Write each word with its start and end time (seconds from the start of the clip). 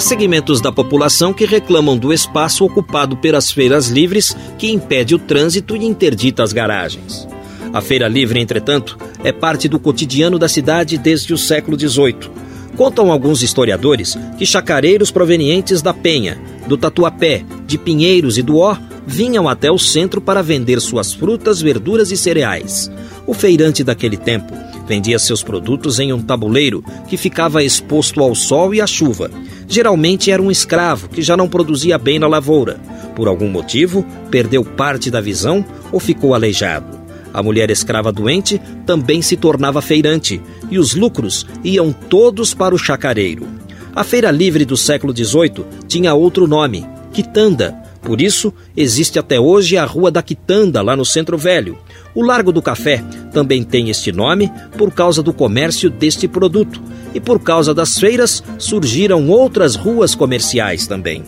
Há 0.00 0.02
segmentos 0.02 0.62
da 0.62 0.72
população 0.72 1.30
que 1.30 1.44
reclamam 1.44 1.98
do 1.98 2.10
espaço 2.10 2.64
ocupado 2.64 3.18
pelas 3.18 3.50
feiras 3.50 3.88
livres 3.88 4.34
que 4.56 4.70
impede 4.70 5.14
o 5.14 5.18
trânsito 5.18 5.76
e 5.76 5.84
interdita 5.84 6.42
as 6.42 6.54
garagens. 6.54 7.28
A 7.70 7.82
Feira 7.82 8.08
Livre, 8.08 8.40
entretanto, 8.40 8.96
é 9.22 9.30
parte 9.30 9.68
do 9.68 9.78
cotidiano 9.78 10.38
da 10.38 10.48
cidade 10.48 10.96
desde 10.96 11.34
o 11.34 11.38
século 11.38 11.78
XVIII. 11.78 12.30
Contam 12.76 13.10
alguns 13.10 13.42
historiadores 13.42 14.16
que 14.38 14.46
chacareiros 14.46 15.10
provenientes 15.10 15.82
da 15.82 15.92
Penha, 15.92 16.40
do 16.66 16.76
Tatuapé, 16.76 17.44
de 17.66 17.76
Pinheiros 17.76 18.38
e 18.38 18.42
do 18.42 18.58
Ó 18.58 18.76
vinham 19.06 19.48
até 19.48 19.70
o 19.70 19.78
centro 19.78 20.20
para 20.20 20.42
vender 20.42 20.80
suas 20.80 21.12
frutas, 21.12 21.60
verduras 21.60 22.10
e 22.10 22.16
cereais. 22.16 22.90
O 23.26 23.34
feirante 23.34 23.82
daquele 23.82 24.16
tempo 24.16 24.54
vendia 24.86 25.18
seus 25.18 25.42
produtos 25.42 25.98
em 26.00 26.12
um 26.12 26.20
tabuleiro 26.20 26.84
que 27.08 27.16
ficava 27.16 27.62
exposto 27.62 28.20
ao 28.20 28.34
sol 28.34 28.74
e 28.74 28.80
à 28.80 28.86
chuva. 28.86 29.30
Geralmente 29.68 30.30
era 30.30 30.42
um 30.42 30.50
escravo 30.50 31.08
que 31.08 31.22
já 31.22 31.36
não 31.36 31.48
produzia 31.48 31.96
bem 31.96 32.18
na 32.18 32.26
lavoura. 32.26 32.78
Por 33.14 33.28
algum 33.28 33.48
motivo, 33.48 34.04
perdeu 34.30 34.64
parte 34.64 35.10
da 35.10 35.20
visão 35.20 35.64
ou 35.92 36.00
ficou 36.00 36.34
aleijado. 36.34 36.99
A 37.32 37.42
mulher 37.42 37.70
escrava 37.70 38.12
doente 38.12 38.60
também 38.84 39.22
se 39.22 39.36
tornava 39.36 39.80
feirante 39.80 40.40
e 40.70 40.78
os 40.78 40.94
lucros 40.94 41.46
iam 41.64 41.92
todos 41.92 42.54
para 42.54 42.74
o 42.74 42.78
chacareiro. 42.78 43.46
A 43.94 44.04
feira 44.04 44.30
livre 44.30 44.64
do 44.64 44.76
século 44.76 45.14
XVIII 45.14 45.64
tinha 45.88 46.14
outro 46.14 46.46
nome, 46.46 46.86
quitanda. 47.12 47.76
Por 48.02 48.20
isso, 48.20 48.52
existe 48.76 49.18
até 49.18 49.38
hoje 49.38 49.76
a 49.76 49.84
Rua 49.84 50.10
da 50.10 50.22
Quitanda, 50.22 50.80
lá 50.80 50.96
no 50.96 51.04
Centro 51.04 51.36
Velho. 51.36 51.76
O 52.14 52.22
Largo 52.24 52.50
do 52.50 52.62
Café 52.62 53.04
também 53.32 53.62
tem 53.62 53.90
este 53.90 54.10
nome 54.10 54.50
por 54.78 54.90
causa 54.90 55.22
do 55.22 55.32
comércio 55.32 55.90
deste 55.90 56.26
produto. 56.26 56.80
E 57.14 57.20
por 57.20 57.40
causa 57.40 57.74
das 57.74 57.98
feiras, 57.98 58.42
surgiram 58.58 59.28
outras 59.28 59.74
ruas 59.74 60.14
comerciais 60.14 60.86
também. 60.86 61.24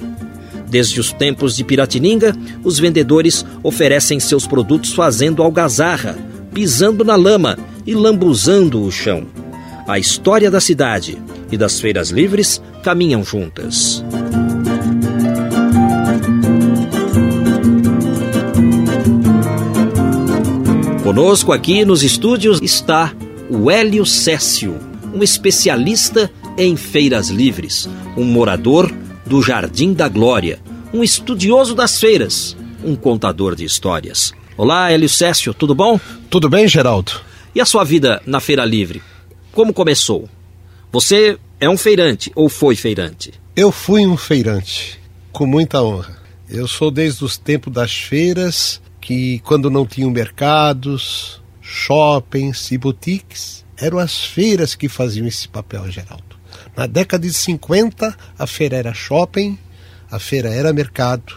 Desde 0.72 0.98
os 0.98 1.12
tempos 1.12 1.54
de 1.54 1.64
Piratininga, 1.64 2.34
os 2.64 2.78
vendedores 2.78 3.44
oferecem 3.62 4.18
seus 4.18 4.46
produtos 4.46 4.94
fazendo 4.94 5.42
algazarra, 5.42 6.16
pisando 6.54 7.04
na 7.04 7.14
lama 7.14 7.58
e 7.86 7.94
lambuzando 7.94 8.82
o 8.82 8.90
chão. 8.90 9.26
A 9.86 9.98
história 9.98 10.50
da 10.50 10.62
cidade 10.62 11.18
e 11.50 11.58
das 11.58 11.78
feiras 11.78 12.08
livres 12.08 12.62
caminham 12.82 13.22
juntas. 13.22 14.02
Conosco 21.02 21.52
aqui 21.52 21.84
nos 21.84 22.02
estúdios 22.02 22.62
está 22.62 23.12
o 23.50 23.70
Hélio 23.70 24.06
Cécio, 24.06 24.78
um 25.12 25.22
especialista 25.22 26.32
em 26.56 26.76
feiras 26.76 27.28
livres, 27.28 27.86
um 28.16 28.24
morador 28.24 28.90
do 29.26 29.40
Jardim 29.40 29.92
da 29.94 30.08
Glória, 30.08 30.58
um 30.92 31.02
estudioso 31.02 31.74
das 31.74 31.98
feiras, 31.98 32.56
um 32.84 32.94
contador 32.94 33.56
de 33.56 33.64
histórias. 33.64 34.34
Olá, 34.56 34.90
Hélio 34.90 35.08
Cécio, 35.08 35.54
tudo 35.54 35.74
bom? 35.74 35.98
Tudo 36.28 36.50
bem, 36.50 36.68
Geraldo? 36.68 37.12
E 37.54 37.60
a 37.60 37.64
sua 37.64 37.82
vida 37.82 38.20
na 38.26 38.40
Feira 38.40 38.64
Livre? 38.64 39.02
Como 39.52 39.72
começou? 39.72 40.28
Você 40.90 41.38
é 41.58 41.68
um 41.68 41.78
feirante 41.78 42.30
ou 42.34 42.48
foi 42.48 42.76
feirante? 42.76 43.32
Eu 43.56 43.72
fui 43.72 44.06
um 44.06 44.18
feirante, 44.18 45.00
com 45.32 45.46
muita 45.46 45.82
honra. 45.82 46.18
Eu 46.48 46.68
sou 46.68 46.90
desde 46.90 47.24
os 47.24 47.38
tempos 47.38 47.72
das 47.72 47.94
feiras, 47.94 48.80
que 49.00 49.38
quando 49.40 49.70
não 49.70 49.86
tinham 49.86 50.10
mercados, 50.10 51.40
shoppings 51.62 52.70
e 52.70 52.76
boutiques, 52.76 53.64
eram 53.78 53.98
as 53.98 54.22
feiras 54.22 54.74
que 54.74 54.88
faziam 54.90 55.26
esse 55.26 55.48
papel, 55.48 55.90
Geraldo. 55.90 56.36
Na 56.76 56.86
década 56.86 57.26
de 57.26 57.32
50, 57.32 58.14
a 58.38 58.46
feira 58.46 58.76
era 58.76 58.92
shopping, 58.92 59.58
a 60.12 60.18
feira 60.18 60.50
era 60.50 60.74
mercado 60.74 61.34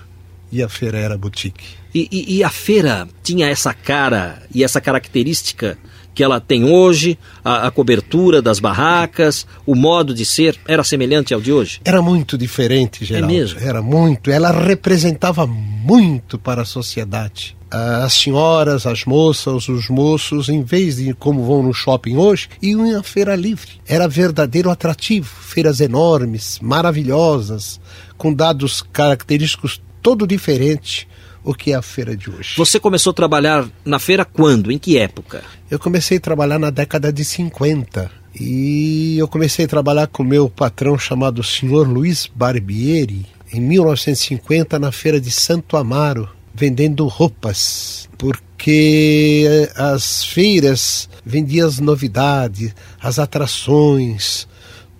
e 0.52 0.62
a 0.62 0.68
feira 0.68 0.98
era 0.98 1.18
boutique. 1.18 1.64
E, 1.94 2.10
e, 2.12 2.36
e 2.38 2.44
a 2.44 2.50
feira 2.50 3.08
tinha 3.24 3.48
essa 3.48 3.74
cara 3.74 4.44
e 4.54 4.66
essa 4.66 4.82
característica 4.82 5.78
que 6.14 6.24
ela 6.24 6.40
tem 6.40 6.64
hoje, 6.64 7.18
a, 7.44 7.68
a, 7.68 7.72
cobertura 7.72 8.42
das 8.42 8.60
barracas, 8.60 9.46
o 9.66 9.76
modo 9.76 10.14
de 10.14 10.26
ser, 10.26 10.58
era 10.66 10.84
semelhante 10.84 11.34
ao 11.34 11.42
de 11.42 11.52
hoje? 11.52 11.82
Era 11.84 12.02
muito 12.02 12.38
diferente, 12.38 13.04
Geraldo. 13.04 13.34
É 13.34 13.38
mesmo? 13.38 13.60
Era 13.60 13.82
muito. 13.82 14.32
Ela 14.32 14.52
representava 14.52 15.46
muito 15.46 16.40
para 16.40 16.62
a 16.62 16.66
sociedade. 16.66 17.56
As 17.70 18.14
senhoras, 18.14 18.86
as 18.86 19.04
moças, 19.04 19.68
os 19.68 19.90
moços, 19.90 20.48
em 20.48 20.64
vez 20.64 20.96
de 20.96 21.14
como 21.14 21.44
vão 21.44 21.62
no 21.62 21.74
shopping 21.74 22.16
hoje, 22.16 22.48
iam 22.62 22.98
à 22.98 23.04
feira 23.04 23.36
livre. 23.36 23.72
Era 23.86 24.08
verdadeiro 24.08 24.70
atrativo. 24.70 25.30
Feiras 25.42 25.82
enormes, 25.82 26.60
maravilhosas, 26.62 27.82
com 28.18 28.34
dados 28.34 28.82
característicos 28.82 29.82
todo 30.02 30.28
diferentes 30.28 31.08
o 31.44 31.54
que 31.54 31.72
é 31.72 31.76
a 31.76 31.82
feira 31.82 32.18
de 32.18 32.30
hoje. 32.30 32.56
Você 32.58 32.80
começou 32.80 33.12
a 33.12 33.14
trabalhar 33.14 33.68
na 33.86 34.00
feira 34.00 34.26
quando? 34.26 34.72
Em 34.72 34.80
que 34.80 34.98
época? 34.98 35.44
Eu 35.70 35.78
comecei 35.78 36.18
a 36.18 36.22
trabalhar 36.22 36.58
na 36.58 36.72
década 36.72 37.14
de 37.14 37.24
50. 37.24 38.12
E 38.38 39.18
eu 39.18 39.28
comecei 39.28 39.66
a 39.66 39.68
trabalhar 39.68 40.08
com 40.08 40.24
meu 40.24 40.50
patrão 40.50 40.98
chamado 40.98 41.44
Senhor 41.44 41.88
Luiz 41.88 42.30
Barbieri 42.34 43.26
em 43.54 43.62
1950 43.62 44.78
na 44.80 44.92
feira 44.92 45.22
de 45.22 45.32
Santo 45.32 45.78
Amaro, 45.78 46.28
vendendo 46.54 47.08
roupas, 47.08 48.10
porque 48.18 49.70
as 49.76 50.26
feiras 50.26 51.08
vendiam 51.26 51.68
as 51.68 51.80
novidades, 51.80 52.74
as 53.02 53.20
atrações, 53.20 54.48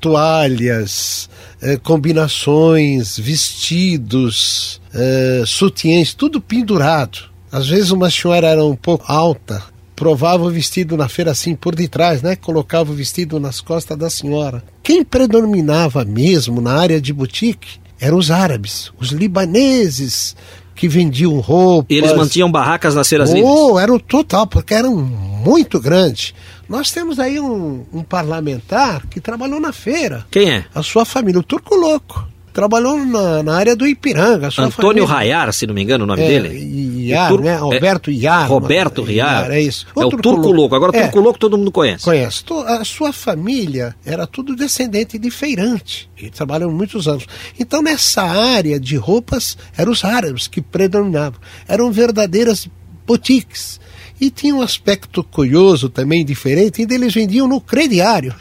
toalhas, 0.06 1.28
eh, 1.60 1.78
combinações, 1.78 3.18
vestidos, 3.18 4.80
eh, 4.94 5.42
sutiãs, 5.48 6.14
tudo 6.14 6.40
pendurado. 6.40 7.18
Às 7.52 7.68
vezes 7.68 7.90
uma 7.90 8.12
senhora 8.12 8.46
era 8.46 8.64
um 8.64 8.76
pouco 8.76 9.04
alta, 9.12 9.64
provava 9.96 10.44
o 10.44 10.52
vestido 10.52 10.96
na 10.96 11.10
feira 11.10 11.32
assim 11.32 11.56
por 11.56 11.74
detrás, 11.74 12.22
né? 12.22 12.36
Colocava 12.36 12.92
o 12.92 12.96
vestido 12.96 13.40
nas 13.40 13.60
costas 13.60 13.98
da 13.98 14.12
senhora. 14.12 14.64
Quem 14.84 15.04
predominava 15.04 16.06
mesmo 16.06 16.62
na 16.62 16.74
área 16.74 17.02
de 17.02 17.12
boutique 17.12 17.80
eram 18.00 18.20
os 18.20 18.30
árabes, 18.30 18.92
os 19.00 19.10
libaneses 19.10 20.36
que 20.76 20.88
vendiam 20.88 21.40
roupas. 21.40 21.88
E 21.90 21.98
eles 21.98 22.14
mantinham 22.14 22.52
barracas 22.52 22.94
nas 22.94 23.10
feiras 23.10 23.32
oh, 23.32 23.34
livres? 23.34 23.82
era 23.82 23.92
o 23.92 24.00
total, 24.00 24.46
porque 24.46 24.74
eram 24.76 24.96
muito 24.96 25.80
grandes. 25.80 26.34
Nós 26.68 26.92
temos 26.92 27.20
aí 27.20 27.40
um, 27.40 27.86
um, 27.94 28.04
parlamentar 28.04 29.06
que 29.08 29.20
trabalhou 29.20 29.60
na 29.60 29.72
feira. 29.72 30.26
Quem 30.32 30.50
é? 30.50 30.66
A 30.74 30.82
sua 30.82 31.06
família, 31.06 31.40
o 31.40 31.44
Turco 31.44 31.76
Louco. 31.76 32.28
Trabalhou 32.52 32.98
na, 33.06 33.44
na 33.44 33.58
área 33.58 33.76
do 33.76 33.86
Ipiranga. 33.86 34.48
Antônio 34.48 34.72
família. 34.72 35.06
Raiar, 35.06 35.52
se 35.52 35.68
não 35.68 35.74
me 35.74 35.84
engano 35.84 36.06
o 36.06 36.08
nome 36.08 36.24
é, 36.24 36.28
dele. 36.28 37.06
Iar, 37.06 37.30
Tur... 37.30 37.42
né? 37.42 37.58
Roberto 37.58 38.10
Iar. 38.10 38.48
Roberto 38.48 39.04
Riar. 39.04 39.52
É 39.52 39.62
isso. 39.62 39.86
O 39.94 40.02
é 40.02 40.06
o 40.06 40.10
Turco, 40.10 40.24
Turco 40.24 40.52
Louco. 40.54 40.74
Agora 40.74 40.98
é. 40.98 41.02
Turco 41.02 41.20
Louco 41.20 41.38
todo 41.38 41.58
mundo 41.58 41.70
conhece. 41.70 42.06
Conhece. 42.06 42.46
A 42.66 42.86
sua 42.86 43.12
família 43.12 43.94
era 44.06 44.26
tudo 44.26 44.56
descendente 44.56 45.20
de 45.20 45.30
feirante. 45.30 46.10
E 46.18 46.30
trabalhou 46.30 46.72
muitos 46.72 47.10
anos. 47.10 47.28
Então 47.60 47.82
nessa 47.82 48.24
área 48.24 48.80
de 48.80 48.96
roupas 48.96 49.58
eram 49.78 49.92
os 49.92 50.06
árabes 50.06 50.48
que 50.48 50.62
predominavam. 50.62 51.40
Eram 51.68 51.92
verdadeiras 51.92 52.70
boutiques 53.06 53.82
e 54.20 54.30
tinha 54.30 54.56
um 54.56 54.62
aspecto 54.62 55.24
curioso 55.24 55.90
também, 55.90 56.26
diferente, 56.26 56.82
ainda 56.82 56.94
eles 56.94 57.14
vendiam 57.14 57.48
no 57.48 57.60
crediário. 57.60 58.34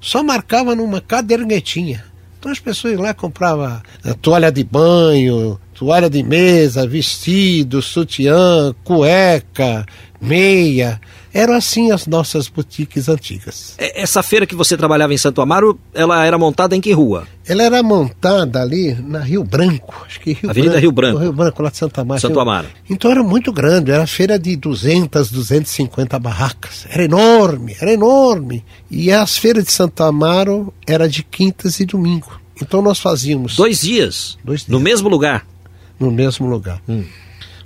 Só 0.00 0.22
marcava 0.22 0.74
numa 0.74 1.00
cadernetinha. 1.00 2.04
Então 2.38 2.50
as 2.50 2.58
pessoas 2.58 2.98
lá 2.98 3.12
compravam 3.12 3.82
toalha 4.22 4.50
de 4.50 4.64
banho, 4.64 5.60
toalha 5.80 6.10
de 6.10 6.22
mesa, 6.22 6.86
vestido, 6.86 7.80
sutiã, 7.80 8.74
cueca, 8.84 9.86
meia. 10.20 11.00
Eram 11.32 11.54
assim 11.54 11.90
as 11.90 12.06
nossas 12.06 12.48
boutiques 12.48 13.08
antigas. 13.08 13.76
É, 13.78 14.02
essa 14.02 14.22
feira 14.22 14.46
que 14.46 14.54
você 14.54 14.76
trabalhava 14.76 15.14
em 15.14 15.16
Santo 15.16 15.40
Amaro, 15.40 15.80
ela 15.94 16.22
era 16.26 16.36
montada 16.36 16.76
em 16.76 16.82
que 16.82 16.92
rua? 16.92 17.26
Ela 17.48 17.62
era 17.62 17.82
montada 17.82 18.60
ali 18.60 18.92
na 18.92 19.20
Rio 19.20 19.42
Branco, 19.42 20.04
acho 20.04 20.20
que 20.20 20.34
Rio 20.34 20.50
Avenida 20.50 20.72
Branco, 20.72 20.82
Rio 20.82 20.92
Branco. 20.92 21.18
Rio 21.18 21.32
Branco, 21.32 21.62
lá 21.62 21.70
de 21.70 21.76
Santa 21.78 22.02
Amaro. 22.02 22.20
Santo 22.20 22.40
Amaro. 22.40 22.68
Então 22.90 23.10
era 23.10 23.22
muito 23.22 23.50
grande, 23.50 23.90
era 23.90 24.06
feira 24.06 24.38
de 24.38 24.56
200, 24.56 25.30
250 25.30 26.18
barracas. 26.18 26.84
Era 26.90 27.04
enorme, 27.04 27.74
era 27.80 27.90
enorme. 27.90 28.62
E 28.90 29.10
as 29.10 29.38
feiras 29.38 29.64
de 29.64 29.72
Santo 29.72 30.02
Amaro 30.02 30.74
era 30.86 31.08
de 31.08 31.22
quintas 31.22 31.80
e 31.80 31.86
domingo. 31.86 32.38
Então 32.60 32.82
nós 32.82 32.98
fazíamos 32.98 33.56
Dois 33.56 33.80
dias? 33.80 34.36
Dois 34.44 34.60
dias. 34.60 34.70
No 34.70 34.78
mesmo 34.78 35.08
lugar? 35.08 35.46
No 36.00 36.10
mesmo 36.10 36.48
lugar. 36.48 36.82
Hum. 36.88 37.04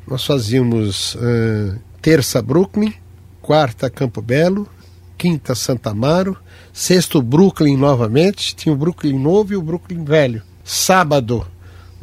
Nós 0.07 0.25
fazíamos 0.27 1.17
eh, 1.19 1.79
terça 2.03 2.43
Brooklyn, 2.43 2.93
quarta 3.41 3.89
Campo 3.89 4.21
Belo, 4.21 4.69
quinta 5.17 5.55
Santa 5.55 5.91
Amaro, 5.91 6.37
sexto 6.73 7.23
Brooklyn 7.23 7.77
novamente, 7.77 8.55
tinha 8.55 8.75
o 8.75 8.77
Brooklyn 8.77 9.19
novo 9.19 9.53
e 9.53 9.57
o 9.57 9.63
Brooklyn 9.63 10.05
velho. 10.05 10.43
Sábado 10.63 11.47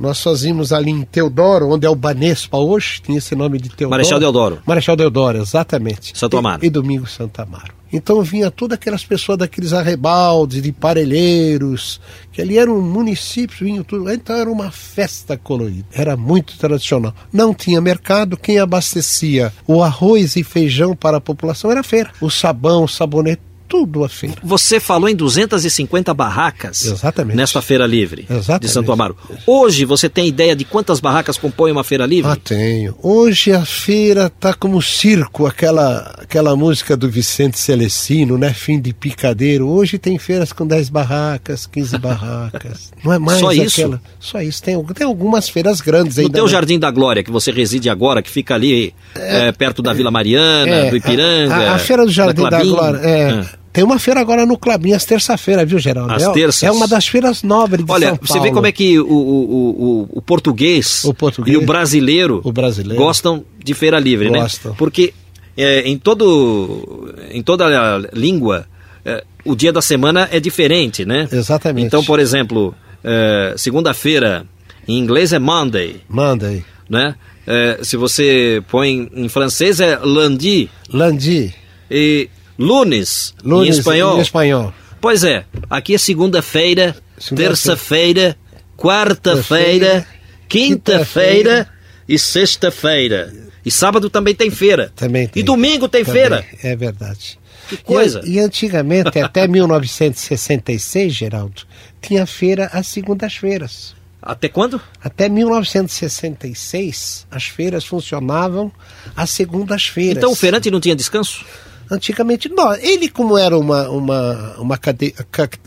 nós 0.02 0.22
fazíamos 0.22 0.74
ali 0.74 0.90
em 0.90 1.04
Teodoro, 1.04 1.70
onde 1.70 1.86
é 1.86 1.90
o 1.90 1.96
Banespa 1.96 2.58
hoje, 2.58 3.02
tinha 3.02 3.20
esse 3.20 3.36
nome 3.36 3.60
de 3.60 3.70
Teodoro. 3.70 3.92
Marechal 3.92 4.20
Deodoro. 4.20 4.60
Marechal 4.66 4.96
Deodoro, 4.96 5.38
exatamente. 5.38 6.18
Santo 6.18 6.38
Amaro. 6.38 6.64
E, 6.64 6.68
e 6.68 6.70
domingo 6.70 7.08
Santa 7.08 7.44
Amaro. 7.44 7.82
Então 7.94 8.22
vinha 8.22 8.50
todas 8.50 8.76
aquelas 8.76 9.04
pessoas 9.04 9.38
daqueles 9.38 9.74
arrebaldes, 9.74 10.62
de 10.62 10.72
parelheiros, 10.72 12.00
que 12.32 12.42
ali 12.42 12.58
eram 12.58 12.82
municípios, 12.82 13.60
vinham 13.60 13.84
tudo. 13.84 14.10
Então 14.10 14.36
era 14.36 14.50
uma 14.50 14.72
festa 14.72 15.38
colorida. 15.38 15.86
Era 15.94 16.16
muito 16.16 16.58
tradicional. 16.58 17.14
Não 17.32 17.54
tinha 17.54 17.82
mercado, 17.82 18.38
quem 18.38 18.60
abastecia 18.60 19.52
o 19.68 19.84
arroz 19.84 20.36
e 20.36 20.44
feijão 20.44 20.96
para 20.96 21.18
a 21.18 21.22
população 21.22 21.70
era 21.70 21.82
a 21.82 21.84
feira. 21.84 22.12
O 22.22 22.30
sabão, 22.30 22.86
o 22.86 22.88
sabonete, 22.88 23.42
tudo 23.72 24.04
a 24.04 24.10
feira. 24.10 24.36
Você 24.44 24.82
falou 24.82 25.08
em 25.08 25.16
250 25.16 26.14
barracas 26.14 26.86
Exatamente. 26.86 27.38
nesta 27.38 27.62
feira 27.62 27.88
livre 27.88 28.26
Exatamente. 28.30 28.64
de 28.64 28.70
Santo 28.70 28.92
Amaro. 28.92 29.16
Hoje 29.48 29.86
você 29.86 30.10
tem 30.10 30.28
ideia 30.28 30.54
de 30.54 30.66
quantas 30.66 31.00
barracas 31.00 31.38
compõem 31.38 31.72
uma 31.72 31.84
feira 31.84 32.06
livre? 32.06 32.30
Ah, 32.30 32.36
tenho. 32.36 32.94
Hoje 33.02 33.54
a 33.54 33.64
feira 33.66 34.30
tá 34.30 34.54
como 34.54 34.82
circo, 34.82 35.46
aquela, 35.46 36.14
aquela 36.20 36.54
música 36.56 36.98
do 36.98 37.10
Vicente 37.10 37.58
Celestino, 37.58 38.38
né? 38.38 38.54
Fim 38.54 38.78
de 38.80 38.94
picadeiro. 38.94 39.70
Hoje 39.70 39.98
tem 39.98 40.18
feiras 40.20 40.52
com 40.52 40.68
10 40.68 40.90
barracas, 40.90 41.66
15 41.66 41.98
barracas. 41.98 42.92
Não 43.06 43.14
é 43.14 43.20
mais 43.20 43.40
Só 43.40 43.54
isso? 43.54 43.80
aquela. 43.82 44.02
Só 44.20 44.42
isso. 44.42 44.62
Tem, 44.62 44.84
tem 44.94 45.08
algumas 45.08 45.48
feiras 45.48 45.80
grandes 45.80 46.18
no 46.18 46.24
ainda. 46.24 46.34
teu 46.34 46.44
né? 46.46 46.52
Jardim 46.52 46.78
da 46.78 46.92
Glória, 46.92 47.24
que 47.24 47.32
você 47.32 47.52
reside 47.52 47.90
agora, 47.90 48.22
que 48.22 48.30
fica 48.30 48.54
ali 48.54 48.94
eh, 49.16 49.54
perto 49.54 49.82
da 49.82 49.94
Vila 49.94 50.12
Mariana, 50.12 50.70
É, 50.70 50.90
do 50.90 50.98
Ipiranga. 50.98 51.56
A, 51.56 51.76
a 51.76 51.80
feira 51.80 52.06
do 52.06 52.12
Jardim 52.12 52.44
da, 52.44 52.50
Clabin. 52.50 52.70
Glória. 52.70 52.98
É, 52.98 53.32
Ah. 53.32 53.61
Tem 53.74 53.84
uma 53.84 53.98
feira 53.98 54.20
agora 54.20 54.46
no 54.46 54.58
Clabinho, 54.58 54.96
às 54.96 55.06
terça-feira, 55.06 55.66
viu, 55.66 55.80
Geraldo? 55.80 56.14
Às 56.14 56.24
é, 56.24 56.32
terças? 56.34 56.64
É 56.64 56.72
uma 56.72 56.88
das 56.88 57.08
feiras 57.08 57.42
nobres 57.42 57.86
de 57.86 57.92
Olha, 57.92 58.08
São 58.10 58.20
você 58.22 58.34
Paulo. 58.34 58.44
vê 58.44 58.52
como 58.52 58.68
é 58.68 58.72
que 58.72 59.00
o, 59.00 59.06
o, 59.06 59.12
o, 59.14 60.10
o 60.18 60.22
português, 60.22 61.04
O 61.06 61.14
português, 61.14 61.56
e 61.56 61.58
o 61.58 61.66
brasileiro, 61.66 62.42
o 62.44 62.52
brasileiro. 62.52 63.02
gostam 63.02 63.46
de 63.64 63.74
feira 63.74 63.98
livre, 64.00 64.30
Gostam. 64.30 64.72
né? 64.72 64.78
Porque 64.78 65.14
é, 65.56 65.82
em, 65.88 65.98
todo, 65.98 67.14
em 67.32 67.42
toda 67.42 67.66
a 67.66 67.98
língua, 68.14 68.66
é, 69.06 69.24
o 69.46 69.56
dia 69.56 69.72
da 69.72 69.82
semana 69.82 70.28
é 70.32 70.40
diferente, 70.40 71.06
né? 71.06 71.28
Exatamente. 71.32 71.86
Então, 71.88 72.04
por 72.04 72.20
exemplo, 72.20 72.76
é, 73.04 73.54
segunda-feira 73.58 74.46
em 74.88 74.98
inglês 74.98 75.32
é 75.32 75.40
Monday, 75.40 76.02
Manda 76.10 76.48
aí. 76.48 76.64
né? 76.90 77.16
É, 77.48 77.80
se 77.82 77.98
você 77.98 78.62
põe 78.70 79.10
em 79.14 79.28
francês 79.28 79.80
é 79.80 79.98
lundi 79.98 80.70
Landi. 80.92 81.54
e 81.90 82.30
lunes, 82.62 83.34
Lunes 83.44 83.76
em 83.76 83.80
espanhol. 83.80 84.18
Em 84.18 84.22
espanhol. 84.22 84.74
Pois 85.00 85.24
é, 85.24 85.46
aqui 85.70 85.96
é 85.96 85.98
segunda-feira, 85.98 86.96
terça-feira, 87.36 88.38
quarta-feira, 88.78 90.06
quinta-feira 90.48 91.68
e 92.08 92.20
sexta-feira. 92.20 93.34
E 93.66 93.72
sábado 93.72 94.10
também 94.10 94.36
tem 94.36 94.50
feira. 94.52 94.92
Também 94.96 95.28
tem. 95.28 95.42
E 95.42 95.44
domingo 95.44 95.88
tem 95.88 96.04
Também, 96.04 96.22
feira. 96.22 96.46
É 96.64 96.76
verdade. 96.76 97.40
Que 97.68 97.78
coisa. 97.78 98.22
E, 98.26 98.34
e 98.34 98.40
antigamente, 98.40 99.18
até 99.22 99.48
1966, 99.48 101.14
Geraldo, 101.14 101.62
tinha 102.02 102.26
feira 102.26 102.70
às 102.74 102.88
segundas-feiras. 102.88 103.96
Até 104.22 104.48
quando? 104.50 104.80
Até 105.04 105.28
1966, 105.28 107.26
as 107.32 107.46
feiras 107.46 107.86
funcionavam 107.86 108.72
às 109.16 109.32
segundas-feiras. 109.32 110.18
Então 110.18 110.32
o 110.32 110.36
feirante 110.36 110.70
não 110.70 110.80
tinha 110.80 110.96
descanso? 110.96 111.44
Antigamente, 111.92 112.48
não. 112.48 112.74
Ele, 112.76 113.10
como 113.10 113.38
era 113.38 113.58
uma, 113.58 113.90
uma, 113.90 114.56
uma 114.58 114.78
ca- 114.78 114.96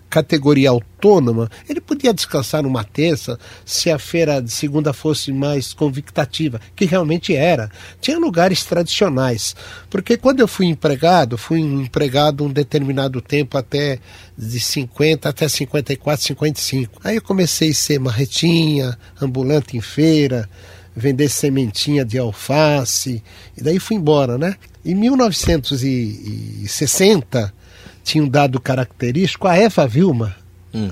categoria 0.09 0.71
autônoma, 0.71 1.51
ele 1.69 1.83
podia 1.83 2.15
descansar 2.15 2.63
numa 2.63 2.83
terça 2.83 3.39
se 3.63 3.91
a 3.91 3.99
feira 3.99 4.41
de 4.41 4.51
segunda 4.51 4.95
fosse 4.95 5.31
mais 5.31 5.75
convictativa, 5.75 6.59
que 6.75 6.87
realmente 6.87 7.35
era. 7.37 7.71
Tinha 8.01 8.19
lugares 8.19 8.65
tradicionais. 8.65 9.55
Porque 9.91 10.17
quando 10.17 10.41
eu 10.41 10.49
fui 10.49 10.65
empregado, 10.65 11.37
fui 11.37 11.61
empregado 11.61 12.43
um 12.43 12.51
determinado 12.51 13.21
tempo, 13.21 13.59
até 13.59 13.99
de 14.37 14.59
50 14.59 15.29
até 15.29 15.47
54, 15.47 16.25
55. 16.25 17.01
Aí 17.05 17.17
eu 17.17 17.23
comecei 17.23 17.69
a 17.69 17.75
ser 17.75 18.01
marretinha, 18.01 18.99
ambulante 19.21 19.77
em 19.77 19.83
feira, 19.83 20.49
vender 20.97 21.29
sementinha 21.29 22.03
de 22.03 22.17
alface, 22.17 23.23
e 23.55 23.63
daí 23.63 23.79
fui 23.79 23.97
embora, 23.97 24.39
né? 24.39 24.57
Em 24.85 24.95
1960, 24.95 27.53
tinham 28.03 28.29
dado 28.29 28.61
característico 28.61 29.49
a 29.49 29.57
Eva 29.57 29.87
Vilma, 29.87 30.37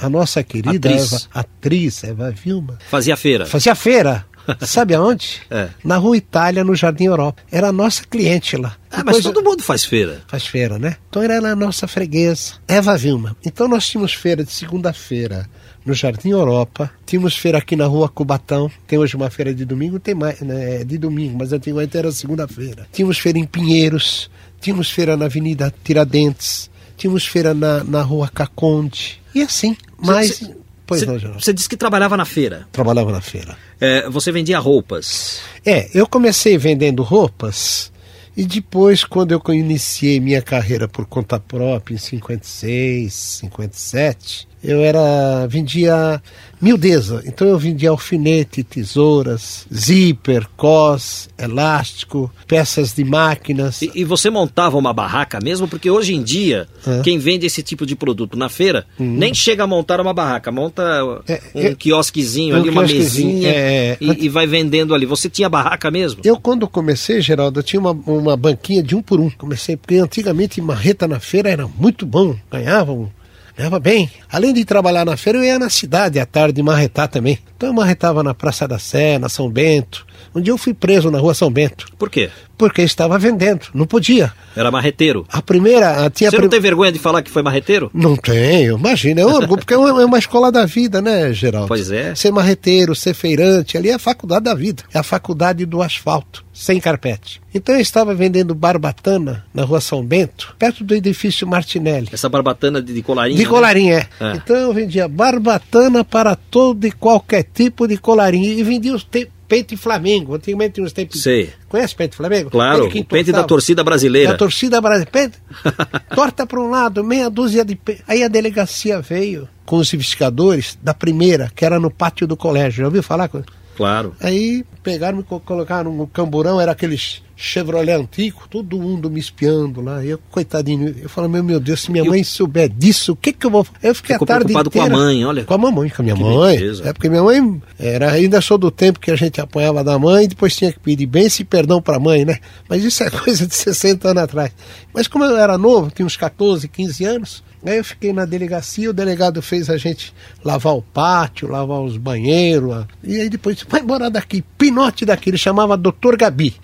a 0.00 0.08
nossa 0.08 0.42
querida 0.42 0.88
Atriz. 0.88 1.12
Eva, 1.12 1.22
atriz 1.34 2.04
Eva 2.04 2.30
Vilma, 2.30 2.78
Fazia 2.88 3.16
feira. 3.16 3.44
fazia 3.46 3.74
feira. 3.74 4.24
Sabe 4.66 4.92
aonde? 4.94 5.40
É. 5.48 5.68
Na 5.84 5.96
Rua 5.98 6.16
Itália, 6.16 6.64
no 6.64 6.74
Jardim 6.74 7.04
Europa. 7.04 7.40
Era 7.50 7.68
a 7.68 7.72
nossa 7.72 8.02
cliente 8.04 8.56
lá. 8.56 8.76
Ah, 8.90 9.02
mas 9.04 9.20
todo 9.20 9.40
mundo 9.42 9.62
faz 9.62 9.84
feira. 9.84 10.20
faz 10.26 10.44
feira, 10.46 10.78
né? 10.80 10.96
Então 11.08 11.22
era 11.22 11.36
a 11.38 11.54
nossa 11.54 11.86
freguesa, 11.86 12.54
Eva 12.66 12.96
Vilma. 12.96 13.36
Então 13.44 13.68
nós 13.68 13.86
tínhamos 13.86 14.14
feira 14.14 14.42
de 14.42 14.50
segunda-feira 14.50 15.48
no 15.84 15.94
Jardim 15.94 16.30
Europa, 16.30 16.90
tínhamos 17.04 17.36
feira 17.36 17.58
aqui 17.58 17.74
na 17.76 17.86
Rua 17.86 18.08
Cubatão, 18.08 18.70
tem 18.86 18.98
hoje 18.98 19.16
uma 19.16 19.30
feira 19.30 19.52
de 19.54 19.64
domingo, 19.64 19.98
tem 19.98 20.14
mais, 20.14 20.40
né, 20.40 20.80
é 20.80 20.84
de 20.84 20.96
domingo, 20.98 21.36
mas 21.38 21.52
antigamente 21.52 21.96
era 21.96 22.10
segunda-feira. 22.12 22.86
Tínhamos 22.92 23.18
feira 23.18 23.38
em 23.38 23.44
Pinheiros, 23.44 24.30
tínhamos 24.60 24.90
feira 24.90 25.16
na 25.16 25.24
Avenida 25.26 25.72
Tiradentes, 25.82 26.70
tínhamos 26.96 27.26
feira 27.26 27.52
na, 27.52 27.82
na 27.84 28.02
Rua 28.02 28.28
Caconde, 28.28 29.20
e 29.34 29.42
assim, 29.42 29.76
mas... 29.98 30.36
Cê- 30.36 30.54
pois 30.86 31.06
não, 31.06 31.18
Geraldo. 31.18 31.42
você 31.42 31.52
disse 31.52 31.68
que 31.68 31.76
trabalhava 31.76 32.16
na 32.16 32.24
feira. 32.24 32.66
Trabalhava 32.70 33.10
na 33.10 33.20
feira. 33.20 33.56
É, 33.80 34.08
você 34.08 34.30
vendia 34.30 34.58
roupas. 34.58 35.40
É, 35.64 35.88
eu 35.94 36.06
comecei 36.06 36.56
vendendo 36.58 37.02
roupas 37.02 37.90
e 38.36 38.44
depois, 38.44 39.04
quando 39.04 39.32
eu 39.32 39.42
iniciei 39.54 40.18
minha 40.20 40.40
carreira 40.40 40.86
por 40.88 41.04
conta 41.06 41.38
própria, 41.40 41.94
em 41.94 41.98
56, 41.98 43.12
57, 43.12 44.48
eu 44.62 44.80
era 44.80 45.46
vendia 45.48 46.20
miudeza. 46.60 47.22
Então 47.26 47.46
eu 47.48 47.58
vendia 47.58 47.90
alfinete, 47.90 48.62
tesouras, 48.62 49.66
zíper, 49.74 50.46
cos, 50.56 51.28
elástico, 51.36 52.30
peças 52.46 52.92
de 52.92 53.02
máquinas. 53.04 53.82
E, 53.82 53.90
e 53.96 54.04
você 54.04 54.30
montava 54.30 54.76
uma 54.78 54.92
barraca 54.92 55.40
mesmo? 55.42 55.66
Porque 55.66 55.90
hoje 55.90 56.14
em 56.14 56.22
dia, 56.22 56.68
É. 56.86 57.00
quem 57.02 57.18
vende 57.18 57.46
esse 57.46 57.62
tipo 57.62 57.84
de 57.84 57.96
produto 57.96 58.36
na 58.38 58.48
feira 58.48 58.86
nem 58.98 59.34
chega 59.34 59.64
a 59.64 59.66
montar 59.66 60.00
uma 60.00 60.14
barraca, 60.14 60.52
monta 60.52 60.82
É, 61.26 61.40
um 61.54 61.60
eu- 61.60 61.76
quiosquezinho 61.76 62.54
um 62.54 62.60
ali, 62.60 62.70
uma 62.70 62.82
mesinha 62.82 63.48
é, 63.48 63.52
é. 63.52 63.96
e, 64.00 64.26
e 64.26 64.28
vai 64.28 64.46
vendendo 64.46 64.94
ali. 64.94 65.04
Você 65.06 65.28
tinha 65.28 65.48
barraca 65.48 65.90
mesmo? 65.90 66.20
Eu, 66.24 66.36
quando 66.38 66.68
comecei, 66.68 67.20
Geraldo, 67.20 67.58
eu 67.58 67.64
tinha 67.64 67.80
uma, 67.80 67.90
uma 67.90 68.36
banquinha 68.36 68.82
de 68.82 68.94
um 68.94 69.02
por 69.02 69.18
um. 69.18 69.28
Comecei, 69.30 69.76
porque 69.76 69.96
antigamente 69.96 70.60
marreta 70.60 71.08
na 71.08 71.18
feira 71.18 71.50
era 71.50 71.66
muito 71.66 72.06
bom, 72.06 72.36
ganhava, 72.50 72.92
um- 72.92 73.08
ganhava 73.56 73.78
bem. 73.78 74.10
Além 74.30 74.52
de 74.52 74.64
trabalhar 74.64 75.04
na 75.04 75.16
feira, 75.16 75.38
eu 75.38 75.44
ia 75.44 75.58
na 75.58 75.70
cidade 75.70 76.18
à 76.18 76.26
tarde 76.26 76.62
marretar 76.62 77.08
também. 77.08 77.38
Então 77.56 77.68
eu 77.68 77.72
marretava 77.72 78.22
na 78.22 78.34
Praça 78.34 78.66
da 78.66 78.78
Sé, 78.78 79.18
na 79.18 79.28
São 79.28 79.50
Bento. 79.50 80.06
Um 80.34 80.40
dia 80.40 80.52
eu 80.52 80.58
fui 80.58 80.74
preso 80.74 81.10
na 81.10 81.18
rua 81.18 81.34
São 81.34 81.50
Bento, 81.50 81.86
Por 81.98 82.08
quê? 82.10 82.30
porque 82.56 82.82
estava 82.82 83.18
vendendo, 83.18 83.66
não 83.74 83.86
podia. 83.86 84.32
Era 84.54 84.70
marreteiro. 84.70 85.26
A 85.32 85.42
primeira, 85.42 86.04
a- 86.06 86.10
tinha 86.10 86.30
Você 86.30 86.36
não 86.36 86.42
prim- 86.42 86.50
tem 86.50 86.60
vergonha 86.60 86.92
de 86.92 86.98
falar 86.98 87.22
que 87.22 87.30
foi 87.30 87.42
marreteiro? 87.42 87.90
Não 87.92 88.14
tenho, 88.16 88.76
imagina, 88.78 89.20
é 89.22 89.26
orgulho, 89.26 89.58
porque 89.60 89.74
é 89.74 89.76
uma, 89.78 90.02
é 90.02 90.04
uma 90.04 90.18
escola 90.18 90.52
da 90.52 90.64
vida, 90.66 91.00
né, 91.02 91.32
Geraldo? 91.32 91.68
Pois 91.68 91.90
é. 91.90 92.14
Ser 92.14 92.30
marreteiro, 92.30 92.94
ser 92.94 93.14
feirante, 93.14 93.76
ali 93.76 93.88
é 93.90 93.94
a 93.94 93.98
faculdade 93.98 94.44
da 94.44 94.54
vida, 94.54 94.82
é 94.94 94.98
a 94.98 95.02
faculdade 95.02 95.64
do 95.66 95.82
asfalto, 95.82 96.44
sem 96.52 96.78
carpete. 96.78 97.40
Então 97.54 97.74
eu 97.74 97.80
estava 97.80 98.14
vendendo 98.14 98.54
barbatana 98.54 99.44
na 99.52 99.64
rua 99.64 99.80
São 99.80 100.04
Bento, 100.04 100.54
perto 100.58 100.84
do 100.84 100.94
edifício 100.94 101.46
Martinelli. 101.46 102.08
Essa 102.12 102.28
barbatana 102.28 102.80
de, 102.80 102.92
de 102.94 103.02
colarinho? 103.02 103.36
De 103.38 103.44
né? 103.44 103.50
colarinho, 103.50 103.94
é. 103.94 104.06
É. 104.20 104.32
Então 104.36 104.56
eu 104.56 104.72
vendia 104.72 105.08
barbatana 105.08 106.04
para 106.04 106.36
todo 106.36 106.86
e 106.86 106.92
qualquer 106.92 107.42
tipo 107.52 107.86
de 107.88 107.96
colarinho. 107.96 108.44
E 108.58 108.62
vendia 108.62 108.94
os 108.94 109.02
te- 109.04 109.28
pente 109.52 109.76
Flamengo. 109.76 110.34
Antigamente 110.34 110.80
uns 110.80 110.92
tempos. 110.94 111.22
Sei. 111.22 111.50
Conhece 111.68 111.94
pente 111.94 112.16
Flamengo? 112.16 112.48
Claro, 112.48 112.84
Pente 112.88 113.04
pente 113.04 113.32
da 113.32 113.44
torcida 113.44 113.84
brasileira. 113.84 114.30
Da 114.30 114.36
torcida 114.38 114.80
brasileira. 114.80 115.30
Torta 116.14 116.46
para 116.46 116.58
um 116.58 116.70
lado, 116.70 117.04
meia 117.04 117.28
dúzia 117.28 117.62
de. 117.62 117.78
Aí 118.08 118.22
a 118.24 118.28
delegacia 118.28 119.00
veio 119.02 119.46
com 119.66 119.76
os 119.76 119.92
investigadores 119.92 120.78
da 120.82 120.94
primeira, 120.94 121.52
que 121.54 121.66
era 121.66 121.78
no 121.78 121.90
pátio 121.90 122.26
do 122.26 122.34
colégio. 122.34 122.78
Já 122.80 122.86
ouviu 122.86 123.02
falar? 123.02 123.30
Claro. 123.76 124.14
Aí 124.20 124.64
pegaram 124.82 125.20
e 125.20 125.22
co- 125.22 125.40
colocaram 125.40 125.92
no 125.94 126.06
camburão, 126.06 126.58
era 126.58 126.72
aqueles 126.72 127.22
Chevrolet 127.44 127.92
antigo, 127.94 128.42
todo 128.48 128.78
mundo 128.78 129.10
me 129.10 129.18
espiando 129.18 129.80
lá. 129.80 130.04
Eu, 130.04 130.18
coitadinho, 130.30 130.94
eu 131.02 131.08
falei, 131.08 131.28
meu, 131.30 131.42
meu 131.42 131.58
Deus, 131.60 131.80
se 131.82 131.90
minha 131.90 132.04
Eu- 132.04 132.10
mãe 132.10 132.22
souber 132.22 132.68
disso, 132.68 133.12
o 133.12 133.16
que 133.16 133.32
que 133.32 133.44
eu 133.44 133.50
vou 133.50 133.66
Eu 133.82 133.94
fiquei 133.94 134.14
Ficou 134.14 134.24
a 134.24 134.28
tarde 134.28 134.44
preocupado 134.52 134.70
com 134.70 134.80
a 134.80 134.86
inteira- 134.86 134.96
mãe, 135.04 135.24
olha. 135.24 135.44
Com 135.44 135.54
a 135.54 135.58
mamãe, 135.58 135.90
com 135.90 136.02
a 136.02 136.04
minha 136.04 136.14
Que 136.16 136.22
mãe. 136.22 136.56
beleza. 136.58 136.88
É 136.88 136.92
porque 136.92 137.08
minha 137.08 137.22
mãe 137.22 137.60
era, 137.78 138.12
ainda 138.12 138.40
sou 138.40 138.56
do 138.56 138.70
tempo 138.70 139.00
que 139.00 139.10
a 139.10 139.16
gente 139.16 139.40
apanhava 139.40 139.82
da 139.82 139.98
mãe, 139.98 140.28
depois 140.28 140.54
tinha 140.54 140.72
que 140.72 140.78
pedir 140.78 141.06
bênção 141.06 141.42
e 141.42 141.44
perdão 141.44 141.82
pra 141.82 141.98
mãe, 141.98 142.24
né? 142.24 142.38
Mas 142.68 142.84
isso 142.84 143.02
é 143.02 143.10
coisa 143.10 143.46
de 143.46 143.54
60 143.54 144.08
anos 144.10 144.22
atrás. 144.22 144.52
Mas 144.94 145.08
como 145.08 145.24
eu 145.24 145.36
era 145.36 145.58
novo, 145.58 145.90
tinha 145.90 146.06
uns 146.06 146.16
14, 146.16 146.68
15 146.68 147.04
anos, 147.04 147.42
aí 147.64 147.78
eu 147.78 147.84
fiquei 147.84 148.12
na 148.12 148.24
delegacia, 148.24 148.88
o 148.90 148.92
delegado 148.92 149.42
fez 149.42 149.68
a 149.68 149.76
gente 149.76 150.14
lavar 150.44 150.74
o 150.74 150.82
pátio, 150.82 151.48
lavar 151.48 151.80
os 151.80 151.96
banheiros, 151.96 152.72
a- 152.72 152.86
e 153.02 153.20
aí 153.20 153.28
depois, 153.28 153.64
vai 153.68 153.80
embora 153.80 154.08
daqui, 154.10 154.44
pinote 154.56 155.04
daqui, 155.04 155.30
ele 155.30 155.38
chamava 155.38 155.76
Dr. 155.76 156.16
Gabi. 156.16 156.54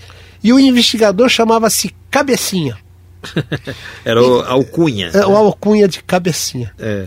E 0.43 0.53
o 0.53 0.59
investigador 0.59 1.29
chamava-se 1.29 1.95
Cabecinha, 2.11 2.77
Era 4.05 4.23
o 4.23 4.41
alcunha. 4.41 5.11
é, 5.13 5.27
o 5.27 5.37
alcunha 5.37 5.89
de 5.89 6.03
Cabecinha. 6.03 6.73
É. 6.79 7.07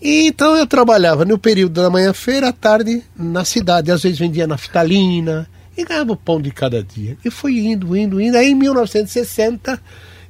E 0.00 0.26
então 0.28 0.56
eu 0.56 0.66
trabalhava 0.66 1.24
no 1.24 1.38
período 1.38 1.82
da 1.82 1.90
manhã-feira, 1.90 2.48
à 2.48 2.52
tarde, 2.52 3.02
na 3.16 3.44
cidade. 3.44 3.90
Às 3.90 4.02
vezes 4.02 4.18
vendia 4.18 4.46
naftalina 4.46 5.48
e 5.76 5.84
ganhava 5.84 6.12
o 6.12 6.16
pão 6.16 6.40
de 6.40 6.50
cada 6.50 6.82
dia. 6.82 7.16
E 7.24 7.30
fui 7.30 7.58
indo, 7.58 7.96
indo, 7.96 8.20
indo. 8.20 8.36
Aí 8.36 8.50
em 8.50 8.54
1960 8.54 9.78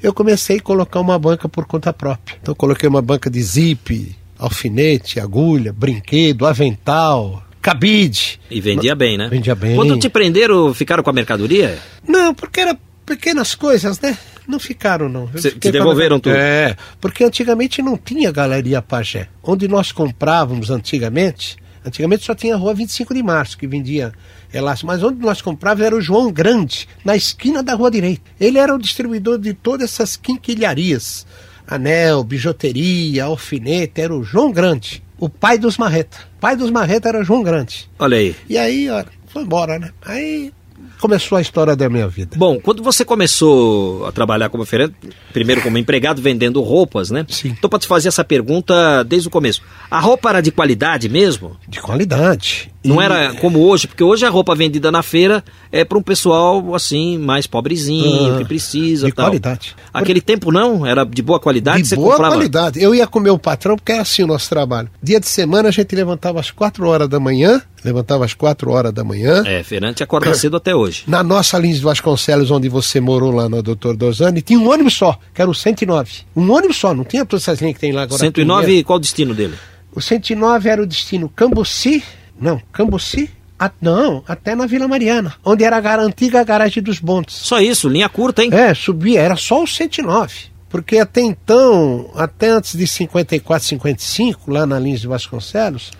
eu 0.02 0.12
comecei 0.12 0.56
a 0.56 0.62
colocar 0.62 0.98
uma 1.00 1.18
banca 1.18 1.48
por 1.48 1.66
conta 1.66 1.92
própria. 1.92 2.36
Então 2.42 2.54
coloquei 2.54 2.88
uma 2.88 3.02
banca 3.02 3.30
de 3.30 3.42
zip, 3.42 4.16
alfinete, 4.38 5.20
agulha, 5.20 5.72
brinquedo, 5.72 6.46
avental, 6.46 7.42
cabide. 7.60 8.40
E 8.50 8.60
vendia 8.60 8.94
bem, 8.94 9.16
né? 9.18 9.28
Vendia 9.28 9.54
bem. 9.54 9.76
Quando 9.76 9.98
te 9.98 10.08
prenderam, 10.08 10.72
ficaram 10.74 11.02
com 11.02 11.10
a 11.10 11.12
mercadoria? 11.12 11.78
Não, 12.06 12.34
porque 12.34 12.60
era 12.60 12.78
pequenas 13.04 13.54
coisas, 13.54 14.00
né? 14.00 14.16
Não 14.46 14.58
ficaram, 14.58 15.08
não. 15.08 15.28
Te 15.28 15.70
devolveram 15.70 16.18
tudo? 16.18 16.34
É, 16.34 16.76
porque 17.00 17.22
antigamente 17.22 17.82
não 17.82 17.96
tinha 17.96 18.32
Galeria 18.32 18.82
Pajé. 18.82 19.28
Onde 19.42 19.68
nós 19.68 19.92
comprávamos 19.92 20.70
antigamente, 20.70 21.56
antigamente 21.84 22.24
só 22.24 22.34
tinha 22.34 22.54
a 22.54 22.58
Rua 22.58 22.74
25 22.74 23.14
de 23.14 23.22
Março, 23.22 23.56
que 23.56 23.66
vendia 23.66 24.12
elástico, 24.52 24.88
mas 24.88 25.02
onde 25.02 25.20
nós 25.20 25.40
comprávamos 25.40 25.86
era 25.86 25.96
o 25.96 26.00
João 26.00 26.32
Grande, 26.32 26.88
na 27.04 27.14
esquina 27.14 27.62
da 27.62 27.74
Rua 27.74 27.90
Direita. 27.90 28.22
Ele 28.40 28.58
era 28.58 28.74
o 28.74 28.78
distribuidor 28.78 29.38
de 29.38 29.54
todas 29.54 29.92
essas 29.92 30.16
quinquilharias. 30.16 31.26
Anel, 31.66 32.24
bijuteria, 32.24 33.24
alfinete, 33.24 34.00
era 34.00 34.12
o 34.12 34.24
João 34.24 34.50
Grande, 34.50 35.00
o 35.16 35.28
pai 35.28 35.56
dos 35.58 35.76
marreta. 35.76 36.29
O 36.40 36.46
pai 36.48 36.56
dos 36.56 36.70
marreta 36.70 37.06
era 37.10 37.22
João 37.22 37.42
Grande. 37.42 37.86
Olha 37.98 38.16
aí. 38.16 38.34
E 38.48 38.56
aí, 38.56 38.88
ó, 38.88 39.04
foi 39.26 39.42
embora, 39.42 39.78
né? 39.78 39.90
Aí 40.00 40.50
começou 40.98 41.36
a 41.36 41.40
história 41.42 41.76
da 41.76 41.86
minha 41.90 42.08
vida. 42.08 42.34
Bom, 42.38 42.58
quando 42.58 42.82
você 42.82 43.04
começou 43.04 44.06
a 44.06 44.12
trabalhar 44.12 44.48
como 44.48 44.64
feirante, 44.64 44.94
primeiro 45.34 45.60
como 45.60 45.76
empregado 45.76 46.22
vendendo 46.22 46.62
roupas, 46.62 47.10
né? 47.10 47.26
Sim. 47.28 47.48
Então, 47.48 47.68
para 47.68 47.78
te 47.78 47.86
fazer 47.86 48.08
essa 48.08 48.24
pergunta 48.24 49.02
desde 49.04 49.28
o 49.28 49.30
começo, 49.30 49.60
a 49.90 50.00
roupa 50.00 50.30
era 50.30 50.40
de 50.40 50.50
qualidade 50.50 51.10
mesmo? 51.10 51.58
De 51.68 51.78
qualidade. 51.78 52.72
Não 52.82 53.00
E- 53.00 53.04
era 53.04 53.34
como 53.34 53.58
hoje, 53.60 53.86
porque 53.86 54.02
hoje 54.02 54.24
a 54.24 54.30
roupa 54.30 54.54
vendida 54.54 54.90
na 54.90 55.02
feira 55.02 55.44
é 55.70 55.84
para 55.84 55.98
um 55.98 56.02
pessoal 56.02 56.74
assim 56.74 57.18
mais 57.18 57.46
pobrezinho, 57.46 58.34
Ah, 58.34 58.38
que 58.38 58.44
precisa, 58.46 59.06
de 59.06 59.12
tal. 59.12 59.26
qualidade. 59.26 59.76
Aquele 59.92 60.20
tempo 60.20 60.50
não, 60.50 60.86
era 60.86 61.04
de 61.04 61.20
boa 61.20 61.38
qualidade, 61.38 61.82
de 61.82 61.94
boa 61.94 62.12
comprava. 62.12 62.34
qualidade. 62.34 62.82
Eu 62.82 62.94
ia 62.94 63.06
com 63.06 63.18
o 63.18 63.22
meu 63.22 63.38
patrão, 63.38 63.76
porque 63.76 63.92
é 63.92 63.98
assim 63.98 64.22
o 64.22 64.26
nosso 64.26 64.48
trabalho. 64.48 64.88
Dia 65.02 65.20
de 65.20 65.28
semana 65.28 65.68
a 65.68 65.72
gente 65.72 65.94
levantava 65.94 66.40
às 66.40 66.50
4 66.50 66.86
horas 66.88 67.06
da 67.08 67.20
manhã, 67.20 67.60
levantava 67.84 68.24
às 68.24 68.32
4 68.32 68.70
horas 68.70 68.92
da 68.94 69.04
manhã. 69.04 69.42
É, 69.46 69.62
feirante 69.62 70.02
acorda 70.02 70.32
cedo 70.34 70.56
até 70.56 70.74
hoje. 70.74 71.02
Na 71.06 71.22
nossa 71.22 71.58
Lins 71.58 71.76
de 71.76 71.82
Vasconcelos, 71.82 72.50
onde 72.50 72.68
você 72.70 72.98
morou 73.00 73.30
lá 73.30 73.48
no 73.48 73.62
Doutor 73.62 73.94
Dozani, 73.96 74.40
tinha 74.40 74.58
um 74.58 74.70
ônibus 74.70 74.94
só, 74.94 75.18
que 75.34 75.42
era 75.42 75.50
o 75.50 75.54
109. 75.54 76.10
Um 76.34 76.50
ônibus 76.50 76.78
só, 76.78 76.94
não 76.94 77.04
tinha 77.04 77.26
todas 77.26 77.42
essas 77.46 77.60
linhas 77.60 77.74
que 77.74 77.80
tem 77.80 77.92
lá 77.92 78.02
agora. 78.04 78.18
109, 78.18 78.82
qual 78.84 78.96
o 78.96 79.00
destino 79.00 79.34
dele? 79.34 79.54
O 79.94 80.00
109 80.00 80.68
era 80.68 80.82
o 80.82 80.86
destino 80.86 81.28
Cambuci, 81.28 82.02
não, 82.40 82.60
Cambuci, 82.72 83.30
a- 83.58 83.70
não, 83.80 84.24
até 84.26 84.54
na 84.54 84.66
Vila 84.66 84.88
Mariana, 84.88 85.34
onde 85.44 85.62
era 85.64 85.76
a 85.76 86.00
antiga 86.00 86.42
garagem 86.42 86.82
dos 86.82 86.98
bondes. 86.98 87.34
Só 87.36 87.60
isso, 87.60 87.88
linha 87.88 88.08
curta, 88.08 88.42
hein? 88.42 88.50
É, 88.52 88.72
subia, 88.74 89.20
era 89.20 89.36
só 89.36 89.62
o 89.62 89.66
109. 89.66 90.50
Porque 90.68 90.98
até 90.98 91.20
então, 91.20 92.10
até 92.14 92.48
antes 92.50 92.76
de 92.78 92.86
54, 92.86 93.66
55, 93.68 94.50
lá 94.52 94.64
na 94.64 94.78
Lins 94.78 95.00
de 95.00 95.08
Vasconcelos, 95.08 95.90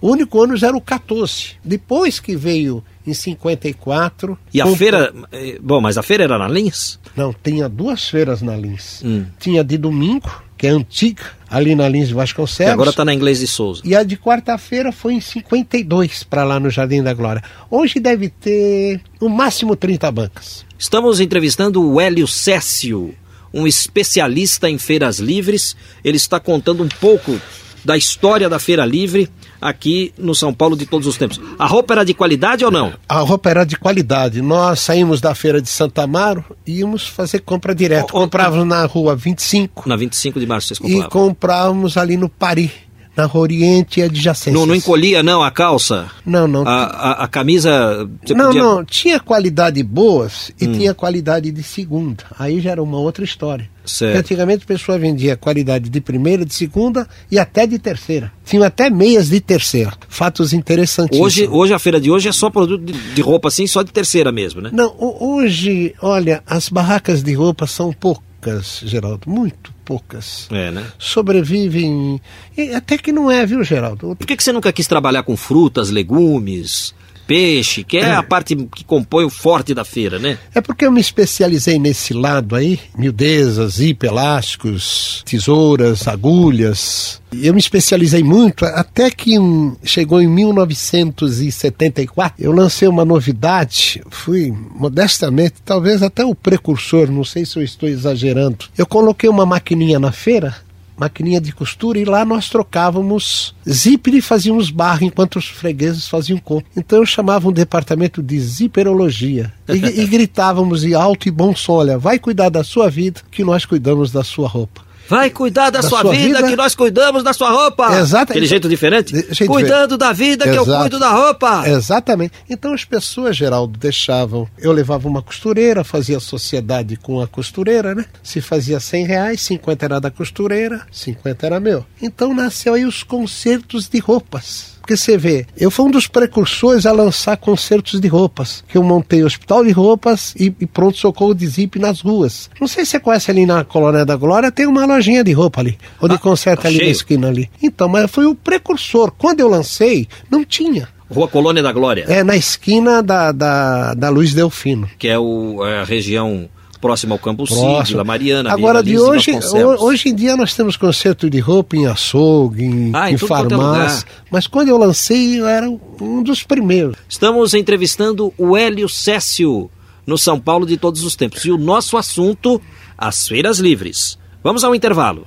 o 0.00 0.10
único 0.10 0.42
ônibus 0.42 0.62
era 0.62 0.74
o 0.74 0.80
14. 0.80 1.56
Depois 1.62 2.18
que 2.20 2.34
veio 2.34 2.82
em 3.06 3.12
54. 3.12 4.38
E 4.52 4.60
a 4.60 4.64
com- 4.64 4.74
feira. 4.76 5.12
eh, 5.30 5.58
Bom, 5.60 5.80
mas 5.80 5.98
a 5.98 6.02
feira 6.02 6.24
era 6.24 6.38
na 6.38 6.48
Lins? 6.48 6.98
Não, 7.14 7.34
tinha 7.34 7.68
duas 7.68 8.08
feiras 8.08 8.40
na 8.42 8.56
Lins. 8.56 9.02
Hum. 9.04 9.26
Tinha 9.38 9.62
de 9.62 9.76
domingo, 9.76 10.42
que 10.56 10.66
é 10.66 10.70
antiga, 10.70 11.22
ali 11.48 11.74
na 11.74 11.88
Lins 11.88 12.08
de 12.08 12.14
Que 12.14 12.16
Vasconcelos. 12.16 12.72
agora 12.72 12.90
está 12.90 13.04
na 13.04 13.14
Inglês 13.14 13.38
de 13.40 13.46
Souza. 13.46 13.82
E 13.84 13.94
a 13.94 14.02
de 14.02 14.16
quarta-feira 14.16 14.92
foi 14.92 15.14
em 15.14 15.20
52, 15.20 16.22
para 16.24 16.44
lá 16.44 16.58
no 16.58 16.70
Jardim 16.70 17.02
da 17.02 17.12
Glória. 17.14 17.42
Hoje 17.70 18.00
deve 18.00 18.28
ter 18.28 19.00
no 19.20 19.28
máximo 19.28 19.76
30 19.76 20.10
bancas. 20.10 20.64
Estamos 20.78 21.20
entrevistando 21.20 21.82
o 21.82 22.00
Hélio 22.00 22.26
Cécio, 22.26 23.14
um 23.52 23.66
especialista 23.66 24.68
em 24.68 24.78
feiras 24.78 25.18
livres. 25.18 25.76
Ele 26.04 26.16
está 26.16 26.40
contando 26.40 26.82
um 26.82 26.88
pouco 26.88 27.40
da 27.84 27.96
história 27.96 28.48
da 28.48 28.58
Feira 28.58 28.84
Livre 28.84 29.28
aqui 29.64 30.12
no 30.18 30.34
São 30.34 30.52
Paulo 30.52 30.76
de 30.76 30.84
todos 30.84 31.06
os 31.06 31.16
tempos. 31.16 31.40
A 31.58 31.66
roupa 31.66 31.94
era 31.94 32.04
de 32.04 32.12
qualidade 32.12 32.64
ou 32.64 32.70
não? 32.70 32.92
A 33.08 33.18
roupa 33.20 33.48
era 33.48 33.64
de 33.64 33.76
qualidade. 33.76 34.42
Nós 34.42 34.80
saímos 34.80 35.20
da 35.22 35.34
feira 35.34 35.60
de 35.62 35.68
Santa 35.70 36.02
Amaro 36.02 36.44
e 36.66 36.80
íamos 36.80 37.06
fazer 37.08 37.40
compra 37.40 37.74
direto. 37.74 38.10
Ó, 38.14 38.20
Comprávamos 38.20 38.66
na 38.68 38.84
rua 38.84 39.16
25 39.16 39.88
Na 39.88 39.96
25 39.96 40.38
de 40.38 40.46
março 40.46 40.68
vocês 40.74 40.78
e 40.80 40.94
compravam. 41.02 41.08
comprávamos 41.28 41.96
ali 41.96 42.16
no 42.18 42.28
Paris, 42.28 42.70
na 43.16 43.26
Rua 43.26 43.42
Oriente 43.42 44.00
e 44.00 44.02
adjacências. 44.02 44.54
Não, 44.54 44.66
não 44.66 44.74
encolhia 44.74 45.22
não 45.22 45.42
a 45.42 45.50
calça? 45.50 46.10
Não, 46.26 46.48
não. 46.48 46.66
A, 46.66 46.84
a, 46.84 47.24
a 47.24 47.28
camisa... 47.28 48.08
não, 48.30 48.46
podia- 48.46 48.62
não. 48.62 48.84
Tinha 48.84 49.20
qualidade 49.20 49.82
boas 49.82 50.50
e 50.60 50.66
Hum. 50.66 50.72
tinha 50.72 50.94
qualidade 50.94 51.50
de 51.52 51.62
segunda. 51.62 52.24
Aí 52.38 52.60
já 52.60 52.70
era 52.72 52.82
uma 52.82 52.98
outra 52.98 53.24
história. 53.24 53.68
Certo. 53.84 54.18
Antigamente 54.18 54.64
a 54.64 54.66
pessoa 54.66 54.98
vendia 54.98 55.36
qualidade 55.36 55.90
de 55.90 56.00
primeira, 56.00 56.44
de 56.44 56.54
segunda 56.54 57.06
e 57.30 57.38
até 57.38 57.66
de 57.66 57.78
terceira. 57.78 58.32
Tinham 58.44 58.64
até 58.64 58.88
meias 58.88 59.28
de 59.28 59.40
terceira. 59.40 59.92
Fatos 60.08 60.52
interessantíssimos. 60.54 61.26
Hoje, 61.26 61.46
hoje 61.50 61.74
a 61.74 61.78
feira 61.78 62.00
de 62.00 62.10
hoje 62.10 62.28
é 62.28 62.32
só 62.32 62.48
produto 62.48 62.82
de, 63.14 63.20
roupa 63.20 63.48
assim, 63.48 63.66
só 63.66 63.82
de 63.82 63.92
terceira 63.92 64.32
mesmo, 64.32 64.62
né? 64.62 64.70
Não, 64.72 64.86
ho- 64.98 65.34
hoje, 65.36 65.94
olha, 66.00 66.42
as 66.46 66.70
barracas 66.70 67.22
de 67.22 67.34
roupa 67.34 67.66
são 67.66 67.92
poucas, 67.92 68.80
Geraldo, 68.84 69.28
muito 69.28 69.73
poucas. 69.84 70.48
É, 70.50 70.70
né? 70.70 70.86
Sobrevivem. 70.98 72.20
e 72.56 72.74
até 72.74 72.96
que 72.96 73.12
não 73.12 73.30
é, 73.30 73.44
viu, 73.44 73.62
Geraldo? 73.62 74.16
Por 74.16 74.26
que, 74.26 74.36
que 74.36 74.42
você 74.42 74.52
nunca 74.52 74.72
quis 74.72 74.86
trabalhar 74.86 75.22
com 75.22 75.36
frutas, 75.36 75.90
legumes, 75.90 76.94
peixe, 77.26 77.84
que 77.84 77.98
é 77.98 78.12
a 78.12 78.22
parte 78.22 78.54
que 78.54 78.84
compõe 78.84 79.24
o 79.24 79.30
forte 79.30 79.74
da 79.74 79.84
feira, 79.84 80.18
né? 80.18 80.38
É 80.54 80.60
porque 80.60 80.86
eu 80.86 80.92
me 80.92 81.00
especializei 81.00 81.78
nesse 81.78 82.12
lado 82.12 82.54
aí, 82.54 82.78
miudezas, 82.96 83.80
elásticos, 83.80 85.22
tesouras, 85.24 86.06
agulhas. 86.06 87.20
Eu 87.32 87.52
me 87.52 87.58
especializei 87.58 88.22
muito, 88.22 88.64
até 88.64 89.10
que 89.10 89.36
hum, 89.38 89.74
chegou 89.82 90.22
em 90.22 90.28
1974, 90.28 92.34
eu 92.38 92.52
lancei 92.52 92.86
uma 92.86 93.04
novidade, 93.04 94.00
fui 94.10 94.54
modestamente, 94.74 95.54
talvez 95.64 96.02
até 96.02 96.24
o 96.24 96.34
precursor, 96.34 97.10
não 97.10 97.24
sei 97.24 97.44
se 97.44 97.56
eu 97.56 97.62
estou 97.62 97.88
exagerando. 97.88 98.66
Eu 98.78 98.86
coloquei 98.86 99.28
uma 99.28 99.44
maquininha 99.44 99.98
na 99.98 100.12
feira, 100.12 100.54
maquininha 100.96 101.40
de 101.40 101.52
costura, 101.52 101.98
e 101.98 102.04
lá 102.04 102.24
nós 102.24 102.48
trocávamos 102.48 103.54
zíper 103.68 104.14
e 104.14 104.20
fazíamos 104.20 104.70
barra 104.70 105.04
enquanto 105.04 105.36
os 105.36 105.48
fregueses 105.48 106.08
faziam 106.08 106.38
compra. 106.38 106.66
Então 106.76 106.98
eu 106.98 107.06
chamava 107.06 107.48
um 107.48 107.52
departamento 107.52 108.22
de 108.22 108.38
ziperologia 108.40 109.52
e, 109.68 110.02
e 110.02 110.06
gritávamos 110.06 110.84
em 110.84 110.94
alto 110.94 111.28
e 111.28 111.30
bom 111.30 111.54
som: 111.54 111.74
olha, 111.74 111.98
vai 111.98 112.18
cuidar 112.18 112.48
da 112.48 112.62
sua 112.62 112.88
vida, 112.88 113.20
que 113.30 113.44
nós 113.44 113.64
cuidamos 113.64 114.12
da 114.12 114.22
sua 114.22 114.48
roupa. 114.48 114.82
Vai 115.08 115.30
cuidar 115.30 115.70
da, 115.70 115.80
Da 115.80 115.88
sua, 115.88 116.00
sua 116.00 116.12
vida, 116.12 116.36
vida. 116.38 116.48
que 116.48 116.56
nós 116.56 116.74
cuidamos 116.74 117.22
da 117.22 117.32
sua 117.32 117.50
roupa. 117.50 117.98
Exato. 117.98 118.32
Aquele 118.32 118.46
jeito 118.46 118.68
diferente? 118.68 119.14
Jeito 119.30 119.46
Cuidando 119.50 119.96
da 119.98 120.12
vida 120.12 120.44
que 120.44 120.56
eu 120.56 120.62
Exato. 120.62 120.80
cuido 120.80 120.98
da 120.98 121.10
roupa. 121.10 121.68
Exatamente. 121.68 122.32
Então 122.48 122.72
as 122.72 122.84
pessoas, 122.84 123.36
Geraldo, 123.36 123.78
deixavam. 123.78 124.48
Eu 124.58 124.72
levava 124.72 125.06
uma 125.08 125.22
costureira, 125.22 125.84
fazia 125.84 126.18
sociedade 126.20 126.96
com 126.96 127.20
a 127.20 127.26
costureira, 127.26 127.94
né? 127.94 128.04
Se 128.22 128.40
fazia 128.40 128.80
100 128.80 129.06
reais, 129.06 129.40
50 129.42 129.84
era 129.84 130.00
da 130.00 130.10
costureira, 130.10 130.86
50 130.90 131.46
era 131.46 131.60
meu. 131.60 131.84
Então 132.00 132.34
nasceu 132.34 132.74
aí 132.74 132.84
os 132.84 133.02
concertos 133.02 133.88
de 133.88 133.98
roupas. 133.98 134.73
Porque 134.84 134.98
você 134.98 135.16
vê, 135.16 135.46
eu 135.56 135.70
fui 135.70 135.86
um 135.86 135.90
dos 135.90 136.06
precursores 136.06 136.84
a 136.84 136.92
lançar 136.92 137.38
concertos 137.38 137.98
de 137.98 138.06
roupas, 138.06 138.62
que 138.68 138.76
eu 138.76 138.82
montei 138.82 139.24
hospital 139.24 139.64
de 139.64 139.70
roupas 139.70 140.34
e, 140.38 140.54
e 140.60 140.66
pronto-socorro 140.66 141.34
de 141.34 141.46
zip 141.46 141.78
nas 141.78 142.02
ruas. 142.02 142.50
Não 142.60 142.68
sei 142.68 142.84
se 142.84 142.90
você 142.90 143.00
conhece 143.00 143.30
ali 143.30 143.46
na 143.46 143.64
Colônia 143.64 144.04
da 144.04 144.14
Glória, 144.14 144.52
tem 144.52 144.66
uma 144.66 144.84
lojinha 144.84 145.24
de 145.24 145.32
roupa 145.32 145.62
ali, 145.62 145.78
onde 146.02 146.16
ah, 146.16 146.18
conserta 146.18 146.68
ali 146.68 146.76
cheio. 146.76 146.88
na 146.88 146.92
esquina 146.92 147.28
ali. 147.28 147.50
Então, 147.62 147.88
mas 147.88 148.10
foi 148.10 148.26
o 148.26 148.34
precursor. 148.34 149.10
Quando 149.16 149.40
eu 149.40 149.48
lancei, 149.48 150.06
não 150.30 150.44
tinha. 150.44 150.86
Rua 151.10 151.28
Colônia 151.28 151.62
da 151.62 151.72
Glória. 151.72 152.04
É, 152.06 152.22
na 152.22 152.36
esquina 152.36 153.02
da, 153.02 153.32
da, 153.32 153.94
da 153.94 154.10
Luiz 154.10 154.34
Delfino. 154.34 154.86
Que 154.98 155.08
é 155.08 155.18
o, 155.18 155.66
é 155.66 155.78
a 155.78 155.84
região 155.84 156.46
próxima 156.84 157.14
ao 157.14 157.18
Campo 157.18 157.46
Sim, 157.46 157.82
Vila 157.82 158.04
Mariana, 158.04 158.52
Agora, 158.52 158.82
de 158.82 158.98
hoje, 158.98 159.30
hoje 159.78 160.10
em 160.10 160.14
dia 160.14 160.36
nós 160.36 160.52
temos 160.52 160.76
concerto 160.76 161.30
de 161.30 161.40
roupa 161.40 161.74
em 161.76 161.86
açougue, 161.86 162.62
em, 162.62 162.90
ah, 162.92 163.08
em, 163.08 163.12
em 163.12 163.14
é 163.14 163.18
farmácia. 163.18 164.06
Mas 164.30 164.46
quando 164.46 164.68
eu 164.68 164.76
lancei, 164.76 165.40
eu 165.40 165.48
era 165.48 165.66
um 165.66 166.22
dos 166.22 166.42
primeiros. 166.42 166.94
Estamos 167.08 167.54
entrevistando 167.54 168.34
o 168.36 168.54
Hélio 168.54 168.86
Cécio, 168.86 169.70
no 170.06 170.18
São 170.18 170.38
Paulo 170.38 170.66
de 170.66 170.76
todos 170.76 171.02
os 171.04 171.16
tempos. 171.16 171.42
E 171.46 171.50
o 171.50 171.56
nosso 171.56 171.96
assunto, 171.96 172.60
as 172.98 173.26
feiras 173.26 173.58
livres. 173.58 174.18
Vamos 174.42 174.62
ao 174.62 174.74
intervalo. 174.74 175.26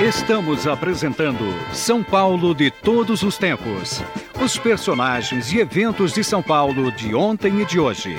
Estamos 0.00 0.68
apresentando 0.68 1.52
São 1.72 2.04
Paulo 2.04 2.54
de 2.54 2.70
todos 2.70 3.24
os 3.24 3.36
tempos. 3.36 4.00
Os 4.40 4.56
personagens 4.56 5.52
e 5.52 5.58
eventos 5.58 6.12
de 6.12 6.22
São 6.22 6.40
Paulo 6.40 6.92
de 6.92 7.12
ontem 7.12 7.62
e 7.62 7.64
de 7.64 7.80
hoje. 7.80 8.14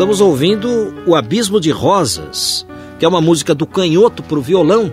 Estamos 0.00 0.22
ouvindo 0.22 0.94
O 1.06 1.14
Abismo 1.14 1.60
de 1.60 1.70
Rosas, 1.70 2.66
que 2.98 3.04
é 3.04 3.08
uma 3.08 3.20
música 3.20 3.54
do 3.54 3.66
canhoto 3.66 4.22
para 4.22 4.38
o 4.38 4.40
violão, 4.40 4.90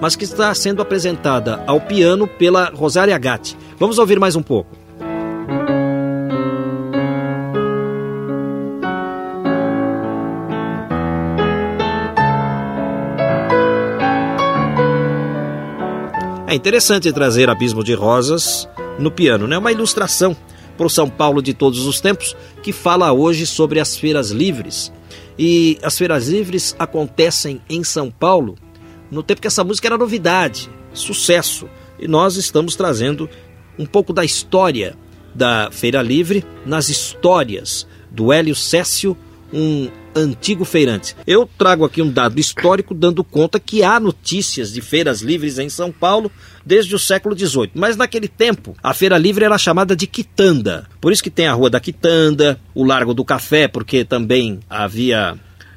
mas 0.00 0.16
que 0.16 0.24
está 0.24 0.54
sendo 0.54 0.80
apresentada 0.80 1.62
ao 1.66 1.78
piano 1.78 2.26
pela 2.26 2.70
Rosária 2.74 3.18
Gatti. 3.18 3.54
Vamos 3.78 3.98
ouvir 3.98 4.18
mais 4.18 4.36
um 4.36 4.42
pouco. 4.42 4.74
É 16.46 16.54
interessante 16.54 17.12
trazer 17.12 17.50
Abismo 17.50 17.84
de 17.84 17.92
Rosas 17.92 18.66
no 18.98 19.10
piano, 19.10 19.46
né? 19.46 19.58
Uma 19.58 19.70
ilustração 19.70 20.34
para 20.80 20.86
o 20.86 20.90
São 20.90 21.10
Paulo 21.10 21.42
de 21.42 21.52
todos 21.52 21.84
os 21.84 22.00
tempos, 22.00 22.34
que 22.62 22.72
fala 22.72 23.12
hoje 23.12 23.46
sobre 23.46 23.78
as 23.78 23.98
feiras 23.98 24.30
livres. 24.30 24.90
E 25.38 25.78
as 25.82 25.98
feiras 25.98 26.26
livres 26.26 26.74
acontecem 26.78 27.60
em 27.68 27.84
São 27.84 28.10
Paulo 28.10 28.56
no 29.10 29.22
tempo 29.22 29.42
que 29.42 29.46
essa 29.46 29.62
música 29.62 29.88
era 29.88 29.98
novidade, 29.98 30.70
sucesso. 30.94 31.68
E 31.98 32.08
nós 32.08 32.36
estamos 32.36 32.76
trazendo 32.76 33.28
um 33.78 33.84
pouco 33.84 34.10
da 34.10 34.24
história 34.24 34.96
da 35.34 35.70
Feira 35.70 36.00
Livre 36.00 36.46
nas 36.64 36.88
histórias 36.88 37.86
do 38.10 38.32
Hélio 38.32 38.56
Cécio, 38.56 39.14
um 39.52 39.90
antigo 40.14 40.64
feirante. 40.64 41.14
Eu 41.26 41.46
trago 41.58 41.84
aqui 41.84 42.00
um 42.00 42.10
dado 42.10 42.40
histórico 42.40 42.94
dando 42.94 43.22
conta 43.22 43.60
que 43.60 43.82
há 43.82 44.00
notícias 44.00 44.72
de 44.72 44.80
feiras 44.80 45.20
livres 45.20 45.58
em 45.58 45.68
São 45.68 45.92
Paulo 45.92 46.32
desde 46.64 46.94
o 46.94 46.98
século 46.98 47.36
XVIII. 47.38 47.70
Mas 47.74 47.96
naquele 47.96 48.28
tempo, 48.28 48.76
a 48.82 48.94
feira 48.94 49.18
livre 49.18 49.44
era 49.44 49.58
chamada 49.58 49.96
de 49.96 50.06
quitanda. 50.06 50.86
Por 51.00 51.12
isso 51.12 51.22
que 51.22 51.30
tem 51.30 51.46
a 51.46 51.52
Rua 51.52 51.70
da 51.70 51.80
Quitanda, 51.80 52.60
o 52.74 52.84
Largo 52.84 53.14
do 53.14 53.24
Café, 53.24 53.68
porque 53.68 54.04
também 54.04 54.60
havia 54.68 55.36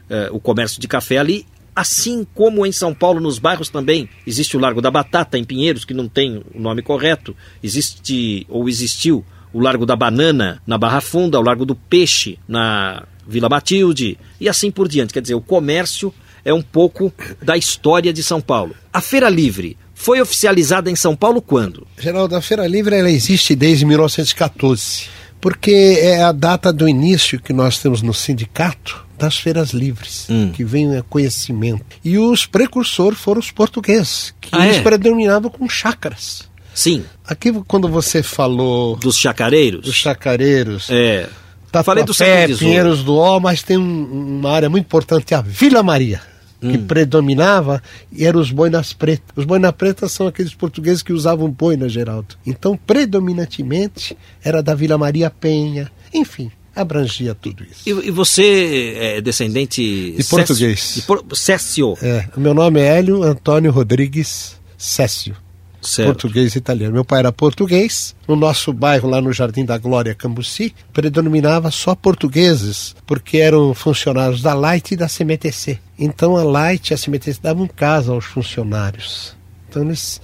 eh, 0.09 0.29
o 0.31 0.39
comércio 0.39 0.79
de 0.79 0.87
café 0.87 1.17
ali. 1.17 1.45
Assim 1.75 2.25
como 2.35 2.65
em 2.65 2.71
São 2.71 2.93
Paulo, 2.93 3.19
nos 3.19 3.39
bairros 3.39 3.69
também, 3.69 4.07
existe 4.27 4.55
o 4.55 4.59
Largo 4.59 4.79
da 4.81 4.91
Batata, 4.91 5.39
em 5.39 5.43
Pinheiros, 5.43 5.85
que 5.85 5.93
não 5.93 6.07
tem 6.07 6.43
o 6.53 6.59
nome 6.59 6.83
correto. 6.83 7.35
Existe, 7.63 8.45
ou 8.47 8.69
existiu, 8.69 9.25
o 9.51 9.59
Largo 9.59 9.85
da 9.85 9.95
Banana, 9.95 10.61
na 10.67 10.77
Barra 10.77 11.01
Funda, 11.01 11.39
o 11.39 11.43
Largo 11.43 11.65
do 11.65 11.75
Peixe, 11.75 12.37
na 12.47 13.03
Vila 13.27 13.49
Matilde, 13.49 14.17
e 14.39 14.47
assim 14.47 14.69
por 14.69 14.87
diante. 14.87 15.13
Quer 15.13 15.21
dizer, 15.21 15.35
o 15.35 15.41
comércio 15.41 16.13
é 16.45 16.53
um 16.53 16.61
pouco 16.61 17.11
da 17.41 17.55
história 17.55 18.11
de 18.11 18.21
São 18.21 18.41
Paulo. 18.41 18.75
A 18.91 19.01
Feira 19.01 19.29
Livre 19.29 19.77
foi 20.03 20.19
oficializada 20.19 20.91
em 20.91 20.97
São 20.97 21.15
Paulo 21.15 21.41
quando? 21.41 21.87
Geraldo, 21.97 22.35
a 22.35 22.41
Feira 22.41 22.67
Livre 22.67 22.93
ela 22.93 23.09
existe 23.09 23.55
desde 23.55 23.85
1914, 23.85 25.05
porque 25.39 25.97
é 26.01 26.21
a 26.21 26.33
data 26.33 26.73
do 26.73 26.89
início 26.89 27.39
que 27.39 27.53
nós 27.53 27.79
temos 27.79 28.01
no 28.01 28.13
sindicato 28.13 29.05
das 29.17 29.37
feiras 29.37 29.69
livres, 29.69 30.27
hum. 30.29 30.51
que 30.51 30.65
vem 30.65 30.97
a 30.97 31.03
conhecimento. 31.03 31.85
E 32.03 32.17
os 32.17 32.45
precursores 32.45 33.17
foram 33.17 33.39
os 33.39 33.49
portugueses, 33.49 34.35
que 34.41 34.49
ah, 34.51 34.65
eles 34.65 34.77
é? 34.77 34.81
predominavam 34.81 35.49
com 35.49 35.69
chácaras. 35.69 36.49
Sim. 36.75 37.05
Aqui, 37.25 37.53
quando 37.65 37.87
você 37.87 38.21
falou. 38.21 38.97
Dos 38.97 39.17
chacareiros? 39.17 39.85
Dos 39.85 39.95
chacareiros. 39.95 40.89
É. 40.89 41.29
Tá 41.71 41.81
Falei 41.81 42.03
do 42.03 42.13
Pinheiros 42.13 43.03
do 43.03 43.15
Ó, 43.15 43.39
mas 43.39 43.63
tem 43.63 43.77
um, 43.77 44.39
uma 44.39 44.51
área 44.51 44.69
muito 44.69 44.85
importante, 44.85 45.33
a 45.33 45.41
Vila 45.41 45.81
Maria, 45.81 46.21
que 46.71 46.77
hum. 46.77 46.87
predominava 46.87 47.81
eram 48.17 48.39
os 48.39 48.51
boinas 48.51 48.93
pretas. 48.93 49.29
Os 49.35 49.45
boinas 49.45 49.71
pretas 49.71 50.11
são 50.11 50.27
aqueles 50.27 50.53
portugueses 50.53 51.03
que 51.03 51.13
usavam 51.13 51.49
boina, 51.49 51.87
Geraldo. 51.89 52.35
Então, 52.45 52.77
predominantemente, 52.77 54.17
era 54.43 54.63
da 54.63 54.73
Vila 54.73 54.97
Maria 54.97 55.29
Penha, 55.29 55.91
enfim 56.13 56.51
abrangia 56.75 57.35
tudo 57.35 57.63
isso. 57.63 57.81
E, 57.85 58.07
e, 58.07 58.09
você 58.09 58.95
é 58.97 59.21
descendente 59.21 60.11
de 60.17 60.23
português? 60.23 60.93
De 60.95 61.01
por... 61.03 61.23
Cécio. 61.33 61.95
É, 62.01 62.27
meu 62.35 62.53
nome 62.53 62.81
é 62.81 62.97
Hélio 62.97 63.21
Antônio 63.21 63.71
Rodrigues 63.71 64.59
Cécio. 64.75 65.35
Certo. 65.83 66.07
português 66.07 66.55
e 66.55 66.57
italiano. 66.57 66.93
Meu 66.93 67.05
pai 67.05 67.19
era 67.19 67.31
português. 67.31 68.15
No 68.27 68.35
nosso 68.35 68.71
bairro, 68.71 69.09
lá 69.09 69.21
no 69.21 69.33
Jardim 69.33 69.65
da 69.65 69.77
Glória, 69.77 70.15
Cambuci, 70.15 70.73
predominava 70.91 71.69
só 71.71 71.95
portugueses, 71.95 72.95
porque 73.05 73.37
eram 73.37 73.73
funcionários 73.73 74.41
da 74.41 74.53
Light 74.53 74.93
e 74.93 74.97
da 74.97 75.07
CMTC. 75.07 75.79
Então 75.97 76.35
a 76.37 76.43
Light 76.43 76.91
e 76.91 76.93
a 76.93 76.97
CMTC 76.97 77.39
davam 77.41 77.67
casa 77.67 78.11
aos 78.11 78.25
funcionários. 78.25 79.35
Então 79.69 79.83
eles 79.83 80.21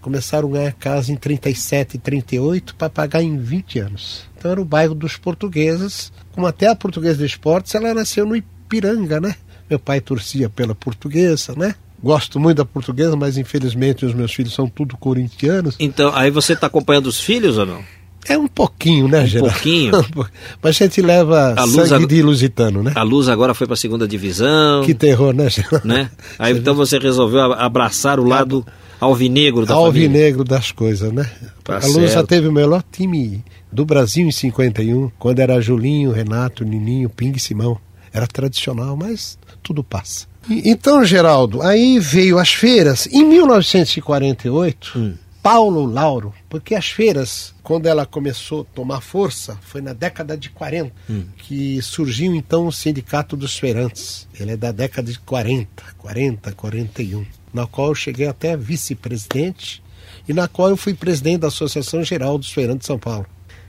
começaram 0.00 0.48
a 0.48 0.52
ganhar 0.52 0.72
casa 0.72 1.12
em 1.12 1.16
37 1.16 1.94
e 1.94 1.98
38 1.98 2.74
para 2.74 2.88
pagar 2.88 3.22
em 3.22 3.36
20 3.36 3.78
anos. 3.80 4.24
Então 4.36 4.50
era 4.50 4.60
o 4.60 4.64
bairro 4.64 4.94
dos 4.94 5.16
portugueses, 5.16 6.12
como 6.32 6.46
até 6.46 6.68
a 6.68 6.74
portuguesa 6.74 7.18
de 7.18 7.26
esportes, 7.26 7.74
ela 7.74 7.92
nasceu 7.92 8.24
no 8.24 8.34
Ipiranga, 8.34 9.20
né? 9.20 9.34
Meu 9.68 9.78
pai 9.78 10.00
torcia 10.00 10.48
pela 10.48 10.74
portuguesa, 10.74 11.54
né? 11.56 11.74
Gosto 12.02 12.40
muito 12.40 12.58
da 12.58 12.64
portuguesa, 12.64 13.14
mas 13.16 13.36
infelizmente 13.36 14.06
os 14.06 14.14
meus 14.14 14.32
filhos 14.32 14.54
são 14.54 14.68
tudo 14.68 14.96
corintianos. 14.96 15.76
Então, 15.78 16.12
aí 16.14 16.30
você 16.30 16.54
está 16.54 16.66
acompanhando 16.66 17.06
os 17.06 17.20
filhos 17.20 17.58
ou 17.58 17.66
não? 17.66 17.80
É 18.28 18.36
um 18.36 18.46
pouquinho, 18.46 19.08
né, 19.08 19.22
um 19.22 19.26
Geraldo? 19.26 19.52
pouquinho. 19.52 19.92
Mas 20.62 20.76
a 20.76 20.84
gente 20.84 21.00
leva 21.00 21.54
a 21.54 21.66
sangue 21.66 21.94
luz, 21.94 22.08
de 22.08 22.22
lusitano, 22.22 22.82
né? 22.82 22.92
A 22.94 23.02
luz 23.02 23.28
agora 23.28 23.54
foi 23.54 23.66
para 23.66 23.74
a 23.74 23.76
segunda 23.78 24.06
divisão. 24.06 24.84
Que 24.84 24.92
terror, 24.92 25.32
né, 25.32 25.48
Geraldo? 25.48 25.88
Né? 25.88 26.10
Aí 26.38 26.56
então 26.56 26.74
você 26.74 26.98
resolveu 26.98 27.52
abraçar 27.54 28.20
o 28.20 28.24
lado 28.24 28.64
alvinegro 29.00 29.64
da 29.64 29.74
alvinegro 29.74 30.44
das 30.44 30.70
coisas, 30.70 31.10
né? 31.12 31.28
Tá 31.64 31.78
a 31.82 31.86
Luz 31.86 32.12
já 32.12 32.22
teve 32.22 32.46
o 32.46 32.52
melhor 32.52 32.84
time 32.92 33.42
do 33.72 33.84
Brasil 33.84 34.26
em 34.26 34.32
51, 34.32 35.10
quando 35.18 35.38
era 35.38 35.60
Julinho, 35.60 36.12
Renato, 36.12 36.64
Nininho, 36.64 37.08
Ping 37.08 37.32
e 37.34 37.40
Simão. 37.40 37.78
Era 38.12 38.26
tradicional, 38.26 38.96
mas 38.96 39.38
tudo 39.62 39.82
passa. 39.82 40.26
Então, 40.50 41.04
Geraldo, 41.04 41.62
aí 41.62 41.98
veio 41.98 42.38
as 42.38 42.52
feiras. 42.52 43.06
Em 43.06 43.24
1948, 43.24 44.98
hum. 44.98 45.14
Paulo 45.42 45.86
Lauro, 45.86 46.34
porque 46.48 46.74
as 46.74 46.90
feiras, 46.90 47.54
quando 47.62 47.86
ela 47.86 48.04
começou 48.04 48.62
a 48.62 48.74
tomar 48.74 49.00
força, 49.00 49.56
foi 49.62 49.80
na 49.80 49.92
década 49.92 50.36
de 50.36 50.50
40, 50.50 50.92
hum. 51.08 51.24
que 51.38 51.80
surgiu 51.80 52.34
então 52.34 52.66
o 52.66 52.72
Sindicato 52.72 53.36
dos 53.36 53.56
Feirantes. 53.56 54.28
Ele 54.38 54.52
é 54.52 54.56
da 54.56 54.72
década 54.72 55.10
de 55.10 55.18
40, 55.20 55.68
40, 55.96 56.52
41, 56.52 57.24
na 57.54 57.66
qual 57.66 57.88
eu 57.88 57.94
cheguei 57.94 58.26
até 58.26 58.56
vice-presidente 58.56 59.82
e 60.28 60.34
na 60.34 60.46
qual 60.48 60.68
eu 60.68 60.76
fui 60.76 60.94
presidente 60.94 61.40
da 61.40 61.48
Associação 61.48 62.02
Geral 62.02 62.36
dos 62.36 62.52
Feirantes 62.52 62.80
de 62.80 62.86
São 62.86 62.98
Paulo. 62.98 63.26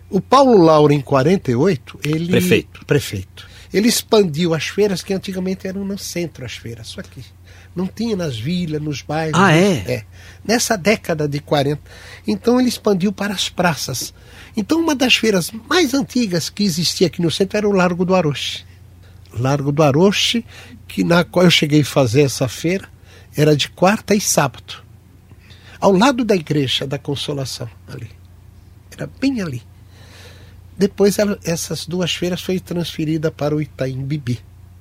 O 0.10 0.20
Paulo 0.20 0.62
Lauro, 0.62 0.92
em 0.92 1.00
48, 1.00 2.00
ele. 2.04 2.28
Prefeito. 2.28 2.86
Prefeito. 2.86 3.51
Ele 3.74 3.88
expandiu 3.88 4.54
as 4.54 4.68
feiras 4.68 5.02
que 5.02 5.14
antigamente 5.14 5.68
eram 5.68 5.86
no 5.86 5.98
centro, 5.98 6.46
as 6.46 6.54
feiras, 6.54 6.88
só 6.88 7.00
aqui. 7.00 7.24
Não 7.74 7.88
tinha 7.88 8.18
nas 8.18 8.38
vilas, 8.38 8.82
nos 8.82 9.02
bairros. 9.02 9.40
Ah, 9.40 9.54
é? 9.54 9.74
é? 9.88 10.06
Nessa 10.44 10.78
década 10.78 11.28
de 11.28 11.40
40. 11.40 11.82
Então 12.28 12.60
ele 12.60 12.68
expandiu 12.68 13.14
para 13.14 13.34
as 13.34 13.48
praças. 13.48 14.14
Então 14.58 14.82
uma 14.82 14.94
das 14.94 15.16
feiras 15.16 15.52
mais 15.70 15.94
antigas 15.94 16.50
que 16.50 16.64
existia 16.64 17.08
aqui 17.08 17.22
no 17.22 17.32
centro 17.32 17.58
era 17.58 17.70
o 17.70 17.72
Largo 17.72 18.04
do 18.04 18.14
Aroche. 18.14 18.66
Largo 19.34 19.72
do 19.72 19.82
Aroche, 19.82 20.46
que 20.86 21.04
na 21.04 21.24
qual 21.24 21.46
eu 21.46 21.52
cheguei 21.52 21.82
a 21.82 21.86
fazer 21.86 22.24
essa 22.24 22.50
feira, 22.50 22.90
era 23.36 23.56
de 23.56 23.70
quarta 23.70 24.14
e 24.14 24.20
sábado. 24.20 24.84
ao 25.80 25.94
lado 25.94 26.24
da 26.24 26.36
igreja 26.36 26.86
da 26.86 27.00
Consolação, 27.00 27.70
ali. 27.88 28.10
Era 28.92 29.10
bem 29.20 29.42
ali. 29.42 29.64
Depois 30.78 31.20
ela, 31.20 31.38
essas 31.44 31.86
duas 31.86 32.14
feiras 32.14 32.42
foi 32.42 32.60
transferida 32.60 33.32
para 33.32 33.56
o 33.56 33.62
Itaim 33.62 34.04
Bibi. 34.04 34.40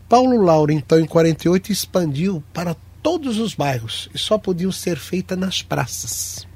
Paulo 0.08 0.42
Lauro, 0.42 0.72
então, 0.72 0.98
em 0.98 1.06
48, 1.06 1.70
expandiu 1.70 2.42
para 2.52 2.74
todos 3.02 3.38
os 3.38 3.54
bairros 3.54 4.08
e 4.14 4.18
só 4.18 4.36
podiam 4.36 4.72
ser 4.72 4.96
feitas 4.96 5.38
nas 5.38 5.62
praças. 5.62 6.48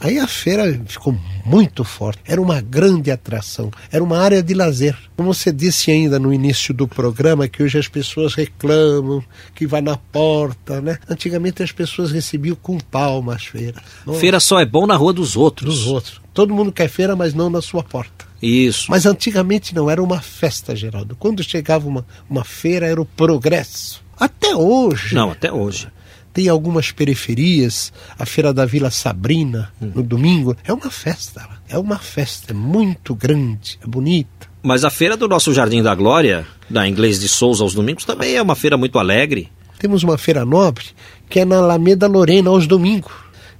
Aí 0.00 0.18
a 0.18 0.26
feira 0.26 0.80
ficou 0.86 1.16
muito 1.44 1.84
forte, 1.84 2.20
era 2.26 2.40
uma 2.40 2.60
grande 2.60 3.10
atração, 3.10 3.70
era 3.92 4.02
uma 4.02 4.18
área 4.18 4.42
de 4.42 4.54
lazer. 4.54 4.96
Como 5.16 5.32
você 5.32 5.52
disse 5.52 5.90
ainda 5.90 6.18
no 6.18 6.32
início 6.32 6.74
do 6.74 6.88
programa, 6.88 7.48
que 7.48 7.62
hoje 7.62 7.78
as 7.78 7.88
pessoas 7.88 8.34
reclamam, 8.34 9.22
que 9.54 9.66
vai 9.66 9.80
na 9.80 9.96
porta, 9.96 10.80
né? 10.80 10.98
Antigamente 11.08 11.62
as 11.62 11.72
pessoas 11.72 12.10
recebiam 12.10 12.56
com 12.56 12.78
palmas 12.78 13.36
as 13.36 13.44
feiras. 13.46 13.82
Feira 14.18 14.40
só 14.40 14.60
é 14.60 14.66
bom 14.66 14.86
na 14.86 14.96
rua 14.96 15.12
dos 15.12 15.36
outros. 15.36 15.74
Dos 15.74 15.86
outros. 15.86 16.20
Todo 16.32 16.54
mundo 16.54 16.72
quer 16.72 16.88
feira, 16.88 17.14
mas 17.14 17.34
não 17.34 17.48
na 17.48 17.62
sua 17.62 17.82
porta. 17.82 18.23
Isso. 18.44 18.86
Mas 18.90 19.06
antigamente 19.06 19.74
não, 19.74 19.90
era 19.90 20.02
uma 20.02 20.20
festa, 20.20 20.76
Geraldo. 20.76 21.16
Quando 21.16 21.42
chegava 21.42 21.88
uma, 21.88 22.06
uma 22.28 22.44
feira, 22.44 22.86
era 22.86 23.00
o 23.00 23.06
progresso. 23.06 24.04
Até 24.18 24.54
hoje. 24.54 25.14
Não, 25.14 25.30
até 25.30 25.50
hoje. 25.50 25.88
Tem 26.32 26.48
algumas 26.48 26.90
periferias, 26.90 27.92
a 28.18 28.26
Feira 28.26 28.52
da 28.52 28.66
Vila 28.66 28.90
Sabrina, 28.90 29.72
hum. 29.80 29.92
no 29.94 30.02
domingo, 30.02 30.56
é 30.64 30.72
uma 30.72 30.90
festa. 30.90 31.48
É 31.68 31.78
uma 31.78 31.98
festa 31.98 32.52
é 32.52 32.54
muito 32.54 33.14
grande, 33.14 33.78
é 33.82 33.86
bonita. 33.86 34.48
Mas 34.62 34.84
a 34.84 34.90
feira 34.90 35.16
do 35.16 35.28
nosso 35.28 35.54
Jardim 35.54 35.82
da 35.82 35.94
Glória, 35.94 36.46
da 36.68 36.88
Inglês 36.88 37.20
de 37.20 37.28
Souza 37.28 37.62
aos 37.62 37.72
domingos, 37.72 38.04
também 38.04 38.34
é 38.34 38.42
uma 38.42 38.56
feira 38.56 38.76
muito 38.76 38.98
alegre. 38.98 39.48
Temos 39.78 40.02
uma 40.02 40.18
feira 40.18 40.44
nobre, 40.44 40.86
que 41.30 41.40
é 41.40 41.44
na 41.44 41.58
Alameda 41.58 42.06
Lorena, 42.06 42.50
aos 42.50 42.66
domingos. 42.66 43.12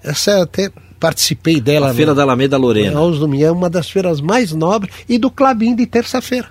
Essa 0.02 0.42
até 0.42 0.70
participei 0.98 1.60
dela. 1.60 1.90
A 1.90 1.94
Feira 1.94 2.12
no, 2.12 2.16
da 2.16 2.22
Alameda 2.22 2.56
Lorena. 2.56 2.98
É 2.98 3.50
uma 3.50 3.68
das 3.68 3.90
feiras 3.90 4.20
mais 4.20 4.52
nobres 4.52 4.94
e 5.08 5.18
do 5.18 5.30
Clabim 5.30 5.74
de 5.74 5.86
terça-feira. 5.86 6.48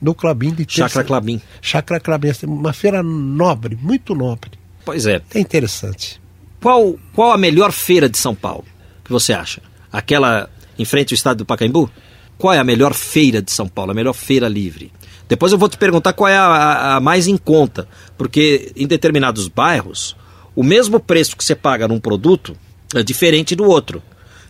Do 0.00 0.14
Clabim 0.14 0.50
de 0.50 0.66
terça 0.66 0.88
Chacra 0.88 1.04
Clabim. 1.04 1.40
Chacra 1.60 2.00
Clabim. 2.00 2.32
Uma 2.44 2.72
feira 2.72 3.02
nobre, 3.02 3.78
muito 3.80 4.14
nobre. 4.14 4.52
Pois 4.84 5.06
é. 5.06 5.22
É 5.34 5.40
interessante. 5.40 6.20
Qual, 6.60 6.98
qual 7.12 7.32
a 7.32 7.38
melhor 7.38 7.72
feira 7.72 8.08
de 8.08 8.18
São 8.18 8.34
Paulo 8.34 8.64
que 9.04 9.12
você 9.12 9.32
acha? 9.32 9.62
Aquela 9.92 10.48
em 10.78 10.84
frente 10.84 11.12
ao 11.12 11.16
estádio 11.16 11.38
do 11.38 11.46
Pacaembu? 11.46 11.90
Qual 12.36 12.52
é 12.52 12.58
a 12.58 12.64
melhor 12.64 12.92
feira 12.92 13.40
de 13.40 13.52
São 13.52 13.68
Paulo, 13.68 13.92
a 13.92 13.94
melhor 13.94 14.12
feira 14.12 14.48
livre? 14.48 14.90
Depois 15.28 15.52
eu 15.52 15.58
vou 15.58 15.68
te 15.68 15.78
perguntar 15.78 16.12
qual 16.12 16.28
é 16.28 16.36
a, 16.36 16.44
a, 16.44 16.96
a 16.96 17.00
mais 17.00 17.26
em 17.26 17.36
conta, 17.36 17.88
porque 18.18 18.72
em 18.76 18.86
determinados 18.86 19.48
bairros, 19.48 20.16
o 20.54 20.62
mesmo 20.62 21.00
preço 21.00 21.36
que 21.36 21.44
você 21.44 21.54
paga 21.54 21.88
num 21.88 22.00
produto 22.00 22.56
é 23.00 23.02
diferente 23.02 23.54
do 23.54 23.64
outro. 23.64 24.02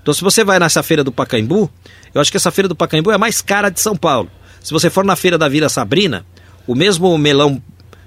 Então, 0.02 0.12
se 0.12 0.20
você 0.20 0.44
vai 0.44 0.58
nessa 0.58 0.82
feira 0.82 1.02
do 1.02 1.10
Pacaembu, 1.10 1.70
eu 2.14 2.20
acho 2.20 2.30
que 2.30 2.36
essa 2.36 2.50
feira 2.50 2.68
do 2.68 2.76
Pacaembu 2.76 3.10
é 3.10 3.14
a 3.14 3.18
mais 3.18 3.40
cara 3.40 3.70
de 3.70 3.80
São 3.80 3.96
Paulo. 3.96 4.30
Se 4.62 4.72
você 4.72 4.90
for 4.90 5.04
na 5.04 5.16
feira 5.16 5.38
da 5.38 5.48
Vila 5.48 5.68
Sabrina, 5.68 6.24
o 6.66 6.74
mesmo 6.74 7.16
melão 7.16 7.62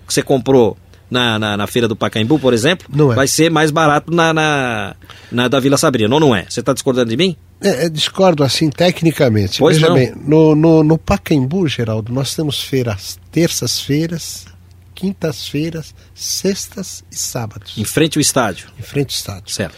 que 0.07 0.13
você 0.13 0.21
comprou 0.21 0.77
na, 1.09 1.39
na, 1.39 1.57
na, 1.57 1.67
feira 1.67 1.87
do 1.87 1.95
Pacaembu, 1.95 2.39
por 2.39 2.53
exemplo, 2.53 3.11
é. 3.11 3.15
vai 3.15 3.27
ser 3.27 3.49
mais 3.49 3.71
barato 3.71 4.13
na, 4.13 4.33
na, 4.33 4.95
na, 5.31 5.47
da 5.47 5.59
Vila 5.59 5.77
Sabrina, 5.77 6.13
ou 6.13 6.19
não 6.19 6.35
é? 6.35 6.45
Você 6.49 6.59
está 6.59 6.73
discordando 6.73 7.09
de 7.09 7.17
mim? 7.17 7.35
É, 7.61 7.85
é, 7.85 7.89
discordo 7.89 8.43
assim 8.43 8.69
tecnicamente. 8.69 9.59
Pois 9.59 9.77
Veja 9.77 9.87
não. 9.87 9.95
bem, 9.95 10.13
no, 10.15 10.55
no, 10.55 10.83
no 10.83 10.97
Pacaembu, 10.97 11.67
Geraldo, 11.67 12.13
nós 12.13 12.35
temos 12.35 12.61
feiras 12.61 13.17
terças-feiras, 13.31 14.45
quintas-feiras, 14.93 15.95
sextas 16.13 17.03
e 17.11 17.15
sábados. 17.15 17.77
Em 17.77 17.85
frente 17.85 18.17
ao 18.17 18.21
estádio. 18.21 18.67
Em 18.77 18.83
frente 18.83 19.13
ao 19.13 19.17
estádio. 19.17 19.53
Certo. 19.53 19.75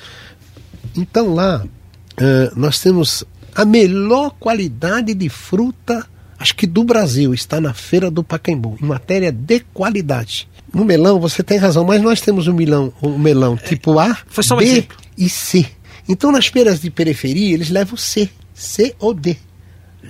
Então 0.96 1.34
lá 1.34 1.64
uh, 1.64 2.60
nós 2.60 2.80
temos 2.80 3.24
a 3.56 3.66
melhor 3.66 4.32
qualidade 4.40 5.14
de 5.14 5.30
fruta, 5.30 6.06
acho 6.38 6.56
que 6.56 6.66
do 6.68 6.84
Brasil, 6.84 7.34
está 7.34 7.60
na 7.60 7.74
feira 7.74 8.10
do 8.10 8.24
Pacaembu, 8.24 8.78
em 8.82 8.86
matéria 8.86 9.32
de 9.32 9.60
qualidade. 9.74 10.48
No 10.74 10.86
melão, 10.86 11.20
você 11.20 11.42
tem 11.42 11.58
razão, 11.58 11.84
mas 11.84 12.02
nós 12.02 12.22
temos 12.22 12.48
o 12.48 12.54
melão, 12.54 12.94
o 13.02 13.10
melão 13.18 13.58
tipo 13.58 13.98
A, 13.98 14.16
Foi 14.28 14.44
só 14.44 14.56
um 14.56 14.60
B 14.60 14.66
exemplo. 14.66 14.98
e 15.18 15.28
C. 15.28 15.66
Então 16.08 16.32
nas 16.32 16.48
feiras 16.48 16.80
de 16.80 16.90
periferia 16.90 17.54
eles 17.54 17.70
levam 17.70 17.98
C, 17.98 18.30
C 18.54 18.96
ou 19.00 19.14
D. 19.14 19.36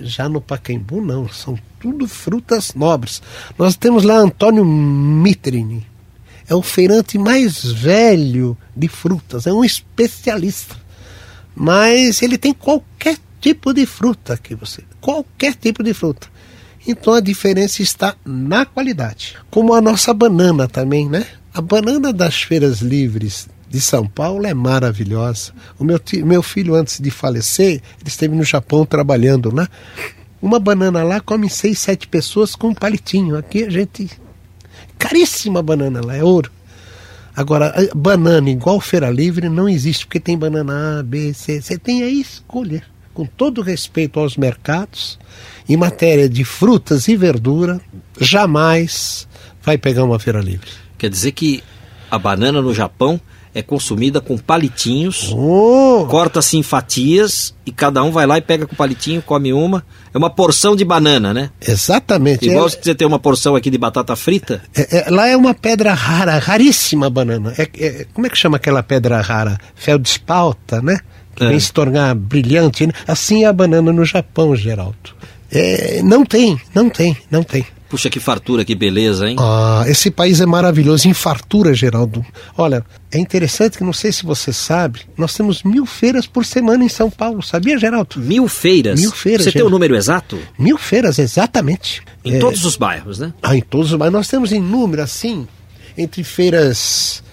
Já 0.02 0.28
no 0.28 0.40
Pacaembu 0.40 1.04
não, 1.04 1.28
são 1.28 1.58
tudo 1.80 2.06
frutas 2.06 2.74
nobres. 2.74 3.20
Nós 3.58 3.74
temos 3.76 4.04
lá 4.04 4.16
Antônio 4.16 4.64
Mitrini, 4.64 5.86
é 6.50 6.54
o 6.54 6.62
feirante 6.62 7.16
mais 7.16 7.64
velho 7.64 8.58
de 8.76 8.88
frutas, 8.88 9.46
é 9.46 9.52
um 9.52 9.64
especialista. 9.64 10.76
Mas 11.54 12.20
ele 12.22 12.36
tem 12.36 12.52
qualquer 12.52 13.16
tipo 13.40 13.72
de 13.72 13.86
fruta 13.86 14.36
que 14.36 14.54
você, 14.56 14.82
qualquer 15.00 15.54
tipo 15.54 15.82
de 15.82 15.94
fruta. 15.94 16.26
Então 16.86 17.14
a 17.14 17.20
diferença 17.20 17.82
está 17.82 18.16
na 18.24 18.66
qualidade. 18.66 19.36
Como 19.48 19.72
a 19.74 19.80
nossa 19.80 20.12
banana 20.12 20.66
também, 20.66 21.08
né? 21.08 21.24
A 21.54 21.60
banana 21.60 22.12
das 22.12 22.42
feiras 22.42 22.80
livres 22.80 23.48
de 23.68 23.80
São 23.80 24.06
Paulo 24.06 24.44
é 24.44 24.52
maravilhosa. 24.52 25.52
O 25.78 25.84
meu, 25.84 26.00
meu 26.24 26.42
filho, 26.42 26.74
antes 26.74 26.98
de 26.98 27.10
falecer, 27.10 27.74
ele 28.00 28.08
esteve 28.08 28.34
no 28.34 28.42
Japão 28.42 28.84
trabalhando 28.84 29.54
lá. 29.54 29.68
Uma 30.42 30.58
banana 30.58 31.04
lá 31.04 31.20
come 31.20 31.48
seis, 31.48 31.78
sete 31.78 32.08
pessoas 32.08 32.56
com 32.56 32.68
um 32.68 32.74
palitinho. 32.74 33.36
Aqui 33.36 33.62
a 33.62 33.70
gente. 33.70 34.10
Caríssima 34.98 35.62
banana 35.62 36.00
lá, 36.04 36.16
é 36.16 36.22
ouro. 36.22 36.50
Agora, 37.34 37.74
banana 37.94 38.50
igual 38.50 38.80
feira 38.80 39.08
livre 39.10 39.48
não 39.48 39.68
existe, 39.68 40.06
porque 40.06 40.20
tem 40.20 40.36
banana 40.36 40.98
A, 40.98 41.02
B, 41.02 41.32
C. 41.32 41.60
Você 41.60 41.78
tem 41.78 42.02
aí 42.02 42.20
escolher. 42.20 42.84
Com 43.14 43.24
todo 43.24 43.62
respeito 43.62 44.20
aos 44.20 44.36
mercados, 44.36 45.18
em 45.68 45.76
matéria 45.76 46.28
de 46.28 46.44
frutas 46.44 47.08
e 47.08 47.16
verdura, 47.16 47.80
jamais 48.20 49.26
vai 49.62 49.76
pegar 49.76 50.04
uma 50.04 50.18
feira 50.18 50.40
livre. 50.40 50.70
Quer 50.96 51.10
dizer 51.10 51.32
que 51.32 51.62
a 52.10 52.18
banana 52.18 52.60
no 52.60 52.74
Japão 52.74 53.20
é 53.54 53.62
consumida 53.62 54.20
com 54.20 54.38
palitinhos, 54.38 55.32
oh. 55.32 56.06
corta-se 56.08 56.56
em 56.56 56.62
fatias 56.62 57.54
e 57.66 57.72
cada 57.72 58.02
um 58.02 58.10
vai 58.10 58.26
lá 58.26 58.38
e 58.38 58.40
pega 58.40 58.66
com 58.66 58.74
o 58.74 58.76
palitinho, 58.76 59.22
come 59.22 59.52
uma. 59.52 59.84
É 60.12 60.18
uma 60.18 60.30
porção 60.30 60.74
de 60.74 60.84
banana, 60.84 61.34
né? 61.34 61.50
Exatamente. 61.60 62.48
Igual 62.48 62.66
é, 62.66 62.70
você 62.70 62.94
tem 62.94 63.06
uma 63.06 63.18
porção 63.18 63.56
aqui 63.56 63.70
de 63.70 63.78
batata 63.78 64.14
frita. 64.16 64.62
É, 64.74 64.98
é, 64.98 65.10
lá 65.10 65.28
é 65.28 65.36
uma 65.36 65.54
pedra 65.54 65.92
rara, 65.94 66.38
raríssima 66.38 67.06
a 67.06 67.10
banana. 67.10 67.54
É, 67.58 68.06
como 68.12 68.26
é 68.26 68.30
que 68.30 68.38
chama 68.38 68.56
aquela 68.56 68.82
pedra 68.82 69.20
rara? 69.20 69.58
Feldspalta, 69.74 70.80
né? 70.80 70.98
Que 71.34 71.46
vem 71.46 71.58
se 71.58 71.72
tornar 71.72 72.14
brilhante. 72.14 72.86
Né? 72.86 72.92
Assim 73.06 73.44
é 73.44 73.46
a 73.46 73.52
banana 73.52 73.92
no 73.92 74.04
Japão, 74.04 74.54
Geraldo. 74.54 75.14
não 76.04 76.24
tem, 76.24 76.60
não 76.74 76.90
tem, 76.90 77.16
não 77.30 77.42
tem. 77.42 77.64
Puxa, 77.90 78.08
que 78.08 78.20
fartura, 78.20 78.64
que 78.64 78.76
beleza, 78.76 79.28
hein? 79.28 79.34
Ah, 79.36 79.82
esse 79.88 80.12
país 80.12 80.40
é 80.40 80.46
maravilhoso, 80.46 81.08
em 81.08 81.12
fartura, 81.12 81.74
Geraldo. 81.74 82.24
Olha, 82.56 82.84
é 83.10 83.18
interessante 83.18 83.76
que 83.76 83.82
não 83.82 83.92
sei 83.92 84.12
se 84.12 84.24
você 84.24 84.52
sabe, 84.52 85.00
nós 85.18 85.34
temos 85.34 85.64
mil 85.64 85.84
feiras 85.84 86.24
por 86.24 86.46
semana 86.46 86.84
em 86.84 86.88
São 86.88 87.10
Paulo, 87.10 87.42
sabia, 87.42 87.76
Geraldo? 87.76 88.20
Mil 88.20 88.46
feiras? 88.46 89.00
Mil 89.00 89.10
feiras. 89.10 89.42
Você 89.42 89.50
Geraldo. 89.50 89.64
tem 89.64 89.66
o 89.66 89.76
número 89.76 89.96
exato? 89.96 90.38
Mil 90.56 90.78
feiras, 90.78 91.18
exatamente. 91.18 92.00
Em 92.24 92.36
é... 92.36 92.38
todos 92.38 92.64
os 92.64 92.76
bairros, 92.76 93.18
né? 93.18 93.34
Ah, 93.42 93.56
em 93.56 93.60
todos 93.60 93.90
os 93.90 93.98
bairros. 93.98 94.14
Nós 94.14 94.28
temos 94.28 94.52
em 94.52 94.60
número, 94.60 95.02
assim, 95.02 95.48
entre 95.98 96.22
feiras, 96.22 97.24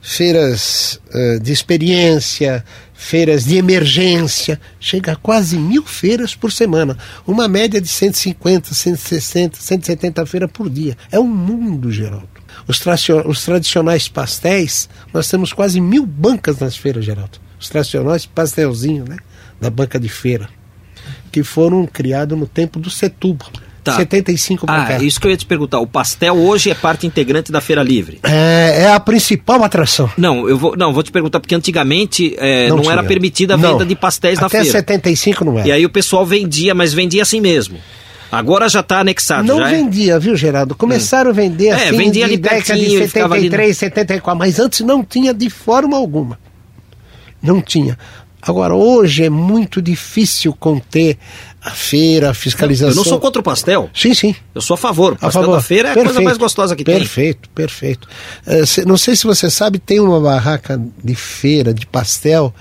feiras 0.00 0.98
uh, 1.14 1.38
de 1.40 1.52
experiência, 1.52 2.64
feiras 2.96 3.44
de 3.44 3.56
emergência, 3.56 4.60
chega 4.80 5.12
a 5.12 5.16
quase 5.16 5.56
mil 5.58 5.84
feiras 5.84 6.34
por 6.34 6.50
semana, 6.50 6.96
uma 7.26 7.46
média 7.46 7.80
de 7.80 7.88
150, 7.88 8.74
160, 8.74 9.58
170 9.60 10.26
feiras 10.26 10.50
por 10.50 10.70
dia. 10.70 10.96
É 11.10 11.20
um 11.20 11.28
mundo, 11.28 11.92
Geraldo. 11.92 12.28
Os, 12.66 12.80
os 13.26 13.44
tradicionais 13.44 14.08
pastéis, 14.08 14.88
nós 15.12 15.28
temos 15.28 15.52
quase 15.52 15.80
mil 15.80 16.06
bancas 16.06 16.58
nas 16.58 16.76
feiras, 16.76 17.04
Geraldo. 17.04 17.38
Os 17.60 17.68
tradicionais 17.68 18.24
pastelzinhos, 18.26 19.08
né? 19.08 19.16
Da 19.60 19.70
banca 19.70 19.98
de 19.98 20.08
feira, 20.08 20.48
que 21.30 21.42
foram 21.42 21.86
criados 21.86 22.38
no 22.38 22.46
tempo 22.46 22.78
do 22.78 22.90
Setúbal. 22.90 23.50
Tá. 23.86 23.96
75 23.98 24.66
Ah, 24.68 24.84
cá. 24.84 25.02
isso 25.02 25.20
que 25.20 25.28
eu 25.28 25.30
ia 25.30 25.36
te 25.36 25.46
perguntar. 25.46 25.78
O 25.78 25.86
pastel 25.86 26.34
hoje 26.34 26.70
é 26.70 26.74
parte 26.74 27.06
integrante 27.06 27.52
da 27.52 27.60
Feira 27.60 27.84
Livre? 27.84 28.18
É, 28.24 28.82
é 28.82 28.92
a 28.92 28.98
principal 28.98 29.62
atração. 29.62 30.10
Não, 30.16 30.48
eu 30.48 30.58
vou, 30.58 30.76
não, 30.76 30.92
vou 30.92 31.04
te 31.04 31.12
perguntar, 31.12 31.38
porque 31.38 31.54
antigamente 31.54 32.34
é, 32.36 32.68
não, 32.68 32.78
não 32.78 32.90
era 32.90 33.04
permitida 33.04 33.54
a 33.54 33.56
venda 33.56 33.78
não. 33.78 33.86
de 33.86 33.94
pastéis 33.94 34.38
Até 34.38 34.44
na 34.44 34.48
feira. 34.64 34.78
Até 34.78 34.94
75 34.94 35.44
não 35.44 35.58
era. 35.58 35.68
E 35.68 35.72
aí 35.72 35.86
o 35.86 35.90
pessoal 35.90 36.26
vendia, 36.26 36.74
mas 36.74 36.92
vendia 36.92 37.22
assim 37.22 37.40
mesmo. 37.40 37.78
Agora 38.30 38.68
já 38.68 38.80
está 38.80 38.98
anexado. 38.98 39.46
Não 39.46 39.60
já 39.60 39.68
vendia, 39.68 40.14
é? 40.14 40.18
viu, 40.18 40.34
Geraldo? 40.34 40.74
Começaram 40.74 41.30
hum. 41.30 41.32
a 41.32 41.36
vender 41.36 41.70
assim 41.70 41.84
é, 41.84 41.92
vendia 41.92 42.24
ali 42.24 42.36
de 42.36 42.42
década 42.42 42.80
de 42.80 42.90
73, 43.08 43.78
74, 43.78 44.38
mas 44.38 44.58
antes 44.58 44.80
não 44.80 45.04
tinha 45.04 45.32
de 45.32 45.48
forma 45.48 45.96
alguma. 45.96 46.38
Não 47.40 47.62
tinha. 47.62 47.96
Agora, 48.46 48.74
hoje 48.74 49.24
é 49.24 49.30
muito 49.30 49.82
difícil 49.82 50.52
conter 50.52 51.18
a 51.60 51.70
feira, 51.70 52.30
a 52.30 52.34
fiscalização. 52.34 52.92
Eu 52.92 52.96
não 52.96 53.04
sou 53.04 53.18
contra 53.18 53.40
o 53.40 53.42
pastel. 53.42 53.90
Sim, 53.92 54.14
sim. 54.14 54.36
Eu 54.54 54.60
sou 54.60 54.74
a 54.74 54.78
favor. 54.78 55.14
O 55.14 55.16
a 55.16 55.18
pastel 55.18 55.42
favor. 55.42 55.56
da 55.56 55.62
feira 55.62 55.88
é 55.88 55.94
perfeito, 55.94 56.10
a 56.10 56.14
coisa 56.14 56.24
mais 56.24 56.38
gostosa 56.38 56.76
que 56.76 56.84
perfeito, 56.84 57.48
tem. 57.52 57.66
Perfeito, 57.66 58.06
perfeito. 58.46 58.84
Uh, 58.84 58.88
não 58.88 58.96
sei 58.96 59.16
se 59.16 59.24
você 59.24 59.50
sabe, 59.50 59.80
tem 59.80 59.98
uma 59.98 60.20
barraca 60.20 60.80
de 61.02 61.14
feira, 61.16 61.74
de 61.74 61.84
pastel, 61.84 62.54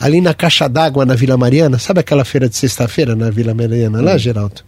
ali 0.00 0.20
na 0.20 0.34
Caixa 0.34 0.68
d'Água, 0.68 1.06
na 1.06 1.14
Vila 1.14 1.36
Mariana, 1.36 1.78
sabe 1.78 2.00
aquela 2.00 2.24
feira 2.24 2.48
de 2.48 2.56
sexta-feira 2.56 3.14
na 3.14 3.30
Vila 3.30 3.54
Mariana, 3.54 4.02
lá, 4.02 4.18
Geraldo? 4.18 4.62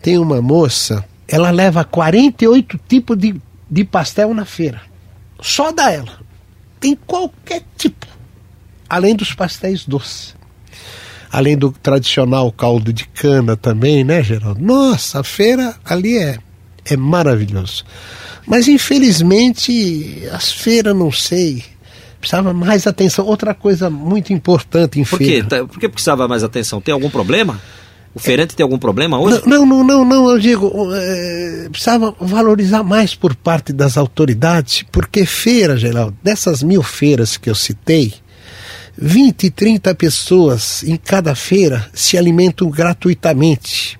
Tem 0.00 0.16
uma 0.16 0.40
moça, 0.40 1.04
ela 1.28 1.50
leva 1.50 1.84
48 1.84 2.80
tipos 2.88 3.18
de, 3.18 3.34
de 3.70 3.84
pastel 3.84 4.32
na 4.32 4.46
feira. 4.46 4.80
Só 5.40 5.70
da 5.70 5.90
ela. 5.90 6.20
Tem 6.80 6.96
qualquer 7.06 7.62
tipo. 7.76 8.11
Além 8.92 9.16
dos 9.16 9.32
pastéis 9.32 9.86
doces. 9.86 10.34
Além 11.30 11.56
do 11.56 11.72
tradicional 11.72 12.52
caldo 12.52 12.92
de 12.92 13.06
cana 13.08 13.56
também, 13.56 14.04
né, 14.04 14.22
Geraldo? 14.22 14.60
Nossa, 14.62 15.20
a 15.20 15.24
feira 15.24 15.74
ali 15.82 16.18
é, 16.18 16.36
é 16.84 16.94
maravilhoso. 16.94 17.84
Mas 18.46 18.68
infelizmente 18.68 20.24
as 20.30 20.52
feiras, 20.52 20.94
não 20.94 21.10
sei, 21.10 21.64
precisava 22.20 22.52
mais 22.52 22.86
atenção. 22.86 23.24
Outra 23.24 23.54
coisa 23.54 23.88
muito 23.88 24.30
importante 24.32 25.00
em 25.00 25.04
Por 25.04 25.16
feira. 25.18 25.42
quê? 25.42 25.48
Tá- 25.48 25.64
Por 25.64 25.78
que 25.80 25.88
precisava 25.88 26.28
mais 26.28 26.44
atenção? 26.44 26.80
Tem 26.80 26.92
algum 26.92 27.08
problema? 27.08 27.58
O 28.14 28.18
feirante 28.18 28.54
tem 28.54 28.62
algum 28.62 28.78
problema 28.78 29.18
hoje? 29.18 29.40
Não, 29.46 29.64
não, 29.64 29.82
não, 29.82 30.04
não, 30.04 30.30
eu 30.30 30.38
digo, 30.38 30.70
é, 30.92 31.68
precisava 31.70 32.14
valorizar 32.20 32.82
mais 32.82 33.14
por 33.14 33.34
parte 33.34 33.72
das 33.72 33.96
autoridades, 33.96 34.84
porque 34.92 35.24
feira, 35.24 35.78
Geraldo, 35.78 36.14
dessas 36.22 36.62
mil 36.62 36.82
feiras 36.82 37.38
que 37.38 37.48
eu 37.48 37.54
citei, 37.54 38.12
20, 38.96 39.50
30 39.50 39.94
pessoas 39.94 40.82
em 40.82 40.96
cada 40.96 41.34
feira 41.34 41.88
se 41.94 42.18
alimentam 42.18 42.68
gratuitamente. 42.70 43.98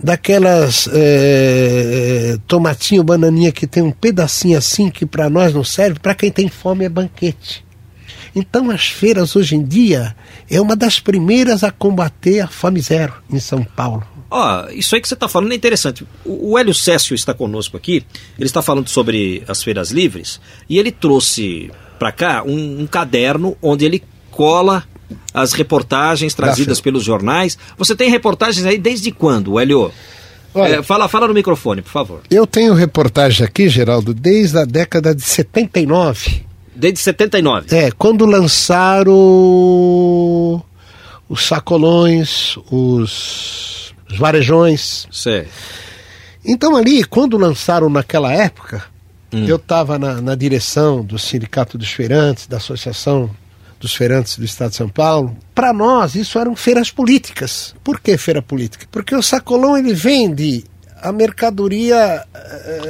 Daquelas 0.00 0.88
é, 0.92 2.38
tomatinho, 2.46 3.02
bananinha 3.02 3.50
que 3.50 3.66
tem 3.66 3.82
um 3.82 3.90
pedacinho 3.90 4.56
assim 4.56 4.90
que 4.90 5.04
para 5.04 5.28
nós 5.28 5.52
não 5.52 5.64
serve, 5.64 5.98
para 5.98 6.14
quem 6.14 6.30
tem 6.30 6.48
fome 6.48 6.84
é 6.84 6.88
banquete. 6.88 7.64
Então 8.34 8.70
as 8.70 8.86
feiras 8.86 9.34
hoje 9.34 9.56
em 9.56 9.64
dia 9.64 10.14
é 10.48 10.60
uma 10.60 10.76
das 10.76 11.00
primeiras 11.00 11.64
a 11.64 11.70
combater 11.70 12.40
a 12.40 12.46
fome 12.46 12.80
zero 12.80 13.14
em 13.30 13.40
São 13.40 13.64
Paulo. 13.64 14.06
Ó, 14.30 14.68
isso 14.68 14.94
aí 14.94 15.00
que 15.00 15.08
você 15.08 15.14
está 15.14 15.26
falando 15.26 15.52
é 15.52 15.56
interessante. 15.56 16.06
O, 16.24 16.52
o 16.52 16.58
Hélio 16.58 16.74
Cécio 16.74 17.14
está 17.14 17.32
conosco 17.32 17.76
aqui, 17.76 18.04
ele 18.38 18.46
está 18.46 18.60
falando 18.60 18.88
sobre 18.88 19.42
as 19.48 19.62
feiras 19.62 19.90
livres 19.90 20.40
e 20.68 20.78
ele 20.78 20.92
trouxe 20.92 21.70
para 21.98 22.12
cá 22.12 22.42
um, 22.46 22.82
um 22.82 22.86
caderno 22.86 23.56
onde 23.60 23.84
ele 23.84 24.02
cola 24.30 24.84
as 25.32 25.52
reportagens 25.52 26.34
trazidas 26.34 26.80
pelos 26.80 27.02
jornais. 27.02 27.58
Você 27.76 27.96
tem 27.96 28.10
reportagens 28.10 28.64
aí 28.66 28.78
desde 28.78 29.10
quando, 29.10 29.58
Hélio? 29.58 29.90
Olha- 30.54 30.76
É, 30.76 30.82
fala, 30.82 31.08
fala 31.08 31.26
no 31.28 31.34
microfone, 31.34 31.82
por 31.82 31.90
favor. 31.90 32.20
Eu 32.30 32.46
tenho 32.46 32.74
reportagem 32.74 33.44
aqui, 33.46 33.68
Geraldo, 33.68 34.12
desde 34.14 34.58
a 34.58 34.64
década 34.64 35.14
de 35.14 35.22
79. 35.22 36.42
Desde 36.74 37.00
79. 37.00 37.74
É, 37.74 37.90
quando 37.90 38.24
lançaram 38.26 39.14
os 41.28 41.46
sacolões, 41.46 42.56
os, 42.70 43.92
os 44.10 44.18
varejões. 44.18 45.06
Certo. 45.10 45.50
Então 46.44 46.76
ali, 46.76 47.04
quando 47.04 47.36
lançaram 47.36 47.90
naquela 47.90 48.32
época, 48.32 48.84
Hum. 49.32 49.44
eu 49.46 49.56
estava 49.56 49.98
na, 49.98 50.20
na 50.20 50.34
direção 50.34 51.04
do 51.04 51.18
Sindicato 51.18 51.76
dos 51.76 51.90
Feirantes, 51.90 52.46
da 52.46 52.56
Associação 52.56 53.30
dos 53.78 53.94
Feirantes 53.94 54.38
do 54.38 54.44
Estado 54.44 54.70
de 54.70 54.76
São 54.76 54.88
Paulo. 54.88 55.36
Para 55.54 55.72
nós, 55.72 56.14
isso 56.14 56.38
eram 56.38 56.56
feiras 56.56 56.90
políticas. 56.90 57.74
Por 57.84 58.00
que 58.00 58.16
feira 58.16 58.40
política? 58.42 58.86
Porque 58.90 59.14
o 59.14 59.22
sacolão 59.22 59.76
ele 59.76 59.94
vende 59.94 60.64
a 61.00 61.12
mercadoria 61.12 62.24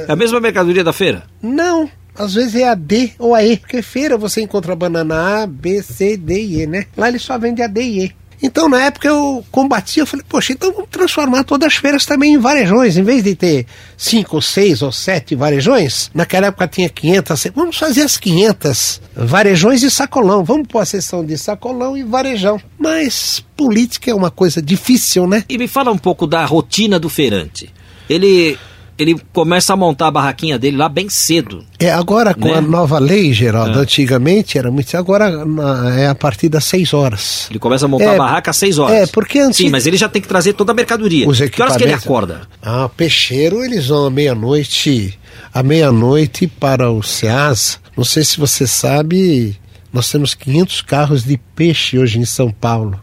É 0.07 0.11
a 0.11 0.15
mesma 0.15 0.39
mercadoria 0.39 0.83
da 0.83 0.93
feira? 0.93 1.23
não, 1.41 1.89
às 2.15 2.33
vezes 2.33 2.55
é 2.55 2.67
a 2.67 2.75
D 2.75 3.11
ou 3.17 3.33
a 3.33 3.43
E, 3.45 3.55
porque 3.55 3.81
feira 3.81 4.17
você 4.17 4.41
encontra 4.41 4.75
banana 4.75 5.43
A, 5.43 5.47
B, 5.47 5.81
C, 5.81 6.17
D 6.17 6.41
e 6.41 6.61
E, 6.63 6.67
né? 6.67 6.85
Lá 6.97 7.07
ele 7.07 7.19
só 7.19 7.37
vende 7.37 7.61
a 7.61 7.67
D 7.67 7.81
e 7.81 8.05
E. 8.05 8.15
Então, 8.41 8.69
na 8.69 8.81
época 8.85 9.07
eu 9.07 9.43
combati, 9.51 9.99
eu 9.99 10.07
falei, 10.07 10.25
poxa, 10.27 10.53
então 10.53 10.71
vamos 10.71 10.89
transformar 10.89 11.43
todas 11.43 11.67
as 11.67 11.75
feiras 11.75 12.05
também 12.05 12.33
em 12.33 12.37
varejões. 12.37 12.95
Em 12.95 13.03
vez 13.03 13.23
de 13.23 13.35
ter 13.35 13.65
cinco, 13.97 14.41
seis 14.41 14.81
ou 14.81 14.91
sete 14.91 15.35
varejões, 15.35 16.09
naquela 16.13 16.47
época 16.47 16.67
tinha 16.67 16.89
500, 16.89 17.47
vamos 17.53 17.77
fazer 17.77 18.03
as 18.03 18.17
500 18.17 19.01
varejões 19.15 19.83
e 19.83 19.91
sacolão. 19.91 20.43
Vamos 20.43 20.67
pôr 20.67 20.79
a 20.79 20.85
seção 20.85 21.25
de 21.25 21.37
sacolão 21.37 21.97
e 21.97 22.03
varejão. 22.03 22.61
Mas 22.77 23.43
política 23.57 24.09
é 24.09 24.15
uma 24.15 24.31
coisa 24.31 24.61
difícil, 24.61 25.27
né? 25.27 25.43
E 25.49 25.57
me 25.57 25.67
fala 25.67 25.91
um 25.91 25.97
pouco 25.97 26.25
da 26.25 26.45
rotina 26.45 26.97
do 26.97 27.09
feirante. 27.09 27.73
Ele, 28.09 28.57
ele 28.99 29.19
começa 29.33 29.73
a 29.73 29.75
montar 29.75 30.07
a 30.07 30.11
barraquinha 30.11 30.59
dele 30.59 30.77
lá 30.77 30.87
bem 30.89 31.09
cedo. 31.09 31.63
É, 31.79 31.91
agora 31.91 32.33
com 32.33 32.47
Né? 32.49 32.55
a 32.55 32.61
nova 32.61 32.99
lei, 32.99 33.31
Geraldo, 33.33 33.79
É. 33.79 33.81
antigamente 33.81 34.57
era 34.57 34.69
muito. 34.69 34.95
Agora 34.97 35.45
na- 35.45 35.97
é 35.99 36.07
a 36.07 36.15
partir 36.15 36.49
das 36.49 36.65
6 36.65 36.93
horas. 36.93 37.47
Ele 37.49 37.59
começa 37.59 37.85
a 37.85 37.87
montar 37.87 38.03
É, 38.05 38.15
a 38.15 38.17
barraca 38.17 38.51
às 38.51 38.57
6 38.57 38.77
horas. 38.77 38.95
é, 38.97 39.07
porque 39.07 39.39
antes- 39.39 39.57
Sim, 39.57 39.69
mas 39.69 39.85
ele 39.87 39.97
já 39.97 40.09
tem 40.09 40.21
que 40.21 40.27
trazer 40.27 40.53
toda 40.53 40.71
a 40.71 40.75
mercadoria. 40.75 41.27
Os 41.27 41.37
que 41.39 41.61
horas 41.61 41.77
que 41.77 41.83
ele 41.83 41.93
equipamentos- 41.93 42.05
acorda? 42.05 42.41
Ah, 42.61 42.89
peixeiro, 42.89 43.63
eles 43.63 43.87
vão 43.87 44.05
à 44.05 44.09
meia-noite, 44.11 45.17
à 45.53 45.63
meia-noite 45.63 46.47
para 46.47 46.91
o 46.91 47.01
SEAS. 47.01 47.79
Não 47.95 48.03
sei 48.03 48.23
se 48.23 48.37
você 48.39 48.65
sabe, 48.67 49.57
nós 49.91 50.09
temos 50.11 50.33
500 50.33 50.81
carros 50.81 51.23
de 51.23 51.37
peixe 51.55 51.97
hoje 51.97 52.19
em 52.19 52.25
São 52.25 52.51
Paulo. 52.51 52.99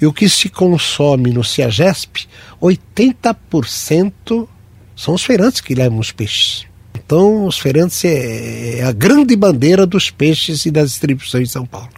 E 0.00 0.06
o 0.06 0.12
que 0.12 0.28
se 0.28 0.48
consome 0.48 1.32
no 1.32 1.42
CEAGESP, 1.44 2.26
80% 2.60 4.48
são 4.96 5.14
os 5.14 5.24
feirantes 5.24 5.60
que 5.60 5.74
levam 5.74 5.98
os 5.98 6.12
peixes. 6.12 6.66
Então, 6.94 7.46
os 7.46 7.58
feirantes 7.58 8.02
é, 8.04 8.78
é 8.78 8.84
a 8.84 8.92
grande 8.92 9.36
bandeira 9.36 9.84
dos 9.86 10.10
peixes 10.10 10.64
e 10.64 10.70
da 10.70 10.82
distribuição 10.84 11.40
em 11.40 11.46
São 11.46 11.66
Paulo. 11.66 11.88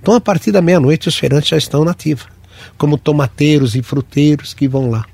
Então, 0.00 0.14
a 0.14 0.20
partir 0.20 0.52
da 0.52 0.62
meia-noite, 0.62 1.08
os 1.08 1.16
feirantes 1.16 1.48
já 1.48 1.56
estão 1.56 1.84
na 1.84 1.90
ativa, 1.90 2.26
como 2.78 2.96
tomateiros 2.96 3.74
e 3.74 3.82
fruteiros 3.82 4.54
que 4.54 4.68
vão 4.68 4.88
lá. 4.90 5.04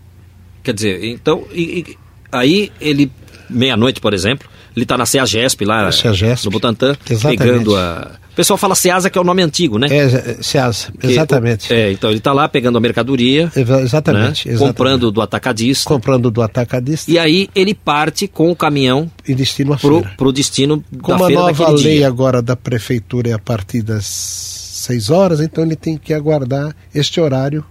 Quer 0.63 0.75
dizer, 0.75 1.05
então, 1.05 1.45
e- 1.53 1.81
e- 1.91 1.99
aí 2.31 2.71
ele, 2.81 3.11
meia-noite, 3.49 4.01
por 4.01 4.13
exemplo, 4.13 4.47
ele 4.77 4.85
tá 4.85 4.99
na 4.99 5.07
CEAGESP 5.07 5.65
lá 5.65 5.85
Na 5.85 5.93
CEAGESP. 5.93 6.45
no 6.45 6.51
Butantã, 6.51 6.95
Exatamente. 7.09 7.39
pegando 7.39 7.75
a... 7.77 8.11
O 8.39 8.41
pessoal 8.41 8.57
fala 8.57 8.77
CEASA, 8.77 9.11
que 9.11 9.19
é 9.19 9.21
o 9.21 9.25
nome 9.25 9.43
antigo, 9.43 9.79
né? 9.81 9.89
É, 9.91 9.97
é, 10.05 10.37
Ceasa, 10.41 10.93
exatamente. 11.03 11.75
É, 11.75 11.91
então 11.91 12.09
ele 12.09 12.21
tá 12.21 12.33
lá 12.33 12.49
pegando 12.49 12.79
a 12.79 12.81
mercadoria, 12.81 13.51
Exa- 13.57 13.81
Exatamente, 13.81 14.47
né? 14.47 14.55
exatamente. 14.55 14.59
comprando 14.77 15.11
do 15.11 15.21
atacadista, 15.21 15.89
comprando 15.89 16.31
do 16.31 16.41
atacadista 16.41 17.11
e 17.11 17.19
aí 17.19 17.51
ele 17.53 17.75
parte 17.75 18.29
com 18.29 18.49
o 18.49 18.55
caminhão 18.55 19.11
e 19.27 19.35
destino 19.35 19.73
à 19.73 19.77
pro, 19.77 19.95
feira. 20.03 20.15
pro 20.17 20.33
destino 20.33 20.85
Como 21.03 21.19
da 21.19 21.25
a 21.25 21.27
feira 21.27 21.43
nova 21.43 21.65
daquele 21.67 21.83
lei 21.83 21.97
dia. 21.97 22.07
agora 22.07 22.41
da 22.41 22.55
prefeitura 22.55 23.31
é 23.31 23.33
a 23.33 23.41
partir 23.41 23.83
das 23.83 24.07
6 24.07 25.11
horas, 25.11 25.41
então 25.41 25.65
ele 25.65 25.75
tem 25.75 25.99
que 25.99 26.15
aguardar 26.15 26.73
este 26.95 27.21
horário 27.21 27.65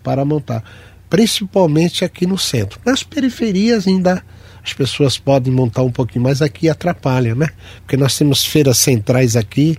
para 0.00 0.24
montar. 0.24 0.62
Principalmente 1.16 2.04
aqui 2.04 2.26
no 2.26 2.36
centro. 2.38 2.78
Nas 2.84 3.02
periferias 3.02 3.86
ainda 3.86 4.22
as 4.64 4.72
pessoas 4.72 5.18
podem 5.18 5.52
montar 5.52 5.82
um 5.82 5.90
pouquinho 5.90 6.24
mais 6.24 6.40
aqui 6.40 6.68
atrapalha, 6.68 7.34
né? 7.34 7.48
Porque 7.80 7.96
nós 7.96 8.16
temos 8.16 8.44
feiras 8.44 8.78
centrais 8.78 9.36
aqui, 9.36 9.76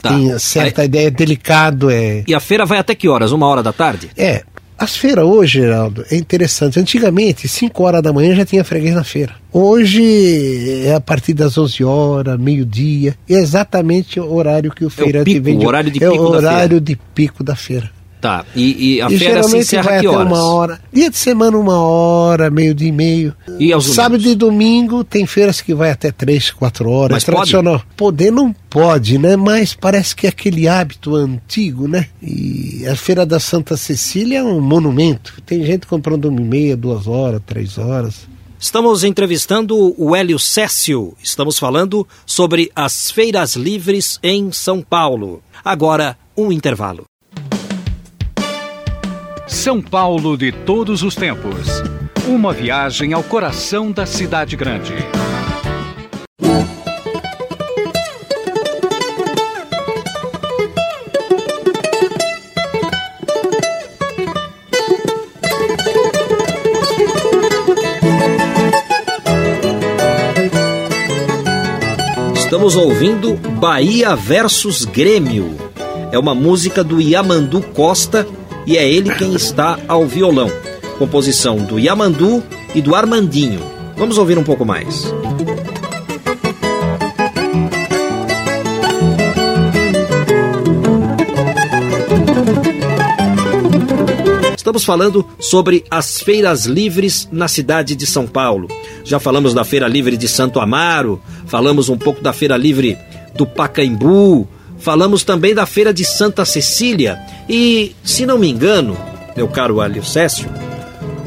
Tá. 0.00 0.10
tem 0.10 0.38
certa 0.38 0.82
Aí- 0.82 0.86
ideia, 0.86 1.06
é 1.08 1.10
delicado, 1.10 1.90
é 1.90 2.24
E 2.26 2.34
a 2.34 2.40
feira 2.40 2.64
vai 2.66 2.78
até 2.78 2.94
que 2.94 3.08
horas? 3.08 3.32
Uma 3.32 3.46
hora 3.46 3.62
da 3.62 3.72
tarde? 3.72 4.10
É, 4.16 4.42
as 4.78 4.96
feiras 4.96 5.24
hoje, 5.24 5.60
Geraldo, 5.60 6.04
é 6.10 6.16
interessante. 6.16 6.78
Antigamente, 6.80 7.46
5 7.48 7.82
horas 7.84 8.02
da 8.02 8.12
manhã 8.12 8.34
já 8.34 8.44
tinha 8.44 8.64
freguês 8.64 8.94
na 8.94 9.04
feira. 9.04 9.34
Hoje 9.52 10.82
é 10.86 10.94
a 10.94 11.00
partir 11.00 11.32
das 11.34 11.56
11 11.56 11.84
horas, 11.84 12.38
meio-dia. 12.38 13.16
É 13.28 13.34
exatamente 13.34 14.18
o 14.20 14.32
horário 14.34 14.70
que 14.72 14.84
o 14.84 14.90
feirante 14.90 15.24
pico, 15.32 15.44
vende. 15.44 15.64
o 15.64 15.68
horário 15.68 15.90
de 15.90 16.02
é 16.04 16.10
pico 16.10 16.22
o 16.22 16.30
da 16.32 16.36
horário 16.38 16.68
feira. 16.68 16.80
de 16.80 16.96
pico 17.14 17.44
da 17.44 17.54
feira. 17.56 17.90
Tá. 18.24 18.42
E, 18.56 18.94
e 18.94 19.02
a 19.02 19.06
e 19.08 19.18
feira 19.18 19.18
se 19.18 19.50
geralmente 19.50 19.56
encerra 19.58 20.00
que 20.00 20.06
até 20.06 20.08
horas? 20.08 20.32
uma 20.32 20.42
hora. 20.44 20.80
Dia 20.90 21.10
de 21.10 21.16
semana, 21.18 21.58
uma 21.58 21.78
hora, 21.78 22.50
meio-dia 22.50 22.88
e 22.88 22.92
meio. 22.92 23.36
E 23.58 23.70
aos 23.70 23.84
Sábado 23.84 24.22
domingos? 24.22 24.32
e 24.32 24.34
domingo 24.34 25.04
tem 25.04 25.26
feiras 25.26 25.60
que 25.60 25.74
vai 25.74 25.90
até 25.90 26.10
três, 26.10 26.50
quatro 26.50 26.88
horas. 26.88 27.16
Mas 27.16 27.22
é 27.22 27.26
tradicional. 27.26 27.82
Poder 27.94 28.32
não 28.32 28.50
pode, 28.70 29.18
né? 29.18 29.36
Mas 29.36 29.74
parece 29.74 30.16
que 30.16 30.24
é 30.24 30.30
aquele 30.30 30.66
hábito 30.66 31.14
antigo, 31.14 31.86
né? 31.86 32.06
E 32.22 32.86
a 32.90 32.96
Feira 32.96 33.26
da 33.26 33.38
Santa 33.38 33.76
Cecília 33.76 34.38
é 34.38 34.42
um 34.42 34.58
monumento. 34.58 35.34
Tem 35.44 35.62
gente 35.62 35.86
comprando 35.86 36.24
uma 36.24 36.40
e 36.40 36.44
meia, 36.44 36.76
duas 36.78 37.06
horas, 37.06 37.42
três 37.44 37.76
horas. 37.76 38.26
Estamos 38.58 39.04
entrevistando 39.04 39.94
o 40.02 40.16
Hélio 40.16 40.38
Cécio. 40.38 41.14
Estamos 41.22 41.58
falando 41.58 42.08
sobre 42.24 42.72
as 42.74 43.10
feiras 43.10 43.54
livres 43.54 44.18
em 44.22 44.50
São 44.50 44.80
Paulo. 44.80 45.42
Agora, 45.62 46.16
um 46.34 46.50
intervalo. 46.50 47.04
São 49.46 49.80
Paulo 49.82 50.38
de 50.38 50.50
todos 50.50 51.02
os 51.02 51.14
tempos. 51.14 51.68
Uma 52.26 52.52
viagem 52.52 53.12
ao 53.12 53.22
coração 53.22 53.92
da 53.92 54.06
cidade 54.06 54.56
grande. 54.56 54.94
Estamos 72.34 72.76
ouvindo 72.76 73.34
Bahia 73.34 74.16
versus 74.16 74.86
Grêmio. 74.86 75.54
É 76.10 76.18
uma 76.18 76.34
música 76.34 76.82
do 76.82 76.98
Yamandu 76.98 77.60
Costa 77.60 78.26
e 78.66 78.76
é 78.76 78.90
ele 78.90 79.14
quem 79.14 79.34
está 79.34 79.78
ao 79.86 80.06
violão. 80.06 80.50
Composição 80.98 81.56
do 81.56 81.78
Yamandu 81.78 82.42
e 82.74 82.80
do 82.80 82.94
Armandinho. 82.94 83.60
Vamos 83.96 84.18
ouvir 84.18 84.38
um 84.38 84.44
pouco 84.44 84.64
mais. 84.64 85.12
Estamos 94.56 94.84
falando 94.84 95.26
sobre 95.38 95.84
as 95.90 96.20
feiras 96.20 96.64
livres 96.64 97.28
na 97.30 97.48
cidade 97.48 97.94
de 97.94 98.06
São 98.06 98.26
Paulo. 98.26 98.66
Já 99.04 99.20
falamos 99.20 99.52
da 99.52 99.62
Feira 99.62 99.86
Livre 99.86 100.16
de 100.16 100.26
Santo 100.26 100.58
Amaro, 100.58 101.20
falamos 101.46 101.88
um 101.88 101.98
pouco 101.98 102.22
da 102.22 102.32
Feira 102.32 102.56
Livre 102.56 102.98
do 103.36 103.46
Pacaembu, 103.46 104.48
falamos 104.84 105.24
também 105.24 105.54
da 105.54 105.64
Feira 105.64 105.94
de 105.94 106.04
Santa 106.04 106.44
Cecília 106.44 107.18
e, 107.48 107.96
se 108.04 108.26
não 108.26 108.36
me 108.38 108.50
engano, 108.50 108.94
meu 109.34 109.48
caro 109.48 109.80
Alio 109.80 110.04
Cécio, 110.04 110.46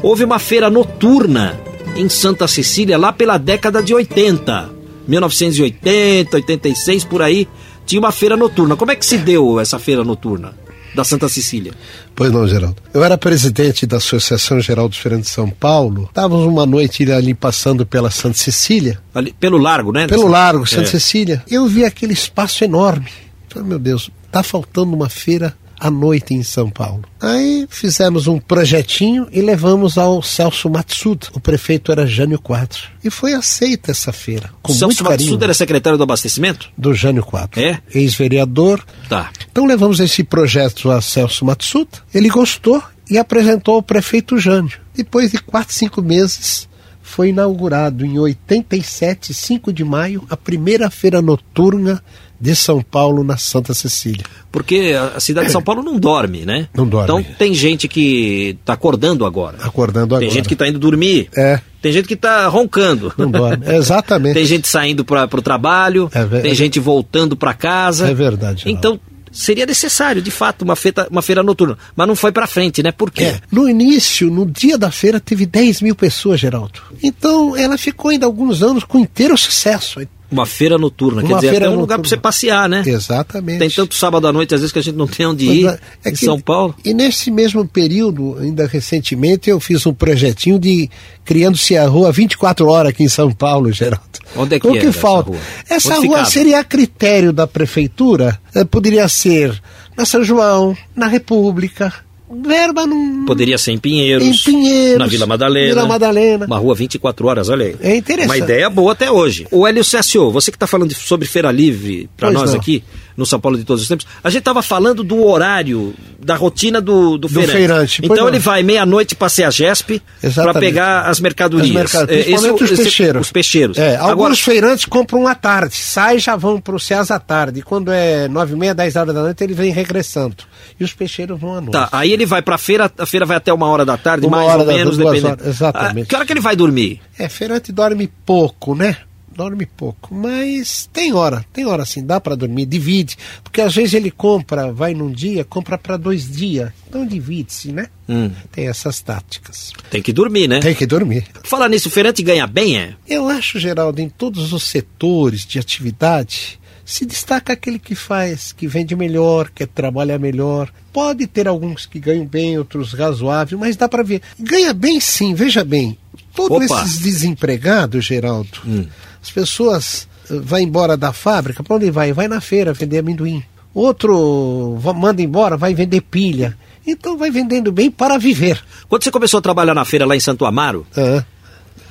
houve 0.00 0.22
uma 0.22 0.38
feira 0.38 0.70
noturna 0.70 1.58
em 1.96 2.08
Santa 2.08 2.46
Cecília 2.46 2.96
lá 2.96 3.12
pela 3.12 3.36
década 3.36 3.82
de 3.82 3.92
80, 3.92 4.70
1980, 5.08 6.36
86 6.36 7.04
por 7.04 7.20
aí, 7.20 7.48
tinha 7.84 7.98
uma 7.98 8.12
feira 8.12 8.36
noturna. 8.36 8.76
Como 8.76 8.92
é 8.92 8.96
que 8.96 9.04
se 9.04 9.18
deu 9.18 9.58
essa 9.58 9.78
feira 9.78 10.04
noturna? 10.04 10.54
da 10.94 11.04
Santa 11.04 11.28
Cecília. 11.28 11.72
Pois 12.16 12.32
não, 12.32 12.48
Geraldo. 12.48 12.76
Eu 12.94 13.04
era 13.04 13.16
presidente 13.16 13.86
da 13.86 13.98
Associação 13.98 14.58
Geral 14.58 14.88
dos 14.88 14.96
Feirantes 14.98 15.28
de 15.28 15.34
São 15.34 15.48
Paulo. 15.48 16.06
Estávamos 16.08 16.46
uma 16.46 16.64
noite 16.64 17.08
ali 17.12 17.34
passando 17.34 17.86
pela 17.86 18.10
Santa 18.10 18.38
Cecília. 18.38 18.98
Ali, 19.14 19.32
pelo 19.38 19.58
largo, 19.58 19.92
né? 19.92 20.06
Pelo 20.08 20.26
largo, 20.26 20.66
Santa 20.66 20.84
é. 20.84 20.86
Cecília. 20.86 21.44
Eu 21.48 21.66
vi 21.66 21.84
aquele 21.84 22.14
espaço 22.14 22.64
enorme. 22.64 23.10
Falei, 23.58 23.68
meu 23.68 23.78
Deus, 23.78 24.10
tá 24.30 24.42
faltando 24.42 24.94
uma 24.94 25.08
feira 25.08 25.56
à 25.80 25.90
noite 25.90 26.32
em 26.32 26.42
São 26.42 26.70
Paulo. 26.70 27.02
Aí 27.20 27.66
fizemos 27.68 28.28
um 28.28 28.38
projetinho 28.38 29.26
e 29.32 29.40
levamos 29.40 29.98
ao 29.98 30.22
Celso 30.22 30.70
Matsuda. 30.70 31.26
O 31.32 31.40
prefeito 31.40 31.90
era 31.90 32.06
Jânio 32.06 32.40
Quadro. 32.40 32.78
E 33.02 33.10
foi 33.10 33.34
aceita 33.34 33.90
essa 33.90 34.12
feira. 34.12 34.50
Com 34.62 34.72
o 34.72 34.74
Celso 34.74 35.02
Matsuda 35.02 35.46
era 35.46 35.54
secretário 35.54 35.96
do 35.96 36.04
abastecimento? 36.04 36.70
Do 36.76 36.94
Jânio 36.94 37.24
Quadro. 37.24 37.60
É? 37.60 37.80
Ex-vereador. 37.92 38.84
Tá. 39.08 39.30
Então 39.50 39.66
levamos 39.66 39.98
esse 39.98 40.22
projeto 40.22 40.90
a 40.90 41.00
Celso 41.00 41.44
Matsuda. 41.44 41.98
Ele 42.14 42.28
gostou 42.28 42.82
e 43.10 43.18
apresentou 43.18 43.74
ao 43.76 43.82
prefeito 43.82 44.38
Jânio. 44.38 44.78
Depois 44.94 45.32
de 45.32 45.38
quatro, 45.38 45.74
cinco 45.74 46.02
meses, 46.02 46.68
foi 47.08 47.30
inaugurado 47.30 48.04
em 48.04 48.18
87, 48.18 49.32
5 49.32 49.72
de 49.72 49.82
maio, 49.82 50.24
a 50.28 50.36
primeira 50.36 50.90
feira 50.90 51.22
noturna 51.22 52.02
de 52.40 52.54
São 52.54 52.82
Paulo 52.82 53.24
na 53.24 53.36
Santa 53.36 53.74
Cecília. 53.74 54.24
Porque 54.50 54.94
a 55.16 55.20
cidade 55.20 55.46
de 55.46 55.52
São 55.52 55.62
Paulo 55.62 55.82
não 55.82 55.98
dorme, 55.98 56.44
né? 56.44 56.68
Não 56.74 56.86
dorme. 56.86 57.04
Então 57.04 57.22
tem 57.36 57.52
gente 57.52 57.88
que 57.88 58.56
está 58.60 58.74
acordando 58.74 59.26
agora. 59.26 59.58
Acordando 59.60 60.14
agora. 60.14 60.20
Tem 60.20 60.30
gente 60.30 60.48
que 60.48 60.54
está 60.54 60.68
indo 60.68 60.78
dormir. 60.78 61.28
É. 61.36 61.60
Tem 61.82 61.92
gente 61.92 62.08
que 62.08 62.14
está 62.14 62.46
roncando. 62.48 63.12
Não 63.16 63.30
dorme. 63.30 63.64
Exatamente. 63.66 64.34
tem 64.34 64.44
gente 64.44 64.68
saindo 64.68 65.04
para 65.04 65.24
o 65.24 65.42
trabalho. 65.42 66.10
É 66.12 66.24
ver... 66.24 66.42
Tem 66.42 66.54
gente 66.54 66.80
voltando 66.80 67.36
para 67.36 67.54
casa. 67.54 68.08
É 68.08 68.14
verdade. 68.14 68.64
Então 68.66 69.00
seria 69.30 69.66
necessário, 69.66 70.20
de 70.22 70.30
fato, 70.30 70.62
uma, 70.62 70.74
feita, 70.76 71.06
uma 71.10 71.22
feira 71.22 71.42
noturna. 71.42 71.76
Mas 71.94 72.08
não 72.08 72.16
foi 72.16 72.32
para 72.32 72.46
frente, 72.46 72.82
né? 72.82 72.92
Por 72.92 73.10
quê? 73.10 73.24
É, 73.24 73.40
no 73.50 73.68
início, 73.68 74.30
no 74.30 74.46
dia 74.46 74.78
da 74.78 74.90
feira, 74.90 75.20
teve 75.20 75.46
10 75.46 75.82
mil 75.82 75.94
pessoas, 75.94 76.40
Geraldo. 76.40 76.80
Então 77.02 77.56
ela 77.56 77.78
ficou 77.78 78.10
ainda 78.10 78.26
alguns 78.26 78.62
anos 78.62 78.84
com 78.84 78.98
inteiro 78.98 79.36
sucesso. 79.36 80.00
Uma 80.30 80.44
feira 80.44 80.76
noturna, 80.76 81.22
uma 81.22 81.28
quer 81.28 81.46
dizer, 81.46 81.62
até 81.62 81.70
um 81.70 81.80
lugar 81.80 81.98
para 81.98 82.08
você 82.08 82.16
passear, 82.16 82.68
né? 82.68 82.82
Exatamente. 82.86 83.58
Tem 83.58 83.70
tanto 83.70 83.94
sábado 83.94 84.26
à 84.26 84.32
noite, 84.32 84.54
às 84.54 84.60
vezes, 84.60 84.72
que 84.72 84.78
a 84.78 84.82
gente 84.82 84.96
não 84.96 85.06
tem 85.06 85.26
onde 85.26 85.46
ir 85.46 85.66
é, 85.66 85.78
é 86.04 86.10
em 86.10 86.12
que, 86.12 86.24
São 86.24 86.38
Paulo. 86.38 86.74
E 86.84 86.92
nesse 86.92 87.30
mesmo 87.30 87.66
período, 87.66 88.36
ainda 88.38 88.66
recentemente, 88.66 89.48
eu 89.48 89.58
fiz 89.58 89.86
um 89.86 89.94
projetinho 89.94 90.58
de 90.58 90.90
criando-se 91.24 91.76
a 91.76 91.86
rua 91.86 92.12
24 92.12 92.66
horas 92.68 92.90
aqui 92.90 93.04
em 93.04 93.08
São 93.08 93.32
Paulo, 93.32 93.72
Geraldo. 93.72 94.06
Onde 94.36 94.56
é 94.56 94.60
que, 94.60 94.66
o 94.66 94.72
que 94.72 94.86
é 94.86 94.92
falta? 94.92 95.30
Rua, 95.30 95.40
essa 95.68 95.94
rua 95.94 96.24
seria 96.26 96.60
a 96.60 96.64
critério 96.64 97.32
da 97.32 97.46
prefeitura. 97.46 98.38
Eh, 98.54 98.64
poderia 98.64 99.08
ser 99.08 99.58
na 99.96 100.04
São 100.04 100.22
João, 100.22 100.76
na 100.94 101.06
República, 101.06 101.92
verba 102.30 102.86
não. 102.86 103.24
Poderia 103.24 103.58
ser 103.58 103.72
em 103.72 103.78
Pinheiros. 103.78 104.26
Em 104.26 104.52
Pinheiros. 104.52 104.98
Na 104.98 105.06
Vila 105.06 105.26
Madalena. 105.26 105.68
Vila 105.68 105.86
Madalena. 105.86 106.46
Uma 106.46 106.58
rua 106.58 106.74
24 106.74 107.26
horas, 107.26 107.48
olha 107.48 107.66
aí. 107.66 107.76
É 107.80 107.96
interessante. 107.96 108.30
Uma 108.30 108.38
ideia 108.38 108.68
boa 108.68 108.92
até 108.92 109.10
hoje. 109.10 109.46
O 109.50 109.66
Hélio 109.66 109.84
Cessio, 109.84 110.30
você 110.30 110.50
que 110.50 110.56
está 110.56 110.66
falando 110.66 110.92
sobre 110.94 111.26
Feira 111.26 111.50
Livre 111.50 112.08
para 112.16 112.30
nós 112.30 112.52
não. 112.52 112.58
aqui, 112.58 112.82
no 113.18 113.26
São 113.26 113.40
Paulo 113.40 113.58
de 113.58 113.64
todos 113.64 113.82
os 113.82 113.88
tempos, 113.88 114.06
a 114.22 114.30
gente 114.30 114.38
estava 114.38 114.62
falando 114.62 115.02
do 115.02 115.26
horário, 115.26 115.92
da 116.24 116.36
rotina 116.36 116.80
do, 116.80 117.18
do, 117.18 117.18
do 117.18 117.28
feirante. 117.28 117.52
feirante. 117.52 118.00
Então 118.04 118.16
não. 118.16 118.28
ele 118.28 118.38
vai 118.38 118.62
meia-noite 118.62 119.16
passear 119.16 119.48
a 119.48 119.50
GESP 119.50 120.00
para 120.34 120.54
pegar 120.54 121.02
as 121.02 121.18
mercadorias. 121.18 121.94
As 121.94 122.06
mercad... 122.06 122.10
é, 122.10 122.30
esse, 122.30 122.50
os 122.50 122.70
peixeiros. 122.70 123.22
Os 123.22 123.32
peixeiros. 123.32 123.76
É, 123.76 123.96
alguns 123.96 124.12
Agora... 124.12 124.36
feirantes 124.36 124.84
compram 124.84 125.26
à 125.26 125.34
tarde, 125.34 125.74
saem 125.74 126.18
e 126.18 126.20
já 126.20 126.36
vão 126.36 126.60
para 126.60 126.74
o 126.74 126.80
CEAS 126.80 127.10
à 127.10 127.18
tarde. 127.18 127.60
E 127.60 127.62
quando 127.62 127.90
é 127.90 128.28
nove 128.28 128.54
e 128.54 128.56
meia, 128.56 128.74
dez 128.74 128.96
horas 128.96 129.14
da 129.14 129.22
noite, 129.22 129.42
ele 129.42 129.54
vem 129.54 129.72
regressando. 129.72 130.36
E 130.78 130.84
os 130.84 130.92
peixeiros 130.92 131.40
vão 131.40 131.54
à 131.54 131.60
noite. 131.60 131.72
Tá, 131.72 131.88
aí 131.90 132.12
ele 132.12 132.26
vai 132.26 132.42
para 132.42 132.54
a 132.56 132.58
feira, 132.58 132.90
a 132.98 133.06
feira 133.06 133.24
vai 133.24 133.36
até 133.36 133.52
uma 133.52 133.66
hora 133.66 133.84
da 133.84 133.96
tarde, 133.96 134.26
uma 134.26 134.36
mais 134.36 134.60
ou 134.60 134.66
menos, 134.66 134.96
dependendo. 134.96 135.38
Exatamente. 135.44 136.04
Ah, 136.04 136.08
que 136.08 136.16
hora 136.16 136.26
que 136.26 136.32
ele 136.32 136.40
vai 136.40 136.54
dormir? 136.54 137.00
É, 137.18 137.28
feirante 137.28 137.72
dorme 137.72 138.08
pouco, 138.24 138.74
né? 138.74 138.96
Dorme 139.38 139.66
pouco, 139.66 140.12
mas 140.12 140.90
tem 140.92 141.12
hora, 141.12 141.46
tem 141.52 141.64
hora 141.64 141.84
assim, 141.84 142.04
dá 142.04 142.20
para 142.20 142.34
dormir, 142.34 142.66
divide, 142.66 143.16
porque 143.44 143.60
às 143.60 143.72
vezes 143.72 143.94
ele 143.94 144.10
compra, 144.10 144.72
vai 144.72 144.94
num 144.94 145.12
dia, 145.12 145.44
compra 145.44 145.78
para 145.78 145.96
dois 145.96 146.28
dias, 146.28 146.72
então 146.88 147.06
divide-se, 147.06 147.70
né? 147.70 147.86
Hum. 148.08 148.32
Tem 148.50 148.66
essas 148.66 149.00
táticas. 149.00 149.72
Tem 149.92 150.02
que 150.02 150.12
dormir, 150.12 150.48
né? 150.48 150.58
Tem 150.58 150.74
que 150.74 150.84
dormir. 150.84 151.24
Fala 151.44 151.68
nisso, 151.68 151.86
o 151.86 151.90
feirante 151.92 152.20
ganha 152.20 152.48
bem, 152.48 152.78
é? 152.78 152.94
Eu 153.06 153.28
acho, 153.28 153.60
Geraldo, 153.60 154.00
em 154.00 154.08
todos 154.08 154.52
os 154.52 154.64
setores 154.64 155.46
de 155.46 155.60
atividade, 155.60 156.58
se 156.84 157.06
destaca 157.06 157.52
aquele 157.52 157.78
que 157.78 157.94
faz, 157.94 158.50
que 158.50 158.66
vende 158.66 158.96
melhor, 158.96 159.50
que 159.54 159.64
trabalha 159.66 160.18
melhor. 160.18 160.68
Pode 160.92 161.28
ter 161.28 161.46
alguns 161.46 161.86
que 161.86 162.00
ganham 162.00 162.26
bem, 162.26 162.58
outros 162.58 162.92
razoável, 162.92 163.56
mas 163.56 163.76
dá 163.76 163.88
para 163.88 164.02
ver. 164.02 164.20
Ganha 164.36 164.74
bem 164.74 164.98
sim, 164.98 165.32
veja 165.32 165.64
bem. 165.64 165.96
Todos 166.34 166.68
esses 166.68 166.98
desempregados, 166.98 168.04
Geraldo, 168.04 168.58
hum. 168.66 168.86
As 169.28 169.30
pessoas 169.30 170.08
uh, 170.30 170.40
vai 170.42 170.62
embora 170.62 170.96
da 170.96 171.12
fábrica, 171.12 171.62
para 171.62 171.76
onde 171.76 171.90
vai? 171.90 172.14
Vai 172.14 172.26
na 172.26 172.40
feira 172.40 172.72
vender 172.72 172.98
amendoim. 172.98 173.44
Outro 173.74 174.80
manda 174.96 175.20
embora, 175.20 175.54
vai 175.54 175.74
vender 175.74 176.00
pilha. 176.00 176.56
Então 176.86 177.18
vai 177.18 177.30
vendendo 177.30 177.70
bem 177.70 177.90
para 177.90 178.16
viver. 178.16 178.58
Quando 178.88 179.04
você 179.04 179.10
começou 179.10 179.38
a 179.38 179.42
trabalhar 179.42 179.74
na 179.74 179.84
feira 179.84 180.06
lá 180.06 180.16
em 180.16 180.20
Santo 180.20 180.46
Amaro, 180.46 180.86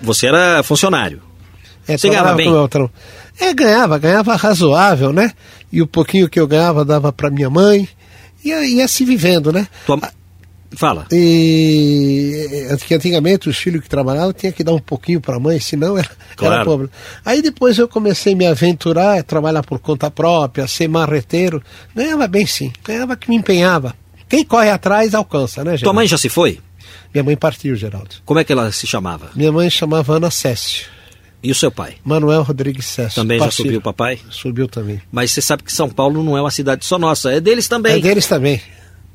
você 0.02 0.26
era 0.26 0.63
funcionário. 0.63 1.21
É, 1.88 1.95
você 1.95 2.10
ganhava 2.10 2.34
bem? 2.34 2.52
É, 3.39 3.54
ganhava, 3.54 4.00
ganhava 4.00 4.36
razoável, 4.36 5.13
né? 5.13 5.32
E 5.71 5.84
o 5.84 5.88
pouquinho 5.88 6.28
que 6.28 6.39
eu 6.39 6.47
ganhava 6.47 6.84
dava 6.84 7.13
para 7.13 7.30
minha 7.30 7.50
mãe. 7.50 7.88
E 8.43 8.50
ia 8.50 8.88
se 8.88 9.06
vivendo, 9.06 9.54
né? 9.54 9.67
Tua, 9.86 10.00
Fala. 10.75 11.08
E 11.12 12.67
que 12.86 12.93
antigamente 12.93 13.47
os 13.47 13.58
filhos 13.58 13.82
que 13.82 13.89
trabalhavam 13.89 14.34
tinha 14.34 14.51
que 14.51 14.63
dar 14.63 14.73
um 14.73 14.80
pouquinho 14.80 15.21
para 15.21 15.38
a 15.38 15.39
mãe, 15.39 15.60
senão 15.60 15.97
era, 15.97 16.10
claro. 16.36 16.56
era 16.56 16.65
pobre. 16.65 16.89
Aí 17.25 17.41
depois 17.41 17.77
eu 17.77 17.88
comecei 17.88 18.34
a 18.34 18.36
me 18.36 18.45
aventurar, 18.45 19.19
a 19.19 19.23
trabalhar 19.23 19.63
por 19.63 19.80
conta 19.80 20.12
própria, 20.12 20.67
ser 20.67 20.88
marreteiro. 20.88 21.63
Ganhava 21.95 22.27
bem 22.27 22.45
sim, 22.45 22.71
ganhava 22.84 23.15
que 23.15 23.30
me 23.30 23.36
empenhava. 23.36 23.95
Quem 24.27 24.43
corre 24.43 24.69
atrás 24.69 25.15
alcança, 25.15 25.63
né, 25.63 25.71
Geraldo? 25.71 25.84
Tua 25.84 25.93
mãe 25.93 26.08
já 26.08 26.17
se 26.17 26.27
foi? 26.27 26.60
Minha 27.13 27.23
mãe 27.23 27.38
partiu, 27.38 27.75
Geraldo. 27.75 28.15
Como 28.25 28.39
é 28.39 28.43
que 28.43 28.51
ela 28.51 28.71
se 28.71 28.86
chamava? 28.86 29.32
Minha 29.36 29.51
mãe 29.51 29.69
chamava 29.69 30.15
Ana 30.15 30.30
Cécio. 30.30 30.88
E 31.41 31.51
o 31.51 31.56
seu 31.56 31.71
pai? 31.71 31.95
Manuel 32.03 32.43
Rodrigues 32.43 32.86
César. 32.86 33.15
Também 33.15 33.39
já 33.39 33.49
subiu, 33.51 33.80
papai? 33.80 34.19
Subiu 34.30 34.67
também. 34.67 35.01
Mas 35.12 35.32
você 35.32 35.41
sabe 35.41 35.63
que 35.63 35.71
São 35.71 35.88
Paulo 35.88 36.21
não 36.23 36.38
é 36.38 36.41
uma 36.41 36.51
cidade 36.51 36.84
só 36.84 36.99
nossa, 36.99 37.32
é 37.32 37.39
deles 37.39 37.67
também. 37.67 37.93
É 37.93 37.99
deles 37.99 38.27
também 38.27 38.62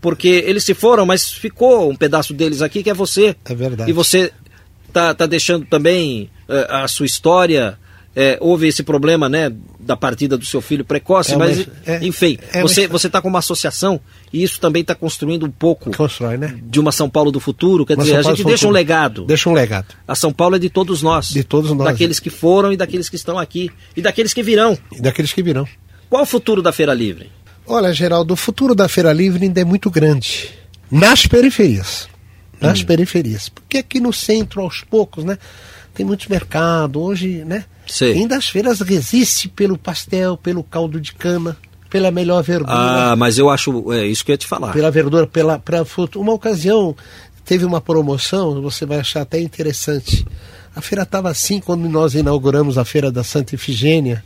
porque 0.02 0.28
eles 0.28 0.64
se 0.64 0.74
foram, 0.74 1.06
mas 1.06 1.32
ficou 1.32 1.88
um 1.88 1.94
pedaço 1.94 2.34
deles 2.34 2.60
aqui 2.60 2.82
que 2.82 2.90
é 2.90 2.94
você. 2.94 3.36
É 3.44 3.54
verdade. 3.54 3.88
E 3.88 3.94
você 3.94 4.32
tá, 4.92 5.14
tá 5.14 5.26
deixando 5.26 5.64
também 5.64 6.28
uh, 6.48 6.74
a 6.74 6.88
sua 6.88 7.06
história. 7.06 7.78
É, 8.14 8.36
houve 8.42 8.68
esse 8.68 8.82
problema, 8.82 9.26
né, 9.26 9.50
da 9.80 9.96
partida 9.96 10.36
do 10.36 10.44
seu 10.44 10.60
filho 10.60 10.84
precoce, 10.84 11.32
é, 11.32 11.36
mas, 11.38 11.66
é, 11.86 12.04
enfim, 12.04 12.36
é, 12.52 12.60
você 12.60 12.86
você 12.86 13.06
está 13.06 13.22
com 13.22 13.28
uma 13.28 13.38
associação 13.38 13.98
e 14.30 14.42
isso 14.42 14.60
também 14.60 14.82
está 14.82 14.94
construindo 14.94 15.46
um 15.46 15.50
pouco 15.50 15.90
Constrói, 15.96 16.36
né? 16.36 16.60
de 16.62 16.78
uma 16.78 16.92
São 16.92 17.08
Paulo 17.08 17.32
do 17.32 17.40
futuro. 17.40 17.86
Quer 17.86 17.94
uma 17.94 18.04
dizer, 18.04 18.18
a 18.18 18.22
gente 18.22 18.44
deixa 18.44 18.68
um 18.68 18.70
legado. 18.70 19.24
Deixa 19.24 19.48
um 19.48 19.54
legado. 19.54 19.94
A 20.06 20.14
São 20.14 20.30
Paulo 20.30 20.56
é 20.56 20.58
de 20.58 20.68
todos 20.68 21.00
nós. 21.00 21.28
De 21.28 21.42
todos 21.42 21.70
nós. 21.70 21.86
Daqueles 21.86 22.20
que 22.20 22.28
foram 22.28 22.70
e 22.70 22.76
daqueles 22.76 23.08
que 23.08 23.16
estão 23.16 23.38
aqui 23.38 23.70
e 23.96 24.02
daqueles 24.02 24.34
que 24.34 24.42
virão. 24.42 24.76
E 24.94 25.00
daqueles 25.00 25.32
que 25.32 25.42
virão. 25.42 25.66
Qual 26.10 26.24
o 26.24 26.26
futuro 26.26 26.60
da 26.60 26.70
Feira 26.70 26.92
Livre? 26.92 27.30
Olha, 27.66 27.92
Geraldo, 27.92 28.34
o 28.34 28.36
futuro 28.36 28.74
da 28.74 28.88
Feira 28.88 29.12
Livre 29.12 29.44
ainda 29.44 29.60
é 29.60 29.64
muito 29.64 29.90
grande. 29.90 30.50
Nas 30.90 31.26
periferias. 31.26 32.08
Nas 32.60 32.80
hum. 32.80 32.86
periferias. 32.86 33.48
Porque 33.48 33.78
aqui 33.78 34.00
no 34.00 34.12
centro, 34.12 34.60
aos 34.60 34.82
poucos, 34.82 35.24
né? 35.24 35.38
Tem 35.94 36.04
muitos 36.04 36.26
mercados. 36.26 37.00
Hoje, 37.00 37.44
né? 37.44 37.64
Sim. 37.86 38.12
Ainda 38.12 38.36
as 38.36 38.48
feiras 38.48 38.80
resistem 38.80 39.50
pelo 39.50 39.78
pastel, 39.78 40.36
pelo 40.36 40.62
caldo 40.62 41.00
de 41.00 41.12
cana. 41.12 41.56
pela 41.90 42.10
melhor 42.10 42.42
verdura. 42.42 42.72
Ah, 42.74 43.16
mas 43.16 43.36
eu 43.36 43.50
acho, 43.50 43.92
é 43.92 44.06
isso 44.06 44.24
que 44.24 44.30
eu 44.30 44.34
ia 44.34 44.38
te 44.38 44.46
falar. 44.46 44.72
Pela 44.72 44.90
verdura, 44.90 45.26
pela, 45.26 45.58
pela 45.58 45.86
uma 46.16 46.32
ocasião 46.32 46.96
teve 47.44 47.66
uma 47.66 47.82
promoção, 47.82 48.62
você 48.62 48.86
vai 48.86 49.00
achar 49.00 49.20
até 49.20 49.38
interessante. 49.38 50.26
A 50.74 50.80
feira 50.80 51.02
estava 51.02 51.28
assim 51.28 51.60
quando 51.60 51.86
nós 51.88 52.14
inauguramos 52.14 52.78
a 52.78 52.84
feira 52.84 53.12
da 53.12 53.22
Santa 53.22 53.54
Ifigênia. 53.54 54.24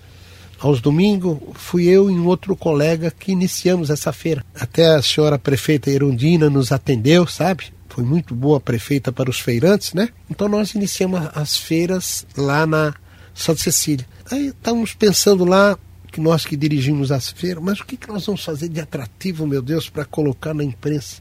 Aos 0.59 0.81
domingos, 0.81 1.39
fui 1.55 1.85
eu 1.85 2.11
e 2.11 2.15
um 2.15 2.27
outro 2.27 2.57
colega 2.57 3.11
que 3.11 3.33
iniciamos 3.33 3.91
essa 3.91 4.13
feira. 4.13 4.45
Até 4.55 4.95
a 4.95 5.03
senhora 5.03 5.39
prefeita 5.39 5.91
Erundina 5.91 6.49
nos 6.49 6.73
atendeu, 6.73 7.27
sabe? 7.27 7.67
Foi 7.89 8.05
muito 8.05 8.35
boa 8.35 8.61
prefeita 8.61 9.13
para 9.13 9.31
os 9.31 9.39
feirantes, 9.39 9.93
né? 9.93 10.09
Então 10.31 10.49
nós 10.49 10.75
iniciamos 10.75 11.21
as 11.35 11.57
feiras 11.57 12.27
lá 12.37 12.67
na 12.67 12.95
Santa 13.35 13.63
Cecília. 13.63 14.07
Aí 14.31 14.49
estávamos 14.49 14.95
pensando 14.95 15.45
lá, 15.45 15.79
que 16.17 16.21
nós 16.21 16.47
que 16.47 16.57
dirigimos 16.57 17.13
as 17.13 17.29
feiras, 17.29 17.63
mas 17.63 17.81
o 17.81 17.85
que, 17.85 17.95
que 17.95 18.09
nós 18.09 18.25
vamos 18.25 18.43
fazer 18.43 18.71
de 18.71 18.81
atrativo, 18.81 19.47
meu 19.47 19.61
Deus, 19.61 19.91
para 19.91 20.03
colocar 20.03 20.55
na 20.55 20.65
imprensa? 20.65 21.21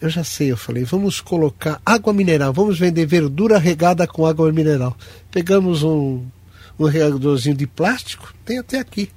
Eu 0.00 0.08
já 0.08 0.22
sei, 0.22 0.52
eu 0.52 0.56
falei, 0.56 0.84
vamos 0.84 1.20
colocar 1.20 1.80
água 1.84 2.12
mineral, 2.12 2.52
vamos 2.52 2.78
vender 2.78 3.04
verdura 3.04 3.58
regada 3.58 4.06
com 4.06 4.24
água 4.24 4.52
mineral. 4.52 4.96
Pegamos 5.28 5.82
um, 5.82 6.24
um 6.78 6.86
regadorzinho 6.86 7.56
de 7.56 7.66
plástico, 7.66 8.32
tem 8.44 8.58
até 8.58 8.78
aqui, 8.78 9.08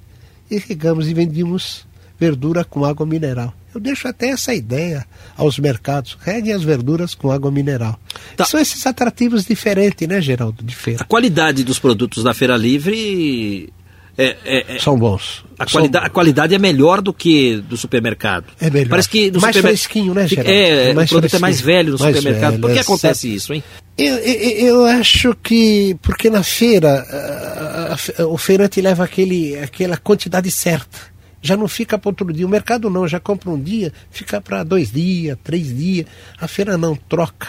e 0.50 0.58
regamos 0.58 1.08
e 1.08 1.14
vendíamos 1.14 1.86
verdura 2.18 2.64
com 2.64 2.84
água 2.84 3.04
mineral. 3.04 3.52
Eu 3.74 3.80
deixo 3.80 4.08
até 4.08 4.30
essa 4.30 4.54
ideia 4.54 5.04
aos 5.36 5.58
mercados. 5.58 6.16
Reguem 6.22 6.54
as 6.54 6.62
verduras 6.62 7.14
com 7.14 7.30
água 7.30 7.50
mineral. 7.50 8.00
Tá. 8.34 8.46
São 8.46 8.58
esses 8.58 8.86
atrativos 8.86 9.44
diferentes, 9.44 10.08
né, 10.08 10.18
Geraldo, 10.18 10.64
de 10.64 10.74
feira. 10.74 11.02
A 11.02 11.04
qualidade 11.04 11.62
dos 11.62 11.78
produtos 11.78 12.24
da 12.24 12.32
Feira 12.32 12.56
Livre 12.56 13.70
é, 14.18 14.36
é, 14.44 14.76
é, 14.76 14.78
são 14.78 14.98
bons. 14.98 15.44
A, 15.58 15.66
qualidade, 15.66 16.02
bons. 16.02 16.06
a 16.06 16.10
qualidade 16.10 16.54
é 16.54 16.58
melhor 16.58 17.02
do 17.02 17.12
que 17.12 17.56
do 17.56 17.76
supermercado. 17.76 18.46
É 18.60 18.70
melhor. 18.70 18.88
Parece 18.90 19.08
que 19.08 19.30
mais 19.38 19.56
fresquinho, 19.56 20.14
né, 20.14 20.26
Geraldo? 20.26 20.50
É, 20.50 20.94
mais 20.94 21.10
o 21.10 21.14
produto 21.14 21.30
fresquinho. 21.30 21.38
é 21.38 21.40
mais 21.40 21.60
velho 21.60 21.92
no 21.92 21.98
mais 21.98 22.16
supermercado. 22.16 22.50
Velho, 22.52 22.62
Por 22.62 22.72
que 22.72 22.78
é 22.78 22.80
acontece 22.80 23.20
certo. 23.20 23.36
isso, 23.36 23.52
hein? 23.52 23.62
Eu, 23.98 24.16
eu, 24.16 24.66
eu, 24.66 24.84
acho 24.84 25.34
que 25.42 25.96
porque 26.02 26.28
na 26.28 26.42
feira 26.42 27.00
a, 27.00 28.22
a, 28.22 28.26
o 28.26 28.36
feirante 28.36 28.80
leva 28.80 29.04
aquele, 29.04 29.58
aquela 29.58 29.96
quantidade 29.96 30.50
certa. 30.50 30.98
Já 31.42 31.56
não 31.56 31.68
fica 31.68 31.98
para 31.98 32.10
outro 32.10 32.32
dia. 32.32 32.46
O 32.46 32.48
mercado 32.50 32.90
não, 32.90 33.06
já 33.06 33.20
compra 33.20 33.50
um 33.50 33.62
dia, 33.62 33.92
fica 34.10 34.40
para 34.40 34.64
dois 34.64 34.90
dias, 34.90 35.36
três 35.44 35.74
dias. 35.76 36.06
A 36.40 36.48
feira 36.48 36.76
não, 36.76 36.96
troca. 36.96 37.48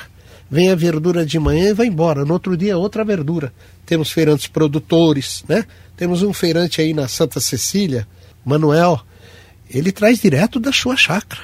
Vem 0.49 0.69
a 0.69 0.75
verdura 0.75 1.25
de 1.25 1.37
manhã 1.39 1.69
e 1.69 1.73
vai 1.73 1.87
embora. 1.87 2.23
No 2.23 2.33
outro 2.33 2.55
dia, 2.55 2.77
outra 2.77 3.03
verdura. 3.03 3.51
Temos 3.85 4.11
feirantes 4.11 4.47
produtores, 4.47 5.43
né? 5.47 5.65
Temos 5.97 6.21
um 6.21 6.31
feirante 6.31 6.79
aí 6.79 6.93
na 6.93 7.07
Santa 7.07 7.39
Cecília, 7.39 8.07
Manuel. 8.45 9.01
Ele 9.67 9.91
traz 9.91 10.21
direto 10.21 10.59
da 10.59 10.71
sua 10.71 10.95
chácara. 10.95 11.41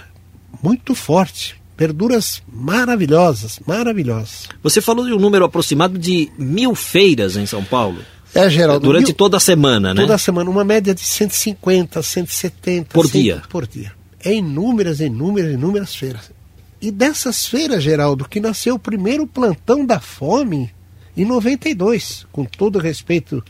Muito 0.62 0.94
forte. 0.94 1.60
Verduras 1.76 2.44
maravilhosas, 2.48 3.60
maravilhosas. 3.66 4.48
Você 4.62 4.80
falou 4.80 5.08
de 5.08 5.12
um 5.12 5.18
número 5.18 5.44
aproximado 5.44 5.98
de 5.98 6.32
mil 6.38 6.76
feiras 6.76 7.36
em 7.36 7.48
São 7.48 7.66
Paulo. 7.66 8.00
É, 8.36 8.48
Geraldo. 8.48 8.86
Durante 8.86 9.08
mil... 9.08 9.16
toda 9.16 9.38
a 9.38 9.40
semana, 9.40 9.92
né? 9.92 10.02
Toda 10.02 10.14
a 10.14 10.20
semana, 10.20 10.50
uma 10.52 10.64
média 10.64 10.94
de 10.94 11.02
150, 11.02 12.04
170. 12.04 12.90
Por 12.94 13.08
100, 13.08 13.22
dia? 13.22 13.42
Por 13.50 13.68
dia. 13.68 13.92
É 14.24 14.34
inúmeras, 14.36 15.00
inúmeras, 15.00 15.52
inúmeras 15.52 15.96
feiras. 15.96 16.32
E 16.80 16.92
dessas 16.92 17.48
feiras, 17.48 17.84
Geraldo, 17.84 18.30
que 18.30 18.40
nasceu 18.40 18.76
o 18.76 18.80
primeiro 18.80 19.26
plantão 19.26 19.84
da 19.84 20.00
fome 20.00 20.72
em 21.18 21.26
92, 21.26 22.28
com 22.32 22.46
todo 22.46 22.78
respeito 22.78 23.44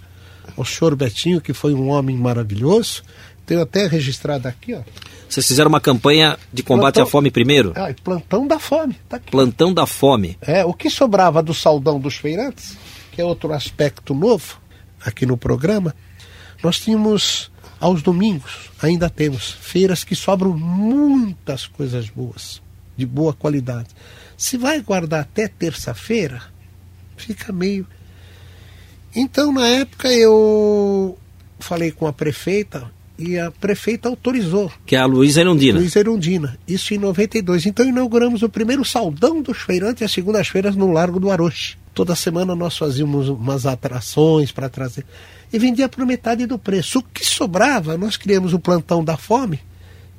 ao 0.58 0.66
senhor 0.66 0.96
Betinho, 0.96 1.42
que 1.42 1.54
foi 1.54 1.74
um 1.74 1.90
homem 1.90 2.16
maravilhoso. 2.18 3.04
Tenho 3.46 3.62
até 3.62 3.88
registrado 3.88 4.48
aqui, 4.48 4.74
ó. 4.74 4.82
Vocês 5.28 5.48
fizeram 5.48 5.68
uma 5.70 5.82
campanha 5.82 6.38
de 6.54 6.62
combate 6.64 6.96
Plantão- 6.96 7.04
à 7.04 7.12
fome 7.12 7.32
primeiro? 7.32 7.74
Ah, 7.76 7.94
plantão 8.04 8.46
da 8.48 8.60
fome, 8.60 8.96
tá. 9.10 9.20
Plantão 9.20 9.74
da 9.74 9.86
fome. 9.86 10.38
É, 10.42 10.64
o 10.64 10.74
que 10.74 10.90
sobrava 10.90 11.42
do 11.42 11.54
saldão 11.54 12.00
dos 12.00 12.16
feirantes, 12.16 12.78
que 13.12 13.20
é 13.20 13.26
outro 13.26 13.52
aspecto 13.52 14.14
novo 14.14 14.60
aqui 15.04 15.26
no 15.26 15.36
programa, 15.36 15.94
nós 16.64 16.80
tínhamos 16.80 17.52
aos 17.80 18.02
domingos, 18.02 18.70
ainda 18.82 19.10
temos 19.10 19.52
feiras 19.60 20.04
que 20.04 20.16
sobram 20.16 20.56
muitas 20.56 21.66
coisas 21.68 22.08
boas, 22.10 22.62
de 22.96 23.06
boa 23.06 23.34
qualidade. 23.34 23.90
Se 24.38 24.56
vai 24.58 24.80
guardar 24.82 25.22
até 25.22 25.48
terça-feira, 25.48 26.42
fica 27.18 27.52
meio. 27.52 27.86
Então, 29.16 29.52
na 29.52 29.68
época, 29.68 30.12
eu 30.12 31.18
falei 31.60 31.92
com 31.92 32.08
a 32.08 32.14
prefeita 32.14 32.92
e 33.18 33.38
a 33.38 33.52
prefeita 33.52 34.10
autorizou 34.10 34.72
Que 34.86 34.96
é 34.96 35.00
a 35.00 35.06
Luísa 35.06 35.42
Erundina. 35.42 35.80
Luiz 35.80 35.96
Erundina. 35.96 36.58
Isso 36.68 36.94
em 36.94 36.98
92. 36.98 37.66
Então 37.66 37.86
inauguramos 37.86 38.42
o 38.42 38.50
primeiro 38.50 38.84
saldão 38.84 39.42
dos 39.42 39.60
feirantes 39.60 40.02
às 40.02 40.12
segundas-feiras 40.12 40.76
no 40.76 40.92
Largo 40.92 41.20
do 41.20 41.32
Aroche. 41.32 41.78
Toda 41.94 42.16
semana 42.16 42.56
nós 42.56 42.76
fazíamos 42.76 43.30
umas 43.30 43.66
atrações 43.66 44.52
para 44.52 44.68
trazer. 44.68 45.06
E 45.52 45.60
vendia 45.60 45.88
por 45.88 46.06
metade 46.06 46.48
do 46.48 46.58
preço. 46.58 47.00
O 47.00 47.04
que 47.04 47.24
sobrava, 47.24 47.98
nós 47.98 48.18
criamos 48.18 48.54
o 48.54 48.60
plantão 48.60 49.04
da 49.04 49.16
fome 49.16 49.60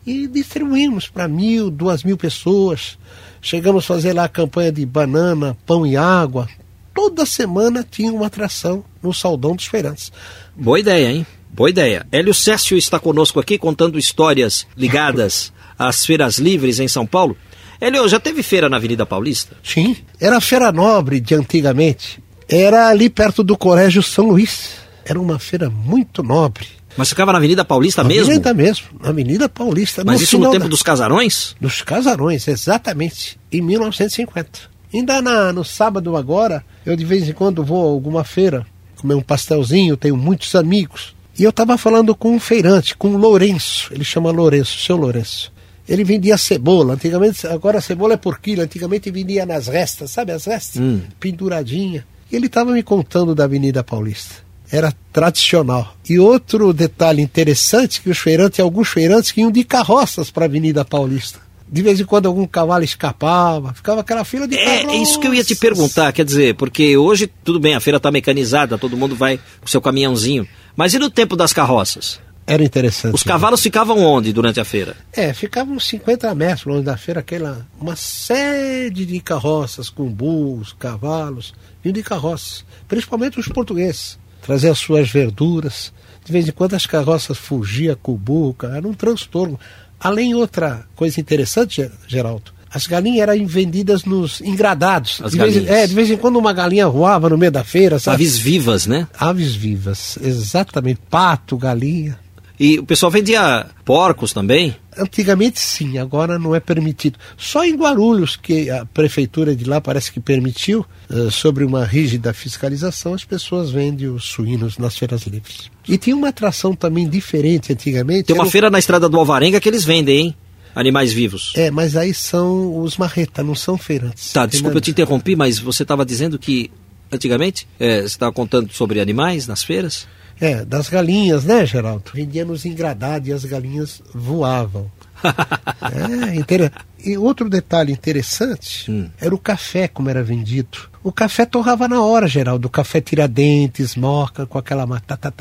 e 0.07 0.29
distribuímos 0.29 1.09
para 1.09 1.27
mil, 1.27 1.71
duas 1.71 2.05
mil 2.05 2.17
pessoas. 2.17 2.97
Chegamos 3.43 3.85
a 3.85 3.87
fazer 3.87 4.13
lá 4.13 4.25
a 4.25 4.29
campanha 4.29 4.71
de 4.71 4.87
banana, 4.87 5.57
pão 5.67 5.85
e 5.85 5.97
água. 5.97 6.49
Toda 6.95 7.27
semana 7.27 7.85
tinha 7.89 8.13
uma 8.13 8.27
atração 8.27 8.85
no 9.03 9.13
saldão 9.13 9.57
dos 9.57 9.67
feirantes. 9.67 10.13
Boa 10.55 10.79
ideia, 10.79 11.11
hein? 11.11 11.27
Boa 11.51 11.69
ideia. 11.71 12.07
Hélio 12.13 12.33
Cécio 12.35 12.77
está 12.77 12.99
conosco 12.99 13.39
aqui 13.41 13.59
contando 13.59 13.99
histórias 13.99 14.67
ligadas 14.77 15.53
às 15.79 16.07
feiras 16.07 16.39
livres 16.39 16.79
em 16.81 16.89
São 16.89 17.05
Paulo. 17.07 17.37
Hélio, 17.81 18.09
já 18.09 18.19
teve 18.21 18.43
feira 18.43 18.69
na 18.69 18.77
Avenida 18.77 19.05
Paulista? 19.05 19.57
Sim, 19.63 19.97
era 20.21 20.37
a 20.39 20.41
Feira 20.41 20.71
Nobre 20.73 21.21
de 21.21 21.35
antigamente. 21.35 22.23
Era 22.49 22.89
ali 22.89 23.11
perto 23.11 23.43
do 23.43 23.57
Colégio 23.59 24.03
São 24.03 24.29
Luís. 24.29 24.71
Era 25.05 25.21
uma 25.21 25.39
feira 25.39 25.69
muito 25.69 26.23
nobre. 26.23 26.67
Mas 26.97 27.09
ficava 27.09 27.33
na 27.33 27.39
Avenida 27.39 27.65
Paulista 27.65 28.03
Na 28.03 28.09
mesmo? 28.09 28.27
Avenida 28.31 28.55
mesmo, 28.55 28.87
na 29.03 29.09
Avenida 29.11 29.49
Paulista. 29.49 30.05
Mas 30.05 30.21
isso 30.21 30.39
no 30.39 30.51
tempo 30.51 30.65
da- 30.65 30.69
dos 30.71 30.83
casarões? 30.83 31.57
dos 31.61 31.83
casarões, 31.83 32.47
exatamente, 32.47 33.37
em 33.51 33.61
1950. 33.61 34.61
Ainda 34.95 35.21
na, 35.21 35.53
no 35.53 35.65
sábado 35.65 36.17
agora, 36.17 36.65
eu 36.87 36.95
de 36.95 37.05
vez 37.05 37.29
em 37.29 37.33
quando 37.33 37.65
vou 37.65 37.85
a 37.85 37.91
alguma 37.91 38.23
feira, 38.23 38.65
comer 38.97 39.15
um 39.15 39.21
pastelzinho, 39.21 39.97
tenho 39.97 40.17
muitos 40.17 40.55
amigos. 40.55 41.17
E 41.37 41.43
eu 41.43 41.51
estava 41.51 41.77
falando 41.77 42.15
com 42.15 42.31
um 42.31 42.39
feirante, 42.39 42.97
com 42.97 43.09
o 43.09 43.19
Lourenço, 43.19 43.93
ele 43.93 44.05
chama 44.05 44.31
Lourenço, 44.31 44.79
seu 44.79 44.97
Lourenço. 44.97 45.53
Ele 45.89 46.05
vendia 46.05 46.39
cebola, 46.39 46.95
antigamente, 46.95 47.45
agora 47.45 47.79
a 47.79 47.81
cebola 47.81 48.15
é 48.15 48.17
por 48.17 48.39
quilo, 48.39 48.63
antigamente 48.63 49.11
vendia 49.11 49.45
nas 49.45 49.67
restas, 49.67 50.13
sabe 50.13 50.31
as 50.31 50.45
restas? 50.45 50.81
Hum. 50.81 51.01
Penduradinha. 51.19 52.07
E 52.31 52.37
ele 52.37 52.47
estava 52.47 52.73
me 52.73 52.83
contando 52.83 53.35
da 53.35 53.45
Avenida 53.45 53.83
Paulista. 53.83 54.37
Era 54.71 54.95
tradicional. 55.13 55.95
E 56.09 56.19
outro 56.19 56.73
detalhe 56.73 57.21
interessante, 57.21 58.01
que 58.01 58.09
os 58.09 58.19
feirantes, 58.19 58.61
alguns 58.61 58.89
feirantes 58.89 59.33
que 59.33 59.41
iam 59.41 59.51
de 59.51 59.65
carroças 59.65 60.31
para 60.31 60.45
a 60.45 60.47
Avenida 60.47 60.85
Paulista. 60.85 61.44
De 61.75 61.83
vez 61.83 61.99
em 61.99 62.05
quando 62.05 62.27
algum 62.27 62.47
cavalo 62.47 62.85
escapava, 62.85 63.75
ficava 63.75 64.01
aquela 64.01 64.23
fila 64.23 64.47
de 64.47 64.57
É, 64.57 64.85
é 64.85 64.97
isso 64.97 65.19
que 65.19 65.27
eu 65.27 65.35
ia 65.35 65.43
te 65.43 65.57
perguntar, 65.57 66.13
quer 66.13 66.25
dizer, 66.25 66.55
porque 66.55 66.97
hoje, 66.97 67.29
tudo 67.43 67.59
bem, 67.59 67.75
a 67.75 67.81
feira 67.81 67.97
está 67.97 68.13
mecanizada, 68.13 68.79
todo 68.79 68.97
mundo 68.97 69.17
vai 69.17 69.41
com 69.61 69.67
seu 69.67 69.81
caminhãozinho. 69.81 70.47
Mas 70.77 70.95
e 70.95 71.01
no 71.01 71.11
tempo 71.11 71.35
das 71.35 71.53
carroças? 71.53 72.21
Era 72.47 72.63
interessante. 72.63 73.17
Os 73.17 73.25
cavalos 73.25 73.61
ficavam 73.61 73.99
onde 73.99 74.33
durante 74.33 74.61
a 74.61 74.65
feira? 74.65 74.95
É, 75.13 75.35
ficavam 75.35 75.75
uns 75.75 75.87
50 75.87 76.33
metros 76.37 76.65
longe 76.65 76.85
da 76.85 76.97
feira, 76.97 77.19
aquela, 77.19 77.67
uma 77.81 77.97
série 77.97 79.05
de 79.05 79.19
carroças 79.19 79.91
com 79.91 80.09
burros, 80.09 80.73
cavalos, 80.79 81.55
e 81.85 81.91
de 81.91 82.05
carroças, 82.05 82.65
principalmente 82.87 83.41
os 83.41 83.49
portugueses, 83.49 84.17
traziam 84.41 84.71
as 84.71 84.79
suas 84.79 85.11
verduras. 85.11 85.93
De 86.25 86.33
vez 86.33 86.47
em 86.49 86.53
quando 86.53 86.75
as 86.75 86.87
carroças 86.87 87.37
fugiam 87.37 87.97
com 88.01 88.13
o 88.13 88.17
burro, 88.17 88.55
cara, 88.55 88.77
era 88.77 88.87
um 88.87 88.95
transtorno. 88.95 89.59
Além 90.05 90.35
outra 90.35 90.85
coisa 90.95 91.19
interessante, 91.21 91.77
Ger- 91.83 91.91
Geraldo, 92.07 92.53
as 92.71 92.87
galinhas 92.87 93.29
eram 93.29 93.47
vendidas 93.47 94.05
nos 94.05 94.41
engradados. 94.41 95.21
As 95.25 95.33
de 95.33 95.39
vez, 95.39 95.55
galinhas. 95.55 95.75
é, 95.77 95.87
de 95.87 95.95
vez 95.95 96.11
em 96.11 96.17
quando 96.17 96.37
uma 96.39 96.53
galinha 96.53 96.89
voava 96.89 97.29
no 97.29 97.39
meio 97.39 97.51
da 97.53 97.65
feira, 97.65 97.99
sabe? 97.99 98.17
Aves 98.17 98.37
vivas, 98.39 98.87
né? 98.87 99.07
Aves 99.19 99.55
vivas, 99.55 100.19
exatamente. 100.21 101.01
Pato, 101.11 101.57
galinha. 101.57 102.19
E 102.59 102.79
o 102.79 102.85
pessoal 102.85 103.11
vendia 103.11 103.67
porcos 103.85 104.33
também? 104.33 104.77
Antigamente 104.97 105.59
sim, 105.59 105.99
agora 105.99 106.39
não 106.39 106.55
é 106.55 106.61
permitido. 106.61 107.19
Só 107.37 107.65
em 107.65 107.75
Guarulhos, 107.75 108.37
que 108.37 108.71
a 108.71 108.87
prefeitura 108.87 109.57
de 109.57 109.65
lá 109.65 109.81
parece 109.81 110.13
que 110.13 110.21
permitiu, 110.21 110.87
eh, 111.11 111.31
sobre 111.31 111.65
uma 111.65 111.85
rígida 111.85 112.33
fiscalização, 112.33 113.13
as 113.13 113.25
pessoas 113.25 113.73
vendem 113.73 114.09
os 114.09 114.25
suínos 114.25 114.79
nas 114.79 114.97
feiras 114.97 115.23
livres. 115.23 115.69
E 115.89 115.99
tinha 115.99 116.15
uma 116.15 116.29
atração 116.29 116.75
também 116.75 117.09
diferente 117.09 117.73
antigamente. 117.73 118.25
Tem 118.25 118.37
uma 118.37 118.45
era 118.45 118.51
feira 118.51 118.71
na 118.71 118.79
estrada 118.79 119.09
do 119.09 119.19
Alvarenga 119.19 119.61
que 119.61 119.69
eles 119.69 119.85
vendem, 119.85 120.19
hein? 120.19 120.37
Animais 120.77 121.13
vivos. 121.13 121.53
É, 121.57 121.71
mas 121.71 121.97
aí 121.97 122.15
são 122.15 122.81
os 122.81 122.97
marreta, 122.97 123.43
não 123.43 123.55
são 123.55 123.77
feirantes. 123.77 124.33
Tá, 124.33 124.47
desculpa, 124.47 124.77
eu 124.77 124.81
te 124.81 124.91
interrompi, 124.91 125.37
mas 125.37 125.59
você 125.59 125.83
estava 125.83 126.05
dizendo 126.05 126.39
que 126.39 126.71
antigamente 127.13 127.67
é, 127.79 128.01
você 128.01 128.07
estava 128.07 128.33
contando 128.33 128.73
sobre 128.73 129.01
animais 129.01 129.47
nas 129.47 129.63
feiras? 129.63 130.07
É, 130.41 130.65
das 130.65 130.89
galinhas, 130.89 131.45
né, 131.45 131.65
Geraldo? 131.65 132.11
Vendia 132.13 132.45
nos 132.45 132.65
engradados 132.65 133.29
e 133.29 133.33
as 133.33 133.45
galinhas 133.45 134.03
voavam. 134.15 134.91
é, 136.31 136.35
inter... 136.35 136.73
E 137.05 137.19
outro 137.19 137.51
detalhe 137.51 137.93
interessante 137.93 138.91
hum. 138.91 139.11
era 139.21 139.35
o 139.35 139.39
café, 139.39 139.87
como 139.87 140.09
era 140.09 140.23
vendido. 140.23 140.79
O 141.03 141.13
café 141.13 141.45
torrava 141.45 141.87
na 141.87 142.03
hora, 142.03 142.27
Geraldo. 142.27 142.67
O 142.67 142.71
café 142.71 143.01
Tiradentes, 143.01 143.95
Moca, 143.95 144.47
com 144.47 144.57
aquela 144.57 144.87
matata. 144.87 145.33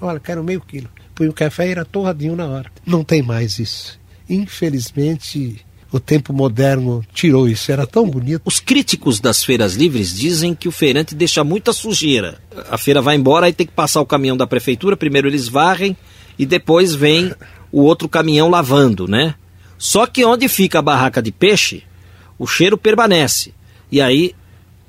Olha, 0.00 0.18
quero 0.18 0.42
meio 0.42 0.62
quilo. 0.62 0.88
Põe 1.14 1.28
o 1.28 1.32
café 1.32 1.68
e 1.68 1.72
era 1.72 1.84
torradinho 1.84 2.34
na 2.34 2.46
hora. 2.46 2.70
Não 2.86 3.04
tem 3.04 3.22
mais 3.22 3.58
isso. 3.58 4.00
Infelizmente, 4.28 5.64
o 5.94 6.00
tempo 6.00 6.32
moderno 6.32 7.04
tirou 7.14 7.48
isso, 7.48 7.70
era 7.70 7.86
tão 7.86 8.10
bonito. 8.10 8.42
Os 8.44 8.58
críticos 8.58 9.20
das 9.20 9.44
feiras 9.44 9.74
livres 9.74 10.12
dizem 10.12 10.52
que 10.52 10.66
o 10.66 10.72
feirante 10.72 11.14
deixa 11.14 11.44
muita 11.44 11.72
sujeira. 11.72 12.40
A 12.68 12.76
feira 12.76 13.00
vai 13.00 13.14
embora, 13.14 13.46
aí 13.46 13.52
tem 13.52 13.64
que 13.64 13.72
passar 13.72 14.00
o 14.00 14.06
caminhão 14.06 14.36
da 14.36 14.44
prefeitura, 14.44 14.96
primeiro 14.96 15.28
eles 15.28 15.46
varrem 15.46 15.96
e 16.36 16.44
depois 16.44 16.96
vem 16.96 17.32
o 17.70 17.82
outro 17.82 18.08
caminhão 18.08 18.50
lavando, 18.50 19.06
né? 19.06 19.36
Só 19.78 20.04
que 20.04 20.24
onde 20.24 20.48
fica 20.48 20.80
a 20.80 20.82
barraca 20.82 21.22
de 21.22 21.30
peixe, 21.30 21.84
o 22.36 22.44
cheiro 22.44 22.76
permanece. 22.76 23.54
E 23.88 24.00
aí 24.00 24.34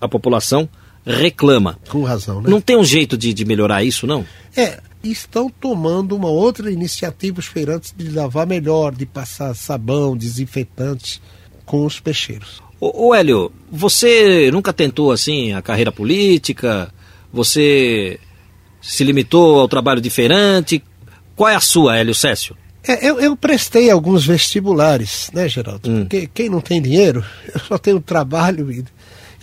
a 0.01 0.07
população 0.07 0.67
reclama. 1.05 1.77
Com 1.87 2.01
razão, 2.01 2.41
né? 2.41 2.49
Não 2.49 2.59
tem 2.59 2.77
um 2.77 2.83
jeito 2.83 3.15
de, 3.15 3.31
de 3.31 3.45
melhorar 3.45 3.83
isso, 3.83 4.07
não? 4.07 4.25
É, 4.57 4.79
estão 5.11 5.49
tomando 5.49 6.15
uma 6.15 6.29
outra 6.29 6.71
iniciativa 6.71 7.39
os 7.39 7.45
feirantes 7.45 7.93
de 7.95 8.09
lavar 8.09 8.47
melhor, 8.47 8.93
de 8.93 9.05
passar 9.05 9.53
sabão, 9.55 10.15
desinfetante 10.15 11.21
com 11.65 11.85
os 11.85 11.99
peixeiros. 11.99 12.61
Ô, 12.79 13.07
ô 13.07 13.15
Hélio, 13.15 13.51
você 13.71 14.49
nunca 14.51 14.73
tentou 14.73 15.11
assim 15.11 15.53
a 15.53 15.61
carreira 15.61 15.91
política? 15.91 16.93
Você 17.31 18.19
se 18.81 19.03
limitou 19.03 19.59
ao 19.59 19.67
trabalho 19.67 20.01
de 20.01 20.09
feirante? 20.09 20.83
Qual 21.35 21.49
é 21.49 21.55
a 21.55 21.61
sua, 21.61 21.97
Hélio 21.97 22.13
Cécio? 22.13 22.55
É, 22.87 23.09
eu, 23.09 23.19
eu, 23.19 23.35
prestei 23.35 23.89
alguns 23.89 24.25
vestibulares, 24.25 25.31
né, 25.33 25.49
Geraldo? 25.49 25.89
Hum. 25.89 26.01
Porque 26.01 26.29
quem 26.31 26.49
não 26.49 26.61
tem 26.61 26.81
dinheiro, 26.81 27.25
eu 27.53 27.59
só 27.59 27.77
tenho 27.77 27.99
trabalho 27.99 28.71
e 28.71 28.85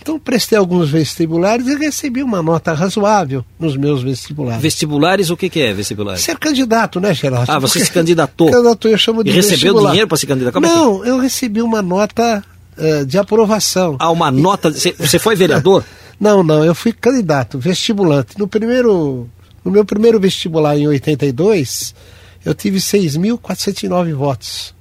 então 0.03 0.19
prestei 0.19 0.57
alguns 0.57 0.89
vestibulares 0.89 1.65
e 1.65 1.77
recebi 1.77 2.21
uma 2.21 2.43
nota 2.43 2.73
razoável 2.73 3.43
nos 3.57 3.77
meus 3.77 4.03
vestibulares. 4.03 4.61
Vestibulares, 4.61 5.29
o 5.29 5.37
que, 5.37 5.49
que 5.49 5.61
é 5.61 5.73
vestibular? 5.73 6.17
Ser 6.17 6.37
candidato, 6.37 6.99
né, 6.99 7.13
Geraldo? 7.13 7.49
Ah, 7.49 7.57
você 7.57 7.79
se 7.79 7.89
candidatou? 7.89 8.51
Candidatou, 8.51 8.91
eu 8.91 8.97
chamo 8.97 9.23
de 9.23 9.29
E 9.29 9.33
recebeu 9.33 9.55
vestibular. 9.55 9.91
dinheiro 9.91 10.07
para 10.09 10.17
se 10.17 10.27
candidatar? 10.27 10.59
Como 10.59 10.67
Não, 10.67 11.05
é 11.05 11.09
eu 11.09 11.17
recebi 11.19 11.61
uma 11.61 11.81
nota 11.81 12.43
uh, 12.77 13.05
de 13.05 13.17
aprovação. 13.17 13.95
Ah, 13.97 14.11
uma 14.11 14.29
nota... 14.29 14.69
Você 14.71 15.17
foi 15.17 15.37
vereador? 15.37 15.85
não, 16.19 16.43
não, 16.43 16.65
eu 16.65 16.75
fui 16.75 16.91
candidato, 16.91 17.57
vestibulante. 17.57 18.37
No 18.37 18.47
primeiro... 18.47 19.29
No 19.63 19.71
meu 19.71 19.85
primeiro 19.85 20.19
vestibular, 20.19 20.77
em 20.77 20.85
82, 20.85 21.95
eu 22.43 22.53
tive 22.53 22.79
6.409 22.79 24.13
votos. 24.13 24.75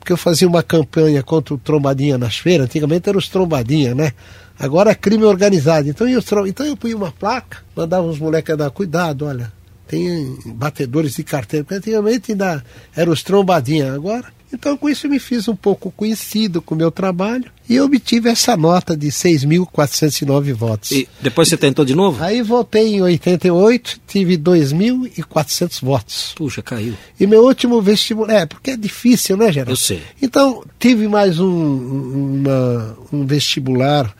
Porque 0.00 0.12
eu 0.12 0.16
fazia 0.16 0.48
uma 0.48 0.64
campanha 0.64 1.22
contra 1.22 1.54
o 1.54 1.58
trombadinha 1.58 2.18
nas 2.18 2.36
feiras, 2.36 2.66
antigamente 2.66 3.08
eram 3.08 3.20
os 3.20 3.28
trombadinha, 3.28 3.94
né? 3.94 4.12
Agora 4.58 4.90
é 4.90 4.94
crime 4.94 5.24
organizado. 5.24 5.88
Então 5.88 6.08
eu, 6.08 6.22
então 6.46 6.66
eu 6.66 6.76
punha 6.76 6.96
uma 6.96 7.12
placa, 7.12 7.58
mandava 7.74 8.06
os 8.06 8.18
moleques 8.18 8.56
dar 8.56 8.70
cuidado, 8.70 9.26
olha, 9.26 9.52
tem 9.86 10.38
batedores 10.46 11.14
de 11.16 11.24
carteira, 11.24 11.64
porque 11.64 11.76
antigamente 11.76 12.32
ainda 12.32 12.64
eram 12.94 13.12
os 13.12 13.22
trombadinhas, 13.22 13.94
agora. 13.94 14.32
Então 14.52 14.76
com 14.76 14.88
isso 14.88 15.06
eu 15.06 15.10
me 15.10 15.18
fiz 15.18 15.48
um 15.48 15.56
pouco 15.56 15.90
conhecido 15.90 16.62
com 16.62 16.76
o 16.76 16.78
meu 16.78 16.90
trabalho 16.90 17.50
e 17.68 17.80
obtive 17.80 18.28
essa 18.28 18.56
nota 18.56 18.96
de 18.96 19.08
6.409 19.08 20.52
votos. 20.52 20.92
E 20.92 21.08
depois 21.20 21.48
você 21.48 21.56
tentou 21.56 21.84
de 21.84 21.94
novo? 21.94 22.22
Aí 22.22 22.40
voltei 22.40 22.94
em 22.94 23.02
88, 23.02 24.00
tive 24.06 24.38
2.400 24.38 25.82
votos. 25.82 26.32
Puxa, 26.36 26.62
caiu. 26.62 26.94
E 27.18 27.26
meu 27.26 27.42
último 27.42 27.82
vestibular, 27.82 28.32
é, 28.32 28.46
porque 28.46 28.70
é 28.70 28.76
difícil, 28.76 29.36
né, 29.36 29.50
Geraldo? 29.50 29.72
Eu 29.72 29.76
sei. 29.76 30.02
Então, 30.22 30.62
tive 30.78 31.08
mais 31.08 31.40
um, 31.40 31.48
uma, 31.50 32.96
um 33.12 33.26
vestibular 33.26 34.14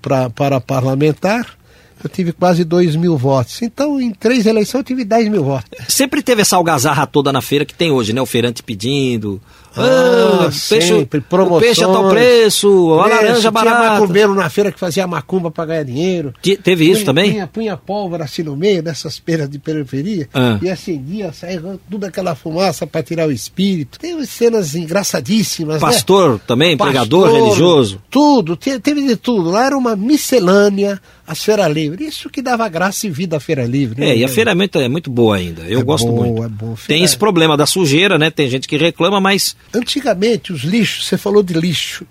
pra, 0.00 0.30
para 0.30 0.60
parlamentar, 0.60 1.56
eu 2.02 2.08
tive 2.08 2.32
quase 2.32 2.64
2 2.64 2.96
mil 2.96 3.16
votos. 3.16 3.60
Então, 3.62 4.00
em 4.00 4.10
três 4.10 4.46
eleições, 4.46 4.80
eu 4.80 4.84
tive 4.84 5.04
10 5.04 5.28
mil 5.28 5.44
votos. 5.44 5.70
Sempre 5.88 6.22
teve 6.22 6.42
essa 6.42 6.56
algazarra 6.56 7.06
toda 7.06 7.32
na 7.32 7.42
feira 7.42 7.64
que 7.64 7.74
tem 7.74 7.90
hoje, 7.90 8.12
né? 8.12 8.20
O 8.20 8.26
feirante 8.26 8.62
pedindo. 8.62 9.40
Ah, 9.76 10.46
ah 10.46 10.50
peixe, 10.68 10.80
sempre, 10.80 11.20
promoções. 11.20 11.62
Peixe 11.62 11.84
a 11.84 11.88
tal 11.88 12.10
preço, 12.10 12.92
a 12.94 13.06
laranja 13.06 13.50
barata. 13.50 13.76
Tinha 13.78 13.90
macumbeiro 13.90 14.34
na 14.34 14.50
feira 14.50 14.72
que 14.72 14.78
fazia 14.78 15.06
macumba 15.06 15.50
para 15.50 15.66
ganhar 15.66 15.84
dinheiro. 15.84 16.34
Te, 16.42 16.56
teve 16.56 16.84
isso 16.84 16.96
punha, 16.96 17.06
também? 17.06 17.30
Punha, 17.32 17.46
punha, 17.46 17.76
pólvora 17.76 18.24
assim 18.24 18.42
no 18.42 18.56
meio 18.56 18.82
dessas 18.82 19.18
feiras 19.18 19.48
de 19.48 19.58
periferia 19.58 20.28
ah. 20.34 20.58
e 20.60 20.68
acendia, 20.68 21.32
saía 21.32 21.62
tudo 21.88 22.04
aquela 22.06 22.34
fumaça 22.34 22.86
para 22.86 23.02
tirar 23.02 23.28
o 23.28 23.32
espírito. 23.32 23.98
Tem 23.98 24.24
cenas 24.24 24.74
engraçadíssimas. 24.74 25.76
Né? 25.76 25.80
Pastor 25.80 26.34
né? 26.34 26.40
também, 26.46 26.76
Pastor, 26.76 26.92
pregador 26.92 27.32
religioso. 27.32 28.02
Tudo, 28.10 28.56
teve 28.56 29.06
de 29.06 29.16
tudo. 29.16 29.50
Lá 29.50 29.66
era 29.66 29.76
uma 29.76 29.94
miscelânea 29.94 31.00
a 31.26 31.34
Feira 31.34 31.68
Livre. 31.68 32.04
Isso 32.04 32.28
que 32.28 32.42
dava 32.42 32.68
graça 32.68 33.06
e 33.06 33.10
vida 33.10 33.36
à 33.36 33.40
Feira 33.40 33.64
Livre. 33.64 34.00
Né? 34.00 34.10
É, 34.10 34.16
e 34.18 34.24
a 34.24 34.28
feira 34.28 34.52
é 34.52 34.88
muito 34.88 35.10
boa 35.10 35.36
ainda. 35.36 35.62
Eu 35.62 35.80
é 35.80 35.82
gosto 35.82 36.06
boa, 36.06 36.26
muito. 36.26 36.44
É 36.44 36.48
boa. 36.48 36.76
Tem 36.86 37.02
esse 37.02 37.16
problema 37.16 37.56
da 37.56 37.66
sujeira, 37.66 38.18
né? 38.18 38.30
Tem 38.30 38.48
gente 38.48 38.66
que 38.66 38.76
reclama, 38.76 39.20
mas. 39.20 39.56
Antigamente, 39.74 40.52
os 40.52 40.62
lixos, 40.62 41.06
você 41.06 41.16
falou 41.16 41.42
de 41.42 41.54
lixo. 41.54 42.06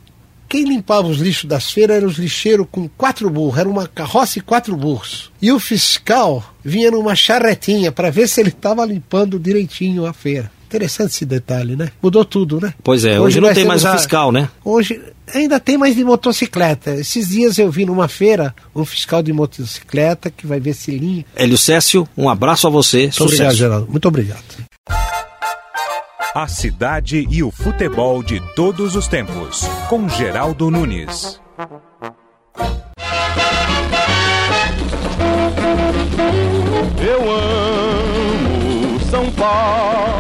Quem 0.49 0.64
limpava 0.64 1.07
os 1.07 1.20
lixos 1.20 1.45
das 1.45 1.72
feiras 1.72 1.97
eram 1.97 2.07
os 2.07 2.18
lixeiros 2.18 2.66
com 2.72 2.89
quatro 2.89 3.30
burros, 3.30 3.60
era 3.60 3.70
uma 3.70 3.86
carroça 3.88 4.39
e 4.39 4.41
quatro 4.41 4.76
burros. 4.76 5.32
E 5.39 5.51
o 5.51 5.60
fiscal 5.60 6.43
vinha 6.64 6.89
numa 6.89 7.16
charretinha 7.16 7.91
para 7.91 8.10
ver 8.10 8.28
se 8.28 8.41
ele 8.41 8.49
estava 8.49 8.84
limpando 8.84 9.38
direitinho 9.38 10.07
a 10.07 10.14
feira. 10.14 10.51
Interessante 10.66 11.12
esse 11.12 11.26
detalhe, 11.26 11.76
né? 11.76 11.91
Mudou 12.01 12.26
tudo, 12.26 12.60
né? 12.60 12.74
Pois 12.84 13.05
é, 13.05 13.20
hoje, 13.20 13.22
hoje 13.22 13.41
não 13.41 13.53
tem 13.53 13.66
mais 13.66 13.84
o 13.84 13.91
fiscal, 13.91 14.32
né? 14.32 14.49
Hoje 14.64 14.99
ainda 15.34 15.59
tem 15.59 15.77
mais 15.77 15.95
de 15.95 16.03
motocicleta. 16.03 16.95
Esses 16.95 17.30
dias 17.30 17.57
eu 17.57 17.69
vi 17.71 17.86
numa 17.86 18.07
feira 18.07 18.53
um 18.75 18.86
fiscal 18.86 19.21
de 19.21 19.32
motocicleta 19.34 20.30
que 20.30 20.47
vai 20.47 20.59
ver 20.59 20.73
se 20.73 20.91
limpa. 20.91 21.30
Hélio 21.36 21.57
Cécio, 21.57 22.07
um 22.17 22.30
abraço 22.30 22.67
a 22.67 22.69
você. 22.69 23.03
Muito 23.03 23.13
Sucesso. 23.15 23.34
obrigado, 23.34 23.55
Geraldo. 23.55 23.88
Muito 23.89 24.07
obrigado. 24.07 24.43
A 26.36 26.47
cidade 26.47 27.27
e 27.30 27.41
o 27.43 27.51
futebol 27.51 28.21
de 28.21 28.39
todos 28.55 28.95
os 28.95 29.07
tempos, 29.07 29.67
com 29.89 30.07
Geraldo 30.07 30.69
Nunes. 30.69 31.39
Eu 37.01 37.32
amo 37.32 38.99
São 39.09 39.32
Paulo 39.32 40.18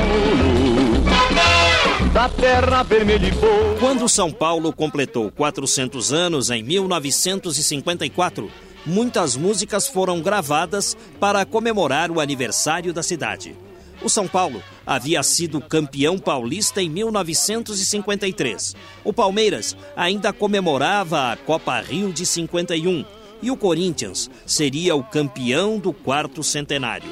terra 2.59 2.83
vermelha 2.83 3.27
e 3.27 3.31
boa. 3.31 3.77
Quando 3.79 4.09
São 4.09 4.31
Paulo 4.31 4.73
completou 4.73 5.31
400 5.31 6.11
anos 6.11 6.49
em 6.49 6.61
1954, 6.61 8.51
muitas 8.85 9.37
músicas 9.37 9.87
foram 9.87 10.19
gravadas 10.19 10.97
para 11.19 11.45
comemorar 11.45 12.11
o 12.11 12.19
aniversário 12.19 12.91
da 12.91 13.01
cidade. 13.01 13.55
O 14.01 14.09
São 14.09 14.27
Paulo 14.27 14.61
havia 14.85 15.23
sido 15.23 15.61
campeão 15.61 16.17
paulista 16.17 16.81
em 16.81 16.89
1953. 16.89 18.75
O 19.05 19.13
Palmeiras 19.13 19.75
ainda 19.95 20.33
comemorava 20.33 21.31
a 21.31 21.37
Copa 21.37 21.79
Rio 21.79 22.11
de 22.11 22.25
51 22.25 23.05
e 23.41 23.49
o 23.49 23.55
Corinthians 23.55 24.29
seria 24.45 24.95
o 24.95 25.03
campeão 25.03 25.79
do 25.79 25.93
quarto 25.93 26.43
centenário. 26.43 27.09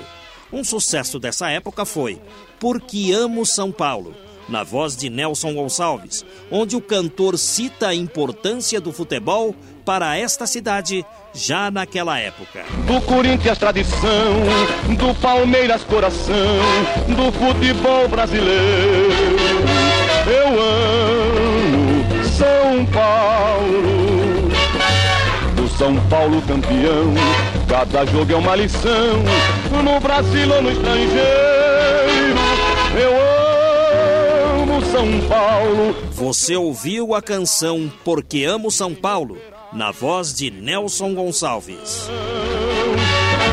Um 0.51 0.63
sucesso 0.63 1.19
dessa 1.19 1.49
época 1.49 1.85
foi 1.85 2.21
Porque 2.59 3.11
Amo 3.11 3.45
São 3.45 3.71
Paulo, 3.71 4.13
na 4.47 4.63
voz 4.63 4.95
de 4.95 5.09
Nelson 5.09 5.53
Gonçalves, 5.53 6.25
onde 6.51 6.75
o 6.75 6.81
cantor 6.81 7.37
cita 7.37 7.87
a 7.87 7.95
importância 7.95 8.79
do 8.79 8.91
futebol 8.91 9.55
para 9.85 10.17
esta 10.17 10.45
cidade 10.45 11.05
já 11.33 11.71
naquela 11.71 12.19
época. 12.19 12.65
Do 12.85 12.99
Corinthians 13.01 13.57
tradição, 13.57 14.33
do 14.97 15.13
Palmeiras 15.21 15.83
coração, 15.83 16.57
do 17.07 17.31
futebol 17.31 18.07
brasileiro. 18.07 19.37
Eu 20.25 20.47
amo 20.61 22.05
São 22.25 22.85
Paulo. 22.87 24.47
Do 25.55 25.67
São 25.77 25.95
Paulo 26.09 26.41
campeão, 26.41 27.13
cada 27.67 28.05
jogo 28.05 28.31
é 28.31 28.35
uma 28.35 28.55
lição, 28.55 29.23
no 29.83 29.99
Brasil 29.99 30.53
ou 30.53 30.61
no 30.61 30.71
estrangeiro. 30.71 31.17
Eu 32.99 33.21
amo 33.21 33.26
São 34.91 35.27
Paulo. 35.27 35.95
Você 36.11 36.55
ouviu 36.55 37.13
a 37.13 37.21
canção 37.21 37.91
Porque 38.03 38.43
Amo 38.43 38.71
São 38.71 38.93
Paulo? 38.93 39.37
na 39.73 39.91
voz 39.91 40.33
de 40.33 40.49
Nelson 40.49 41.13
Gonçalves. 41.13 42.09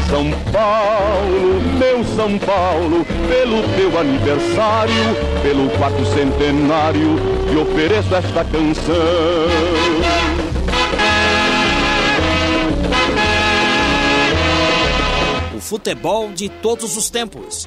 São 0.08 0.30
Paulo, 0.52 1.60
meu 1.78 2.04
São 2.16 2.38
Paulo, 2.38 3.04
pelo 3.28 3.62
teu 3.76 3.98
aniversário, 3.98 4.94
pelo 5.42 5.68
quarto 5.70 6.04
centenário, 6.06 7.16
te 7.50 7.56
ofereço 7.56 8.14
esta 8.14 8.44
canção. 8.44 8.94
O 15.56 15.60
futebol 15.60 16.32
de 16.32 16.48
todos 16.48 16.96
os 16.96 17.10
tempos. 17.10 17.66